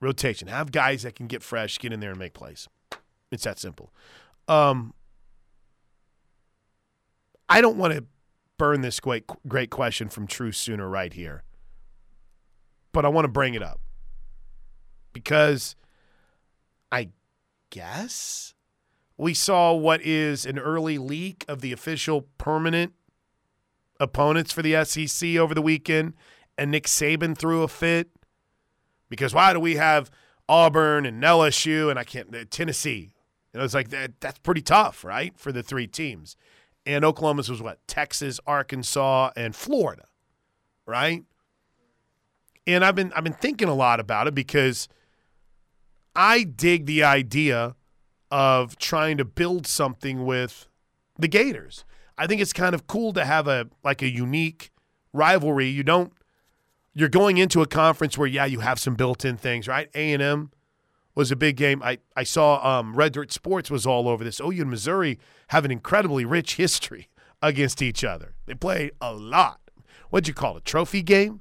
rotation. 0.00 0.48
Have 0.48 0.72
guys 0.72 1.02
that 1.02 1.14
can 1.14 1.26
get 1.26 1.42
fresh, 1.42 1.78
get 1.78 1.92
in 1.92 2.00
there 2.00 2.10
and 2.10 2.18
make 2.18 2.34
plays. 2.34 2.68
It's 3.30 3.44
that 3.44 3.58
simple. 3.58 3.92
Um, 4.48 4.94
I 7.48 7.60
don't 7.60 7.76
want 7.76 7.94
to 7.94 8.04
burn 8.58 8.80
this 8.80 9.00
great 9.00 9.24
great 9.46 9.70
question 9.70 10.08
from 10.08 10.26
True 10.26 10.52
Sooner 10.52 10.88
right 10.88 11.12
here, 11.12 11.42
but 12.92 13.04
I 13.04 13.08
want 13.08 13.24
to 13.24 13.32
bring 13.32 13.54
it 13.54 13.62
up 13.62 13.80
because 15.12 15.76
I 16.90 17.10
guess 17.70 18.54
we 19.16 19.32
saw 19.34 19.72
what 19.72 20.02
is 20.02 20.44
an 20.44 20.58
early 20.58 20.98
leak 20.98 21.44
of 21.48 21.60
the 21.60 21.72
official 21.72 22.22
permanent 22.38 22.92
opponents 23.98 24.52
for 24.52 24.62
the 24.62 24.84
SEC 24.84 25.36
over 25.36 25.54
the 25.54 25.62
weekend, 25.62 26.14
and 26.58 26.70
Nick 26.70 26.84
Saban 26.84 27.36
threw 27.36 27.62
a 27.62 27.68
fit 27.68 28.10
because 29.08 29.32
why 29.34 29.52
do 29.52 29.60
we 29.60 29.76
have 29.76 30.10
Auburn 30.48 31.06
and 31.06 31.22
LSU 31.22 31.90
and 31.90 31.98
I 31.98 32.04
can't 32.04 32.50
Tennessee? 32.50 33.12
And 33.52 33.60
know, 33.60 33.62
was 33.62 33.74
like 33.74 33.88
that. 33.88 34.20
That's 34.20 34.38
pretty 34.40 34.62
tough, 34.62 35.04
right, 35.04 35.38
for 35.38 35.52
the 35.52 35.62
three 35.62 35.86
teams. 35.86 36.36
And 36.86 37.04
Oklahoma's 37.04 37.50
was 37.50 37.60
what 37.60 37.86
Texas, 37.88 38.38
Arkansas, 38.46 39.32
and 39.36 39.54
Florida, 39.54 40.06
right? 40.86 41.24
And 42.66 42.84
I've 42.84 42.94
been 42.94 43.12
I've 43.14 43.24
been 43.24 43.32
thinking 43.32 43.68
a 43.68 43.74
lot 43.74 44.00
about 44.00 44.28
it 44.28 44.34
because 44.34 44.88
I 46.14 46.44
dig 46.44 46.86
the 46.86 47.02
idea 47.02 47.74
of 48.30 48.78
trying 48.78 49.16
to 49.18 49.24
build 49.24 49.66
something 49.66 50.24
with 50.24 50.68
the 51.18 51.28
Gators. 51.28 51.84
I 52.18 52.26
think 52.26 52.40
it's 52.40 52.52
kind 52.52 52.74
of 52.74 52.86
cool 52.86 53.12
to 53.12 53.24
have 53.24 53.46
a 53.48 53.68
like 53.84 54.02
a 54.02 54.08
unique 54.08 54.70
rivalry. 55.12 55.66
You 55.68 55.82
don't 55.82 56.12
you're 56.94 57.08
going 57.08 57.36
into 57.36 57.62
a 57.62 57.66
conference 57.66 58.16
where 58.16 58.28
yeah, 58.28 58.46
you 58.46 58.60
have 58.60 58.80
some 58.80 58.94
built-in 58.94 59.36
things, 59.36 59.68
right? 59.68 59.90
A&M 59.94 60.50
was 61.16 61.32
a 61.32 61.36
big 61.36 61.56
game. 61.56 61.82
I, 61.82 61.98
I 62.14 62.22
saw 62.22 62.64
um, 62.64 62.94
Red 62.94 63.14
Dirt 63.14 63.32
Sports 63.32 63.70
was 63.70 63.86
all 63.86 64.08
over 64.08 64.22
this. 64.22 64.38
OU 64.38 64.60
and 64.60 64.70
Missouri 64.70 65.18
have 65.48 65.64
an 65.64 65.72
incredibly 65.72 66.24
rich 66.24 66.54
history 66.56 67.08
against 67.42 67.82
each 67.82 68.04
other. 68.04 68.34
They 68.46 68.54
play 68.54 68.92
a 69.00 69.12
lot. 69.12 69.60
What'd 70.10 70.28
you 70.28 70.34
call 70.34 70.56
it? 70.56 70.64
Trophy 70.64 71.02
game? 71.02 71.40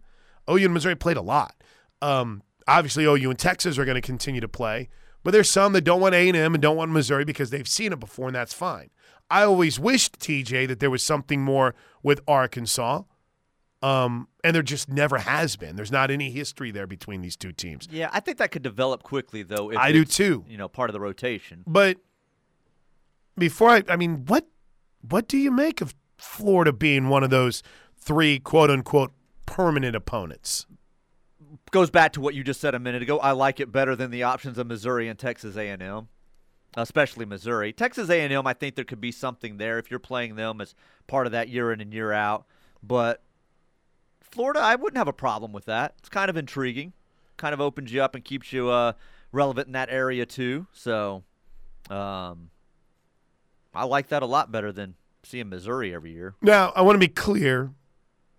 OU 0.49 0.65
and 0.65 0.73
Missouri 0.73 0.95
played 0.95 1.17
a 1.17 1.21
lot. 1.21 1.55
Um, 2.01 2.41
obviously, 2.67 3.05
OU 3.05 3.29
and 3.29 3.39
Texas 3.39 3.77
are 3.77 3.85
going 3.85 3.95
to 3.95 4.01
continue 4.01 4.41
to 4.41 4.47
play, 4.47 4.89
but 5.23 5.31
there's 5.31 5.49
some 5.49 5.73
that 5.73 5.81
don't 5.81 6.01
want 6.01 6.15
A&M 6.15 6.35
and 6.35 6.61
don't 6.61 6.77
want 6.77 6.91
Missouri 6.91 7.25
because 7.25 7.49
they've 7.49 7.67
seen 7.67 7.93
it 7.93 7.99
before, 7.99 8.27
and 8.27 8.35
that's 8.35 8.53
fine. 8.53 8.89
I 9.29 9.43
always 9.43 9.79
wished, 9.79 10.19
TJ, 10.19 10.67
that 10.67 10.79
there 10.79 10.91
was 10.91 11.01
something 11.01 11.41
more 11.41 11.73
with 12.03 12.21
Arkansas. 12.27 13.03
Um, 13.85 14.29
and 14.43 14.55
there 14.55 14.63
just 14.63 14.89
never 14.89 15.19
has 15.19 15.57
been. 15.57 15.75
There's 15.75 15.91
not 15.91 16.09
any 16.09 16.31
history 16.31 16.71
there 16.71 16.87
between 16.87 17.21
these 17.21 17.35
two 17.35 17.51
teams. 17.51 17.87
Yeah, 17.91 18.09
I 18.11 18.19
think 18.19 18.39
that 18.39 18.49
could 18.49 18.63
develop 18.63 19.03
quickly 19.03 19.43
though. 19.43 19.69
If 19.69 19.77
I 19.77 19.91
do 19.91 20.03
too. 20.03 20.43
You 20.49 20.57
know, 20.57 20.67
part 20.67 20.89
of 20.89 20.95
the 20.95 20.99
rotation. 20.99 21.63
But 21.67 21.97
before 23.37 23.69
I, 23.69 23.83
I 23.87 23.95
mean, 23.95 24.25
what, 24.25 24.47
what 25.07 25.27
do 25.27 25.37
you 25.37 25.51
make 25.51 25.81
of 25.81 25.93
Florida 26.17 26.73
being 26.73 27.09
one 27.09 27.23
of 27.23 27.29
those 27.29 27.61
three 27.95 28.39
quote 28.39 28.71
unquote 28.71 29.13
permanent 29.45 29.95
opponents? 29.95 30.65
Goes 31.69 31.91
back 31.91 32.11
to 32.13 32.21
what 32.21 32.33
you 32.33 32.43
just 32.43 32.59
said 32.59 32.73
a 32.73 32.79
minute 32.79 33.03
ago. 33.03 33.19
I 33.19 33.33
like 33.33 33.59
it 33.59 33.71
better 33.71 33.95
than 33.95 34.09
the 34.09 34.23
options 34.23 34.57
of 34.57 34.65
Missouri 34.65 35.07
and 35.07 35.19
Texas 35.19 35.55
A&M, 35.57 36.07
especially 36.75 37.25
Missouri. 37.25 37.71
Texas 37.71 38.09
A&M, 38.09 38.47
I 38.47 38.53
think 38.53 38.73
there 38.73 38.85
could 38.85 39.01
be 39.01 39.11
something 39.11 39.57
there 39.57 39.77
if 39.77 39.91
you're 39.91 39.99
playing 39.99 40.37
them 40.37 40.59
as 40.59 40.73
part 41.05 41.27
of 41.27 41.33
that 41.33 41.49
year 41.49 41.71
in 41.71 41.81
and 41.81 41.93
year 41.93 42.11
out. 42.11 42.47
But 42.81 43.21
Florida, 44.35 44.59
I 44.59 44.75
wouldn't 44.75 44.97
have 44.97 45.07
a 45.07 45.13
problem 45.13 45.53
with 45.53 45.65
that. 45.65 45.95
It's 45.99 46.09
kind 46.09 46.29
of 46.29 46.35
intriguing. 46.37 46.91
Kind 47.37 47.53
of 47.53 47.61
opens 47.61 47.91
you 47.91 48.03
up 48.03 48.15
and 48.15 48.23
keeps 48.23 48.51
you 48.51 48.69
uh, 48.69 48.93
relevant 49.31 49.67
in 49.67 49.73
that 49.73 49.89
area 49.89 50.25
too. 50.25 50.67
So, 50.73 51.23
um, 51.89 52.49
I 53.73 53.85
like 53.85 54.09
that 54.09 54.23
a 54.23 54.25
lot 54.25 54.51
better 54.51 54.71
than 54.71 54.95
seeing 55.23 55.49
Missouri 55.49 55.93
every 55.93 56.11
year. 56.11 56.35
Now, 56.41 56.71
I 56.75 56.81
want 56.81 56.95
to 56.95 56.99
be 56.99 57.07
clear. 57.07 57.71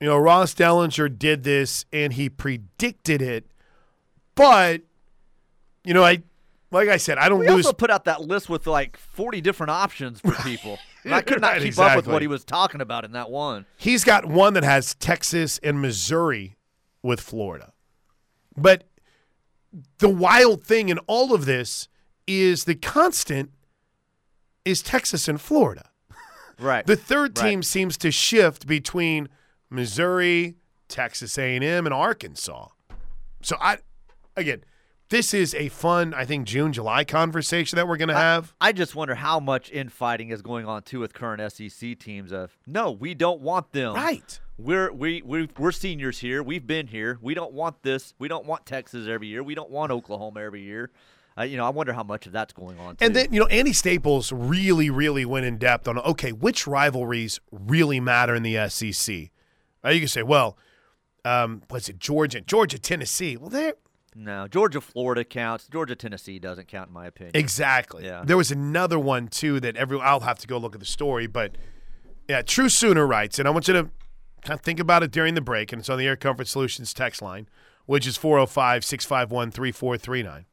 You 0.00 0.08
know, 0.08 0.18
Ross 0.18 0.54
Dellenger 0.54 1.18
did 1.18 1.42
this 1.42 1.86
and 1.90 2.12
he 2.12 2.28
predicted 2.28 3.22
it, 3.22 3.46
but 4.34 4.82
you 5.84 5.94
know, 5.94 6.04
I 6.04 6.22
like 6.70 6.90
I 6.90 6.98
said, 6.98 7.16
I 7.16 7.30
don't 7.30 7.38
We 7.38 7.48
lose. 7.48 7.64
also 7.64 7.74
put 7.74 7.90
out 7.90 8.04
that 8.04 8.20
list 8.20 8.50
with 8.50 8.66
like 8.66 8.98
40 8.98 9.40
different 9.40 9.70
options 9.70 10.20
for 10.20 10.32
people. 10.32 10.78
And 11.06 11.14
I 11.14 11.22
could 11.22 11.40
not 11.40 11.52
Right, 11.52 11.62
keep 11.62 11.78
up 11.78 11.96
with 11.96 12.06
what 12.06 12.20
he 12.22 12.28
was 12.28 12.44
talking 12.44 12.80
about 12.80 13.04
in 13.04 13.12
that 13.12 13.30
one. 13.30 13.64
He's 13.76 14.04
got 14.04 14.26
one 14.26 14.54
that 14.54 14.64
has 14.64 14.94
Texas 14.96 15.58
and 15.62 15.80
Missouri 15.80 16.56
with 17.02 17.20
Florida. 17.20 17.72
But 18.56 18.84
the 19.98 20.08
wild 20.08 20.64
thing 20.64 20.88
in 20.88 20.98
all 21.06 21.32
of 21.34 21.44
this 21.44 21.88
is 22.26 22.64
the 22.64 22.74
constant 22.74 23.50
is 24.64 24.82
Texas 24.82 25.28
and 25.28 25.40
Florida. 25.40 25.90
Right. 26.58 26.86
The 26.86 26.96
third 26.96 27.38
Right. 27.38 27.48
team 27.50 27.62
seems 27.62 27.98
to 27.98 28.10
shift 28.10 28.66
between 28.66 29.28
Missouri, 29.68 30.56
Texas 30.88 31.36
A&M 31.36 31.62
and 31.86 31.92
Arkansas. 31.92 32.68
So 33.42 33.58
I 33.60 33.76
again, 34.36 34.64
this 35.08 35.32
is 35.32 35.54
a 35.54 35.68
fun, 35.68 36.14
I 36.14 36.24
think 36.24 36.46
June 36.46 36.72
July 36.72 37.04
conversation 37.04 37.76
that 37.76 37.86
we're 37.86 37.96
going 37.96 38.08
to 38.08 38.14
have. 38.14 38.54
I 38.60 38.72
just 38.72 38.94
wonder 38.94 39.14
how 39.14 39.38
much 39.40 39.70
infighting 39.70 40.30
is 40.30 40.42
going 40.42 40.66
on 40.66 40.82
too 40.82 41.00
with 41.00 41.14
current 41.14 41.52
SEC 41.52 41.98
teams. 41.98 42.32
Of 42.32 42.56
no, 42.66 42.90
we 42.90 43.14
don't 43.14 43.40
want 43.40 43.72
them. 43.72 43.94
Right. 43.94 44.40
We're 44.58 44.92
we 44.92 45.22
we 45.22 45.48
we're 45.58 45.72
seniors 45.72 46.18
here. 46.18 46.42
We've 46.42 46.66
been 46.66 46.86
here. 46.86 47.18
We 47.20 47.34
don't 47.34 47.52
want 47.52 47.82
this. 47.82 48.14
We 48.18 48.28
don't 48.28 48.46
want 48.46 48.66
Texas 48.66 49.06
every 49.06 49.28
year. 49.28 49.42
We 49.42 49.54
don't 49.54 49.70
want 49.70 49.92
Oklahoma 49.92 50.40
every 50.40 50.62
year. 50.62 50.90
Uh, 51.38 51.42
you 51.42 51.58
know, 51.58 51.66
I 51.66 51.68
wonder 51.68 51.92
how 51.92 52.02
much 52.02 52.26
of 52.26 52.32
that's 52.32 52.54
going 52.54 52.78
on. 52.78 52.96
And 53.00 53.14
then, 53.14 53.30
you 53.30 53.38
know, 53.38 53.46
Andy 53.46 53.74
Staples 53.74 54.32
really, 54.32 54.88
really 54.88 55.26
went 55.26 55.44
in 55.44 55.58
depth 55.58 55.86
on 55.86 55.98
okay, 55.98 56.32
which 56.32 56.66
rivalries 56.66 57.40
really 57.50 58.00
matter 58.00 58.34
in 58.34 58.42
the 58.42 58.68
SEC? 58.70 59.30
Uh, 59.84 59.90
you 59.90 60.00
can 60.00 60.08
say, 60.08 60.22
well, 60.22 60.56
um, 61.24 61.62
what's 61.68 61.88
it, 61.90 61.98
Georgia, 61.98 62.40
Georgia, 62.40 62.78
Tennessee? 62.78 63.36
Well, 63.36 63.50
they're 63.50 63.74
no, 64.16 64.48
Georgia, 64.48 64.80
Florida 64.80 65.24
counts. 65.24 65.68
Georgia, 65.68 65.94
Tennessee 65.94 66.38
doesn't 66.38 66.68
count 66.68 66.88
in 66.88 66.94
my 66.94 67.06
opinion. 67.06 67.32
exactly. 67.34 68.04
Yeah. 68.04 68.22
There 68.24 68.36
was 68.36 68.50
another 68.50 68.98
one 68.98 69.28
too 69.28 69.60
that 69.60 69.76
every 69.76 70.00
I'll 70.00 70.20
have 70.20 70.38
to 70.40 70.46
go 70.46 70.58
look 70.58 70.74
at 70.74 70.80
the 70.80 70.86
story, 70.86 71.26
but 71.26 71.56
yeah, 72.28 72.42
True 72.42 72.68
Sooner 72.68 73.06
writes, 73.06 73.38
and 73.38 73.46
I 73.46 73.50
want 73.50 73.68
you 73.68 73.74
to 73.74 73.90
kind 74.42 74.58
of 74.58 74.64
think 74.64 74.80
about 74.80 75.02
it 75.02 75.10
during 75.10 75.34
the 75.34 75.40
break, 75.40 75.72
and 75.72 75.80
it's 75.80 75.88
on 75.88 75.98
the 75.98 76.06
Air 76.06 76.16
Comfort 76.16 76.48
Solutions 76.48 76.92
text 76.92 77.22
line, 77.22 77.48
which 77.84 78.06
is 78.06 78.16
405 78.16 78.84
651 78.84 79.50
3439. 79.50 80.46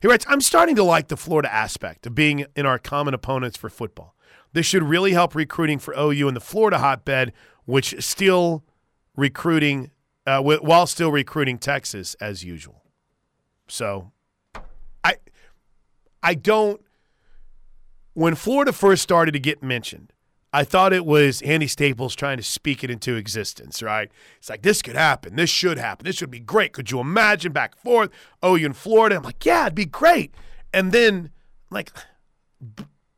He 0.00 0.08
writes, 0.08 0.24
I'm 0.28 0.40
starting 0.40 0.76
to 0.76 0.82
like 0.82 1.08
the 1.08 1.16
Florida 1.16 1.52
aspect 1.52 2.06
of 2.06 2.14
being 2.14 2.46
in 2.56 2.66
our 2.66 2.78
common 2.78 3.14
opponents 3.14 3.56
for 3.56 3.68
football. 3.68 4.14
This 4.52 4.66
should 4.66 4.82
really 4.82 5.12
help 5.12 5.34
recruiting 5.34 5.78
for 5.78 5.94
OU 5.98 6.28
in 6.28 6.34
the 6.34 6.40
Florida 6.40 6.78
hotbed, 6.78 7.32
which 7.64 7.94
still 8.04 8.64
recruiting, 9.16 9.90
uh, 10.26 10.40
while 10.42 10.86
still 10.86 11.12
recruiting 11.12 11.58
Texas 11.58 12.14
as 12.20 12.44
usual. 12.44 12.82
So, 13.68 14.12
I, 15.02 15.16
I 16.22 16.34
don't. 16.34 16.80
When 18.14 18.34
Florida 18.34 18.72
first 18.72 19.02
started 19.02 19.32
to 19.32 19.40
get 19.40 19.62
mentioned, 19.62 20.12
I 20.52 20.62
thought 20.62 20.92
it 20.92 21.04
was 21.04 21.42
Andy 21.42 21.66
Staples 21.66 22.14
trying 22.14 22.36
to 22.36 22.42
speak 22.44 22.84
it 22.84 22.90
into 22.90 23.16
existence, 23.16 23.82
right? 23.82 24.08
It's 24.38 24.48
like, 24.48 24.62
this 24.62 24.82
could 24.82 24.94
happen. 24.94 25.34
This 25.34 25.50
should 25.50 25.78
happen. 25.78 26.04
This 26.04 26.20
would 26.20 26.30
be 26.30 26.38
great. 26.38 26.72
Could 26.72 26.92
you 26.92 27.00
imagine 27.00 27.50
back 27.50 27.72
and 27.72 27.80
forth? 27.80 28.10
Oh, 28.40 28.54
you 28.54 28.66
in 28.66 28.72
Florida? 28.72 29.16
I'm 29.16 29.24
like, 29.24 29.44
yeah, 29.44 29.62
it'd 29.62 29.74
be 29.74 29.84
great. 29.84 30.32
And 30.72 30.92
then, 30.92 31.30
like, 31.70 31.90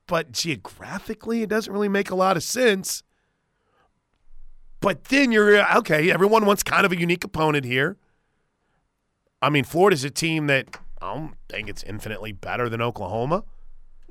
but 0.06 0.32
geographically, 0.32 1.42
it 1.42 1.50
doesn't 1.50 1.70
really 1.70 1.90
make 1.90 2.10
a 2.10 2.14
lot 2.14 2.38
of 2.38 2.42
sense. 2.42 3.02
But 4.86 5.02
then 5.06 5.32
you're, 5.32 5.76
okay, 5.78 6.12
everyone 6.12 6.46
wants 6.46 6.62
kind 6.62 6.86
of 6.86 6.92
a 6.92 6.96
unique 6.96 7.24
opponent 7.24 7.64
here. 7.64 7.96
I 9.42 9.50
mean, 9.50 9.64
Florida's 9.64 10.04
a 10.04 10.10
team 10.10 10.46
that 10.46 10.78
I 11.02 11.12
don't 11.12 11.34
think 11.48 11.68
it's 11.68 11.82
infinitely 11.82 12.30
better 12.30 12.68
than 12.68 12.80
Oklahoma. 12.80 13.42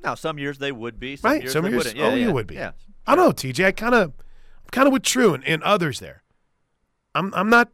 now, 0.02 0.14
some 0.14 0.38
years 0.38 0.58
they 0.58 0.72
would 0.72 1.00
be. 1.00 1.16
Some 1.16 1.30
Right, 1.30 1.40
years 1.44 1.54
some 1.54 1.64
they 1.64 1.70
years 1.70 1.78
wouldn't. 1.78 1.96
Yeah, 1.96 2.04
oh, 2.08 2.14
OU 2.14 2.18
yeah, 2.18 2.30
would 2.30 2.46
be. 2.46 2.54
Yeah. 2.56 2.72
I 3.06 3.14
don't 3.14 3.24
know, 3.24 3.32
TJ. 3.32 3.64
I 3.64 3.72
kind 3.72 3.94
of, 3.94 4.12
I'm 4.64 4.70
kind 4.70 4.86
of 4.86 4.92
with 4.92 5.02
True 5.02 5.32
and, 5.32 5.42
and 5.46 5.62
others 5.62 5.98
there. 5.98 6.22
I'm, 7.14 7.32
I'm 7.32 7.48
not, 7.48 7.70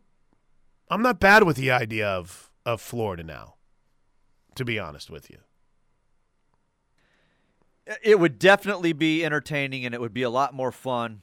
I'm 0.89 1.03
not 1.03 1.19
bad 1.19 1.43
with 1.43 1.57
the 1.57 1.73
idea 1.73 2.07
of 2.07 2.53
of 2.65 2.81
Florida 2.81 3.25
now. 3.25 3.57
To 4.55 4.65
be 4.65 4.79
honest 4.79 5.11
with 5.11 5.29
you, 5.29 5.39
It 8.05 8.21
would 8.21 8.39
definitely 8.39 8.93
be 8.93 9.25
entertaining, 9.25 9.85
and 9.85 9.93
it 9.93 10.01
would 10.01 10.15
be 10.15 10.23
a 10.23 10.31
lot 10.31 10.55
more 10.55 10.71
fun 10.71 11.23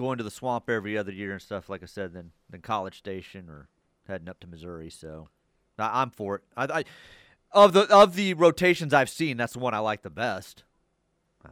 going 0.00 0.16
to 0.16 0.24
the 0.24 0.30
swamp 0.30 0.70
every 0.70 0.96
other 0.96 1.12
year 1.12 1.32
and 1.32 1.42
stuff. 1.42 1.68
Like 1.68 1.82
I 1.82 1.86
said, 1.86 2.14
than 2.14 2.32
than 2.48 2.62
College 2.62 2.96
Station 2.96 3.50
or 3.50 3.68
heading 4.08 4.30
up 4.30 4.40
to 4.40 4.46
Missouri. 4.46 4.88
So 4.88 5.28
I, 5.78 6.00
I'm 6.00 6.10
for 6.10 6.36
it. 6.36 6.42
I, 6.56 6.64
I 6.64 6.84
of 7.52 7.74
the 7.74 7.82
of 7.94 8.14
the 8.14 8.32
rotations 8.34 8.94
I've 8.94 9.10
seen, 9.10 9.36
that's 9.36 9.52
the 9.52 9.58
one 9.58 9.74
I 9.74 9.78
like 9.78 10.00
the 10.02 10.10
best. 10.10 10.64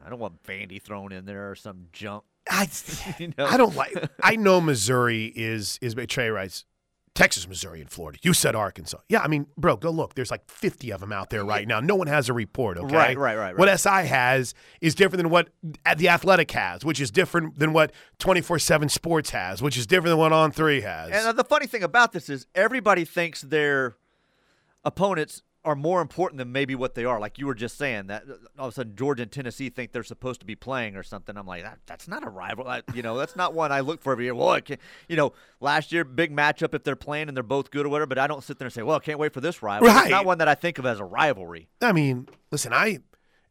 I 0.05 0.09
don't 0.09 0.19
want 0.19 0.43
Vandy 0.43 0.81
thrown 0.81 1.13
in 1.13 1.27
there 1.27 1.51
or 1.51 1.55
some 1.55 1.89
junk. 1.93 2.25
I, 2.51 2.69
You 3.19 3.33
know? 3.37 3.45
I 3.45 3.59
don't 3.59 3.77
like. 3.77 4.11
I 4.23 4.37
know 4.37 4.63
Missouri 4.63 5.27
is 5.37 5.79
is 5.83 5.95
Trey 6.09 6.31
writes. 6.31 6.65
Texas, 7.15 7.49
Missouri, 7.49 7.81
and 7.81 7.91
Florida. 7.91 8.19
You 8.23 8.33
said 8.33 8.55
Arkansas. 8.55 8.99
Yeah, 9.09 9.21
I 9.21 9.29
mean, 9.29 9.47
bro, 9.57 9.77
go 9.77 9.91
look. 9.91 10.15
There's 10.15 10.31
like 10.31 10.49
50 10.51 10.93
of 10.93 11.01
them 11.01 11.13
out 11.13 11.31
there 11.31 11.45
right 11.45 11.67
now. 11.67 11.81
No 11.81 11.97
one 11.97 12.07
has 12.07 12.29
a 12.29 12.33
report, 12.33 12.79
okay? 12.79 12.95
Right, 12.95 13.19
right, 13.19 13.37
right, 13.37 13.59
What. 13.59 13.69
SI 13.79 14.07
has 14.07 14.55
is 14.81 14.95
different 14.95 15.23
than 15.23 15.31
what 15.31 15.49
the 15.97 16.09
Athletic 16.09 16.51
has, 16.53 16.85
which 16.85 17.01
is 17.01 17.11
different 17.11 17.59
than 17.59 17.73
what 17.73 17.93
24 18.19 18.59
7 18.59 18.89
Sports 18.89 19.31
has, 19.31 19.63
which 19.63 19.77
is 19.77 19.87
different 19.87 20.13
than 20.13 20.19
what 20.19 20.33
On 20.33 20.51
3 20.51 20.81
has. 20.83 21.11
And 21.11 21.27
uh, 21.27 21.33
the 21.33 21.45
funny 21.45 21.67
thing 21.67 21.83
about 21.83 22.13
this 22.13 22.29
is 22.29 22.47
everybody 22.55 23.05
thinks 23.05 23.43
their 23.43 23.97
opponents 24.85 25.43
are 25.65 25.75
more 25.75 26.01
important 26.01 26.39
than 26.39 26.53
maybe 26.53 26.75
what 26.75 26.95
they 26.95 27.05
are. 27.05 27.19
Like 27.21 27.39
you 27.39 27.47
were 27.47 27.55
just 27.55 27.77
saying 27.77 28.07
that 28.07 28.25
all 28.59 28.69
of 28.69 28.73
a 28.73 28.75
sudden 28.75 28.95
Georgia 28.97 29.25
and 29.25 29.33
Tennessee 29.33 29.69
think 29.69 29.93
they're 29.93 30.03
supposed 30.03 30.41
to 30.41 30.47
be 30.47 30.55
playing 30.55 30.97
or 30.97 31.03
something. 31.03 31.37
I'm 31.37 31.47
like, 31.47 31.63
that, 31.63 31.81
that's 31.87 32.09
not 32.09 32.25
a 32.25 32.31
rival. 32.31 32.67
I, 32.69 32.83
you 32.95 33.03
know, 33.03 33.19
that's 33.19 33.37
not 33.37 33.55
one 33.55 33.73
I 33.73 33.81
look 33.81 34.03
for 34.03 34.13
every 34.13 34.25
year. 34.25 34.35
Well, 34.35 34.59
you 35.09 35.17
know, 35.17 35.33
last 35.61 35.93
year 35.93 36.05
big 36.05 36.35
matchup 36.35 36.75
if 36.75 36.85
they're 36.85 36.97
playing 36.97 37.29
and 37.29 37.37
they're 37.37 37.43
both 37.43 37.71
good 37.71 37.87
or 37.87 37.89
whatever. 37.89 38.07
But 38.07 38.19
I 38.19 38.27
don't 38.27 38.43
sit 38.43 38.59
there 38.59 38.67
and 38.67 38.73
say, 38.73 38.83
well, 38.83 38.97
I 38.97 39.01
can't 39.01 39.19
wait 39.19 39.33
for 39.33 39.41
this 39.41 39.63
rival. 39.63 39.89
Right. 39.89 40.03
It's 40.03 40.11
not 40.11 40.25
one 40.25 40.39
that 40.39 40.49
I 40.49 40.55
think 40.55 40.79
of 40.79 40.87
as 40.87 41.01
a 41.01 41.05
rivalry. 41.05 41.69
I 41.83 41.93
mean, 41.93 42.29
listen, 42.51 42.73
I 42.73 43.01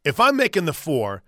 if 0.03 0.20
I'm 0.20 0.38
making 0.38 0.66
the 0.66 0.74
four, 0.74 1.24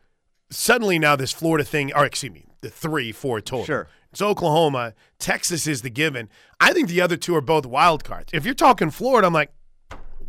suddenly 0.50 0.98
now 0.98 1.16
this 1.16 1.34
Florida 1.34 1.66
thing, 1.66 1.92
or 1.94 2.06
excuse 2.06 2.32
me, 2.32 2.46
the 2.62 2.70
three, 2.70 3.12
four 3.12 3.42
total. 3.42 3.66
Sure. 3.66 3.88
It's 4.12 4.22
Oklahoma. 4.22 4.96
Texas 5.20 5.68
is 5.68 5.82
the 5.82 5.90
given. 5.90 6.30
I 6.60 6.74
think 6.74 6.88
the 6.88 7.02
other 7.02 7.18
two 7.18 7.36
are 7.36 7.42
both 7.42 7.66
wild 7.66 8.04
cards. 8.04 8.32
If 8.34 8.46
you're 8.46 8.56
talking 8.56 8.90
Florida, 8.90 9.28
I'm 9.28 9.34
like, 9.34 9.52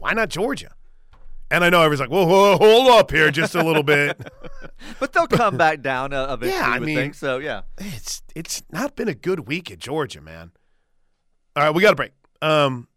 why 0.01 0.13
not 0.13 0.29
Georgia? 0.29 0.73
And 1.53 1.65
I 1.65 1.71
know 1.71 1.81
everyone's 1.83 2.01
like, 2.01 2.11
whoa, 2.11 2.27
whoa, 2.27 2.57
hold 2.57 2.89
up 2.89 3.11
here 3.11 3.31
just 3.31 3.55
a 3.55 3.63
little 3.63 3.83
bit. 3.83 4.21
But 4.99 5.13
they'll 5.13 5.27
come 5.27 5.59
back 5.59 5.83
down 5.83 6.15
uh, 6.15 6.25
eventually. 6.33 6.53
Yeah, 6.59 6.67
I 6.67 6.79
mean- 6.79 6.97
think. 6.97 7.15
so. 7.15 7.39
Yeah. 7.39 7.63
it's 7.79 8.23
it's 8.35 8.63
not 8.71 8.97
been 8.97 9.09
a 9.09 9.15
good 9.15 9.47
week 9.47 9.71
at 9.71 9.79
Georgia, 9.79 10.21
man. 10.23 10.53
All 11.55 11.65
right, 11.65 11.75
we 11.75 11.83
got 11.83 11.93
a 11.93 11.97
break. 11.97 12.13
Um 12.41 12.89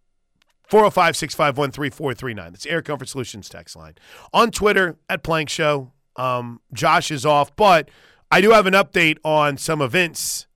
405-651-3439. 0.72 2.36
That's 2.52 2.66
Air 2.66 2.82
Comfort 2.82 3.10
Solutions 3.10 3.50
text 3.50 3.76
line. 3.76 3.96
On 4.34 4.50
Twitter 4.50 4.98
at 5.10 5.24
Plank 5.24 5.50
Show. 5.50 5.92
Um, 6.16 6.62
Josh 6.74 7.12
is 7.12 7.26
off, 7.26 7.56
but 7.56 7.90
I 8.32 8.40
do 8.42 8.52
have 8.52 8.66
an 8.66 8.74
update 8.74 9.18
on 9.24 9.58
some 9.58 9.82
events 9.82 10.48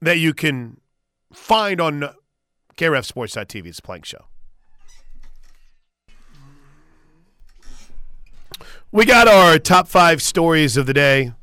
that 0.00 0.18
you 0.18 0.32
can 0.34 0.80
find 1.32 1.80
on 1.80 2.08
KRFSports.tv. 2.76 3.66
It's 3.66 3.80
Plank 3.80 4.04
Show. 4.04 4.26
We 8.96 9.04
got 9.04 9.28
our 9.28 9.58
top 9.58 9.88
five 9.88 10.22
stories 10.22 10.78
of 10.78 10.86
the 10.86 10.94
day 10.94 11.34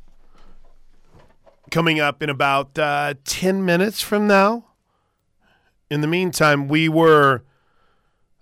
coming 1.70 2.00
up 2.00 2.20
in 2.20 2.28
about 2.28 2.76
uh, 2.76 3.14
10 3.22 3.64
minutes 3.64 4.00
from 4.00 4.26
now. 4.26 4.64
In 5.88 6.00
the 6.00 6.08
meantime, 6.08 6.66
we 6.66 6.88
were 6.88 7.44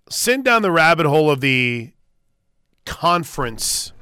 sent 0.08 0.44
down 0.44 0.62
the 0.62 0.70
rabbit 0.70 1.04
hole 1.04 1.30
of 1.30 1.42
the 1.42 1.92
conference 2.86 3.92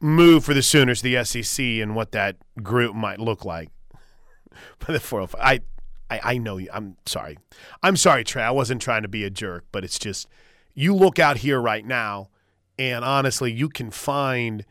move 0.00 0.46
for 0.46 0.54
the 0.54 0.62
Sooners, 0.62 1.02
the 1.02 1.22
SEC, 1.22 1.62
and 1.62 1.94
what 1.94 2.12
that 2.12 2.36
group 2.62 2.94
might 2.96 3.20
look 3.20 3.44
like. 3.44 3.68
But 4.78 4.92
the 4.94 5.00
405, 5.00 5.38
I, 5.38 5.60
I, 6.08 6.32
I 6.32 6.38
know 6.38 6.56
you. 6.56 6.70
I'm 6.72 6.96
sorry. 7.04 7.36
I'm 7.82 7.98
sorry, 7.98 8.24
Trey. 8.24 8.42
I 8.42 8.52
wasn't 8.52 8.80
trying 8.80 9.02
to 9.02 9.08
be 9.08 9.22
a 9.22 9.28
jerk, 9.28 9.66
but 9.70 9.84
it's 9.84 9.98
just 9.98 10.28
you 10.72 10.94
look 10.94 11.18
out 11.18 11.36
here 11.36 11.60
right 11.60 11.84
now, 11.84 12.30
and 12.78 13.04
honestly, 13.04 13.52
you 13.52 13.68
can 13.68 13.90
find 13.90 14.64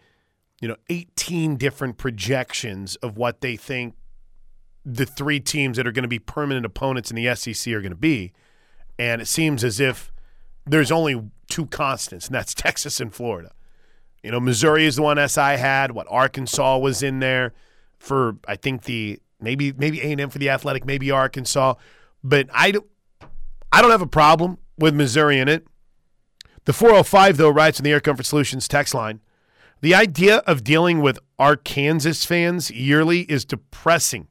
you 0.62 0.68
know 0.68 0.78
18 0.90 1.58
different 1.58 1.98
projections 1.98 2.96
of 2.98 3.18
what 3.18 3.42
they 3.42 3.56
think 3.56 3.96
the 4.86 5.06
three 5.06 5.40
teams 5.40 5.78
that 5.78 5.88
are 5.88 5.92
going 5.92 6.04
to 6.04 6.10
be 6.10 6.20
permanent 6.20 6.66
opponents 6.66 7.10
in 7.10 7.16
the 7.16 7.34
SEC 7.36 7.74
are 7.74 7.82
going 7.82 7.92
to 7.92 7.98
be 7.98 8.34
and 9.00 9.22
it 9.22 9.28
seems 9.28 9.64
as 9.64 9.80
if 9.80 10.12
there's 10.66 10.92
only 10.92 11.22
two 11.50 11.66
constants 11.68 12.28
and 12.28 12.36
that's 12.36 12.54
Texas 12.54 13.00
and 13.00 13.14
Florida. 13.14 13.52
You 14.24 14.32
know, 14.32 14.40
Missouri 14.40 14.86
is 14.86 14.96
the 14.96 15.02
one 15.02 15.18
SI 15.28 15.58
had, 15.58 15.92
what 15.92 16.08
Arkansas 16.10 16.78
was 16.78 17.04
in 17.04 17.20
there 17.20 17.54
for 18.00 18.38
I 18.48 18.56
think 18.56 18.84
the 18.84 19.20
maybe 19.42 19.74
maybe 19.74 20.02
A&M 20.02 20.30
for 20.30 20.40
the 20.40 20.50
Athletic, 20.50 20.86
maybe 20.86 21.12
Arkansas, 21.12 21.76
but 22.24 22.48
I 22.54 22.72
don't 22.72 22.86
I 23.72 23.82
don't 23.82 23.92
have 23.92 24.02
a 24.02 24.08
problem 24.08 24.60
with 24.78 24.96
Missouri 24.96 25.40
in 25.40 25.50
it. 25.50 25.68
The 26.66 26.74
405 26.74 27.38
though 27.38 27.50
writes 27.50 27.80
in 27.80 27.84
the 27.84 27.92
Air 27.92 28.00
Comfort 28.00 28.26
Solutions 28.26 28.68
text 28.68 28.94
line 28.94 29.20
the 29.84 29.94
idea 29.94 30.38
of 30.48 30.64
dealing 30.64 31.02
with 31.02 31.20
Arkansas 31.38 32.26
fans 32.26 32.72
yearly 32.72 33.24
is 33.24 33.44
depressing. 33.44 34.30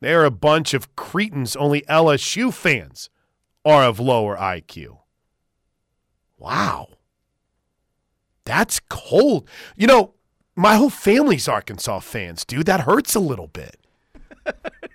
They're 0.00 0.24
a 0.24 0.30
bunch 0.30 0.72
of 0.72 0.96
cretins. 0.96 1.54
Only 1.56 1.82
LSU 1.82 2.50
fans 2.54 3.10
are 3.66 3.84
of 3.84 4.00
lower 4.00 4.34
IQ. 4.34 5.00
Wow. 6.38 6.88
That's 8.46 8.80
cold. 8.80 9.46
You 9.76 9.86
know, 9.86 10.14
my 10.56 10.76
whole 10.76 10.88
family's 10.88 11.48
Arkansas 11.48 12.00
fans, 12.00 12.46
dude. 12.46 12.64
That 12.64 12.80
hurts 12.80 13.14
a 13.14 13.20
little 13.20 13.48
bit. 13.48 13.76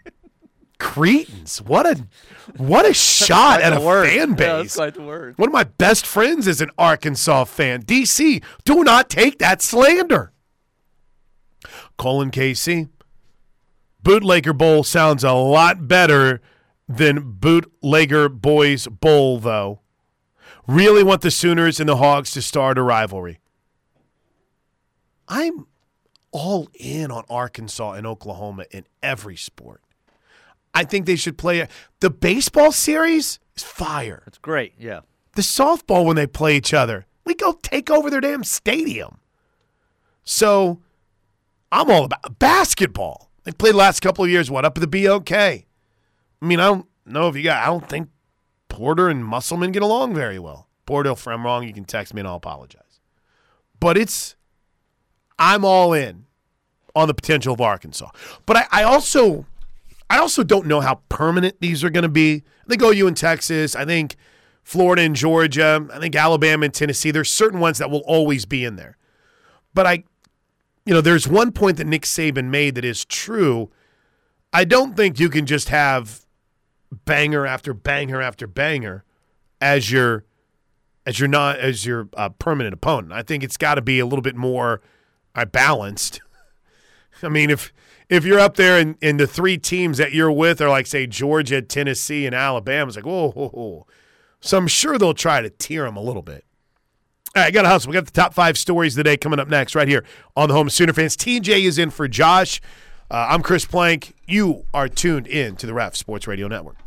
Cretins. 0.80 1.62
What 1.62 1.86
a 1.86 2.06
what 2.58 2.86
a 2.86 2.94
shot 2.96 3.62
at 3.62 3.74
a 3.74 3.80
fan 3.80 4.30
Yeah, 4.30 4.36
base. 4.36 4.62
that's 4.64 4.76
quite 4.78 4.94
the 4.96 5.02
word. 5.04 5.38
One 5.38 5.50
of 5.50 5.54
my 5.54 5.66
best 5.66 6.06
friends 6.08 6.48
is 6.48 6.62
an 6.62 6.72
Arkansas 6.78 7.44
fan. 7.46 7.84
DC, 7.84 8.44
do 8.64 8.84
not 8.84 9.10
take 9.10 9.40
that 9.40 9.62
slander. 9.62 10.32
Colin 11.98 12.32
Casey, 12.32 12.88
Bootlegger 14.02 14.54
Bowl 14.54 14.84
sounds 14.84 15.24
a 15.24 15.34
lot 15.34 15.88
better 15.88 16.42
than 16.88 17.34
Bootlegger 17.34 18.30
Boys 18.30 18.88
Bowl, 18.88 19.38
though. 19.40 19.82
really 20.66 21.04
want 21.04 21.22
the 21.22 21.30
Sooners 21.32 21.80
and 21.82 21.90
the 21.90 21.98
Hogs 21.98 22.32
to 22.32 22.42
start 22.42 22.78
a 22.78 22.82
rivalry. 22.82 23.40
I'm 25.28 25.68
all 26.32 26.70
in 26.74 27.12
on 27.12 27.26
Arkansas 27.30 27.92
and 27.92 28.08
Oklahoma 28.08 28.66
in 28.72 28.86
every 29.04 29.36
sport. 29.36 29.82
I 30.74 30.84
think 30.84 31.06
they 31.06 31.16
should 31.16 31.38
play 31.38 31.60
it. 31.60 31.72
the 32.00 32.10
baseball 32.10 32.72
series 32.72 33.40
is 33.56 33.64
fire. 33.64 34.24
It's 34.28 34.38
great. 34.38 34.74
Yeah. 34.80 35.02
The 35.36 35.42
softball 35.42 36.06
when 36.06 36.16
they 36.16 36.28
play 36.28 36.56
each 36.56 36.74
other, 36.74 37.06
we 37.26 37.34
go 37.36 37.54
take 37.54 37.90
over 37.90 38.10
their 38.10 38.22
damn 38.22 38.44
stadium. 38.44 39.20
So 40.24 40.80
I'm 41.72 41.90
all 41.90 42.06
about 42.06 42.40
basketball. 42.40 43.30
They 43.44 43.52
played 43.52 43.74
the 43.74 43.78
last 43.78 44.02
couple 44.02 44.24
of 44.24 44.30
years. 44.30 44.52
What 44.52 44.66
up 44.66 44.78
at 44.78 44.90
the 44.90 45.06
BOK? 45.06 45.32
I 45.32 45.66
mean, 46.42 46.60
I 46.60 46.68
don't 46.68 46.88
know 47.06 47.28
if 47.28 47.36
you 47.36 47.44
got. 47.44 47.64
I 47.64 47.68
don't 47.68 47.88
think 47.88 48.10
Porter 48.68 49.10
and 49.10 49.26
Musselman 49.26 49.72
get 49.72 49.82
along 49.82 50.14
very 50.14 50.40
well. 50.40 50.68
Porter, 50.86 51.12
if 51.12 51.28
I'm 51.28 51.46
wrong, 51.46 51.68
you 51.68 51.74
can 51.74 51.86
text 51.86 52.14
me 52.14 52.22
and 52.22 52.28
I'll 52.28 52.36
apologize. 52.36 53.00
But 53.80 53.98
it's 53.98 54.36
I'm 55.38 55.64
all 55.64 55.94
in 55.94 56.26
on 56.96 57.08
the 57.08 57.14
potential 57.14 57.54
of 57.54 57.62
Arkansas. 57.62 58.10
But 58.46 58.58
I, 58.58 58.66
I 58.72 58.84
also 58.84 59.46
I 60.10 60.18
also 60.18 60.44
don't 60.44 60.66
know 60.66 60.82
how 60.82 61.02
permanent 61.10 61.62
these 61.62 61.84
are 61.84 61.90
going 61.90 62.04
to 62.04 62.10
be. 62.10 62.44
I 62.66 62.70
think 62.70 62.82
OU 62.82 63.08
and 63.08 63.18
Texas. 63.18 63.76
I 63.76 63.86
think 63.86 64.16
Florida 64.64 65.04
and 65.04 65.16
Georgia. 65.16 65.88
I 65.94 66.00
think 66.00 66.16
Alabama 66.16 66.66
and 66.66 66.74
Tennessee. 66.74 67.12
There's 67.12 67.32
certain 67.32 67.60
ones 67.60 67.78
that 67.78 67.92
will 67.92 68.04
always 68.06 68.46
be 68.46 68.66
in 68.66 68.76
there. 68.76 68.98
But 69.74 69.86
I, 69.86 70.04
you 70.86 70.94
know, 70.94 71.02
there's 71.02 71.28
one 71.28 71.52
point 71.52 71.78
that 71.78 71.88
Nick 71.88 72.04
Saban 72.04 72.46
made 72.46 72.76
that 72.76 72.86
is 72.86 73.06
true. 73.06 73.70
I 74.52 74.66
don't 74.66 74.96
think 74.96 75.20
you 75.20 75.30
can 75.30 75.46
just 75.46 75.70
have 75.70 76.26
banger 77.06 77.46
after 77.46 77.74
banger 77.74 78.22
after 78.22 78.48
banger 78.48 79.04
as 79.62 79.92
your 79.92 80.26
as 81.06 81.20
your 81.20 81.28
not 81.28 81.60
as 81.60 81.86
your 81.86 82.10
uh, 82.16 82.30
permanent 82.30 82.74
opponent. 82.74 83.14
I 83.14 83.22
think 83.22 83.44
it's 83.44 83.58
got 83.58 83.76
to 83.76 83.82
be 83.82 84.00
a 84.00 84.06
little 84.06 84.22
bit 84.24 84.36
more 84.36 84.82
uh, 85.36 85.46
balanced. 85.46 86.22
I 87.24 87.30
mean, 87.30 87.50
if 87.50 87.74
if 88.10 88.26
you're 88.26 88.40
up 88.40 88.56
there 88.56 88.80
and, 88.80 88.98
and 89.02 89.20
the 89.20 89.28
three 89.28 89.58
teams 89.58 90.00
that 90.00 90.14
you're 90.14 90.32
with 90.32 90.62
are 90.62 90.70
like 90.70 90.88
say 90.88 91.08
Georgia, 91.08 91.62
Tennessee, 91.62 92.26
and 92.26 92.36
Alabama, 92.36 92.88
it's 92.88 92.96
like 92.96 93.06
whoa, 93.06 93.32
whoa, 93.32 93.50
whoa. 93.50 93.88
So 94.42 94.58
I'm 94.58 94.68
sure 94.68 94.98
they'll 94.98 95.14
try 95.14 95.42
to 95.42 95.50
tier 95.50 95.84
them 95.84 95.96
a 95.96 96.02
little 96.02 96.22
bit. 96.22 96.46
All 97.36 97.44
right, 97.44 97.54
got 97.54 97.62
to 97.62 97.70
hustle. 97.70 97.92
We 97.92 97.94
got 97.94 98.06
the 98.06 98.12
top 98.12 98.34
five 98.34 98.58
stories 98.58 98.94
of 98.94 98.98
the 98.98 99.04
day 99.04 99.16
coming 99.16 99.40
up 99.40 99.48
next, 99.48 99.76
right 99.76 99.88
here 99.88 100.04
on 100.36 100.50
the 100.50 100.56
Home 100.56 100.70
Sooner 100.70 100.94
Fans. 100.94 101.16
TJ 101.16 101.66
is 101.66 101.78
in 101.78 101.92
for 101.92 102.08
Josh. 102.08 102.60
Uh, 103.12 103.28
I'm 103.30 103.44
Chris 103.44 103.66
Plank. 103.66 104.16
You 104.28 104.66
are 104.74 104.88
tuned 104.88 105.28
in 105.28 105.56
to 105.58 105.68
the 105.68 105.74
Ref 105.74 105.96
Sports 105.96 106.26
Radio 106.26 106.48
Network. 106.48 106.78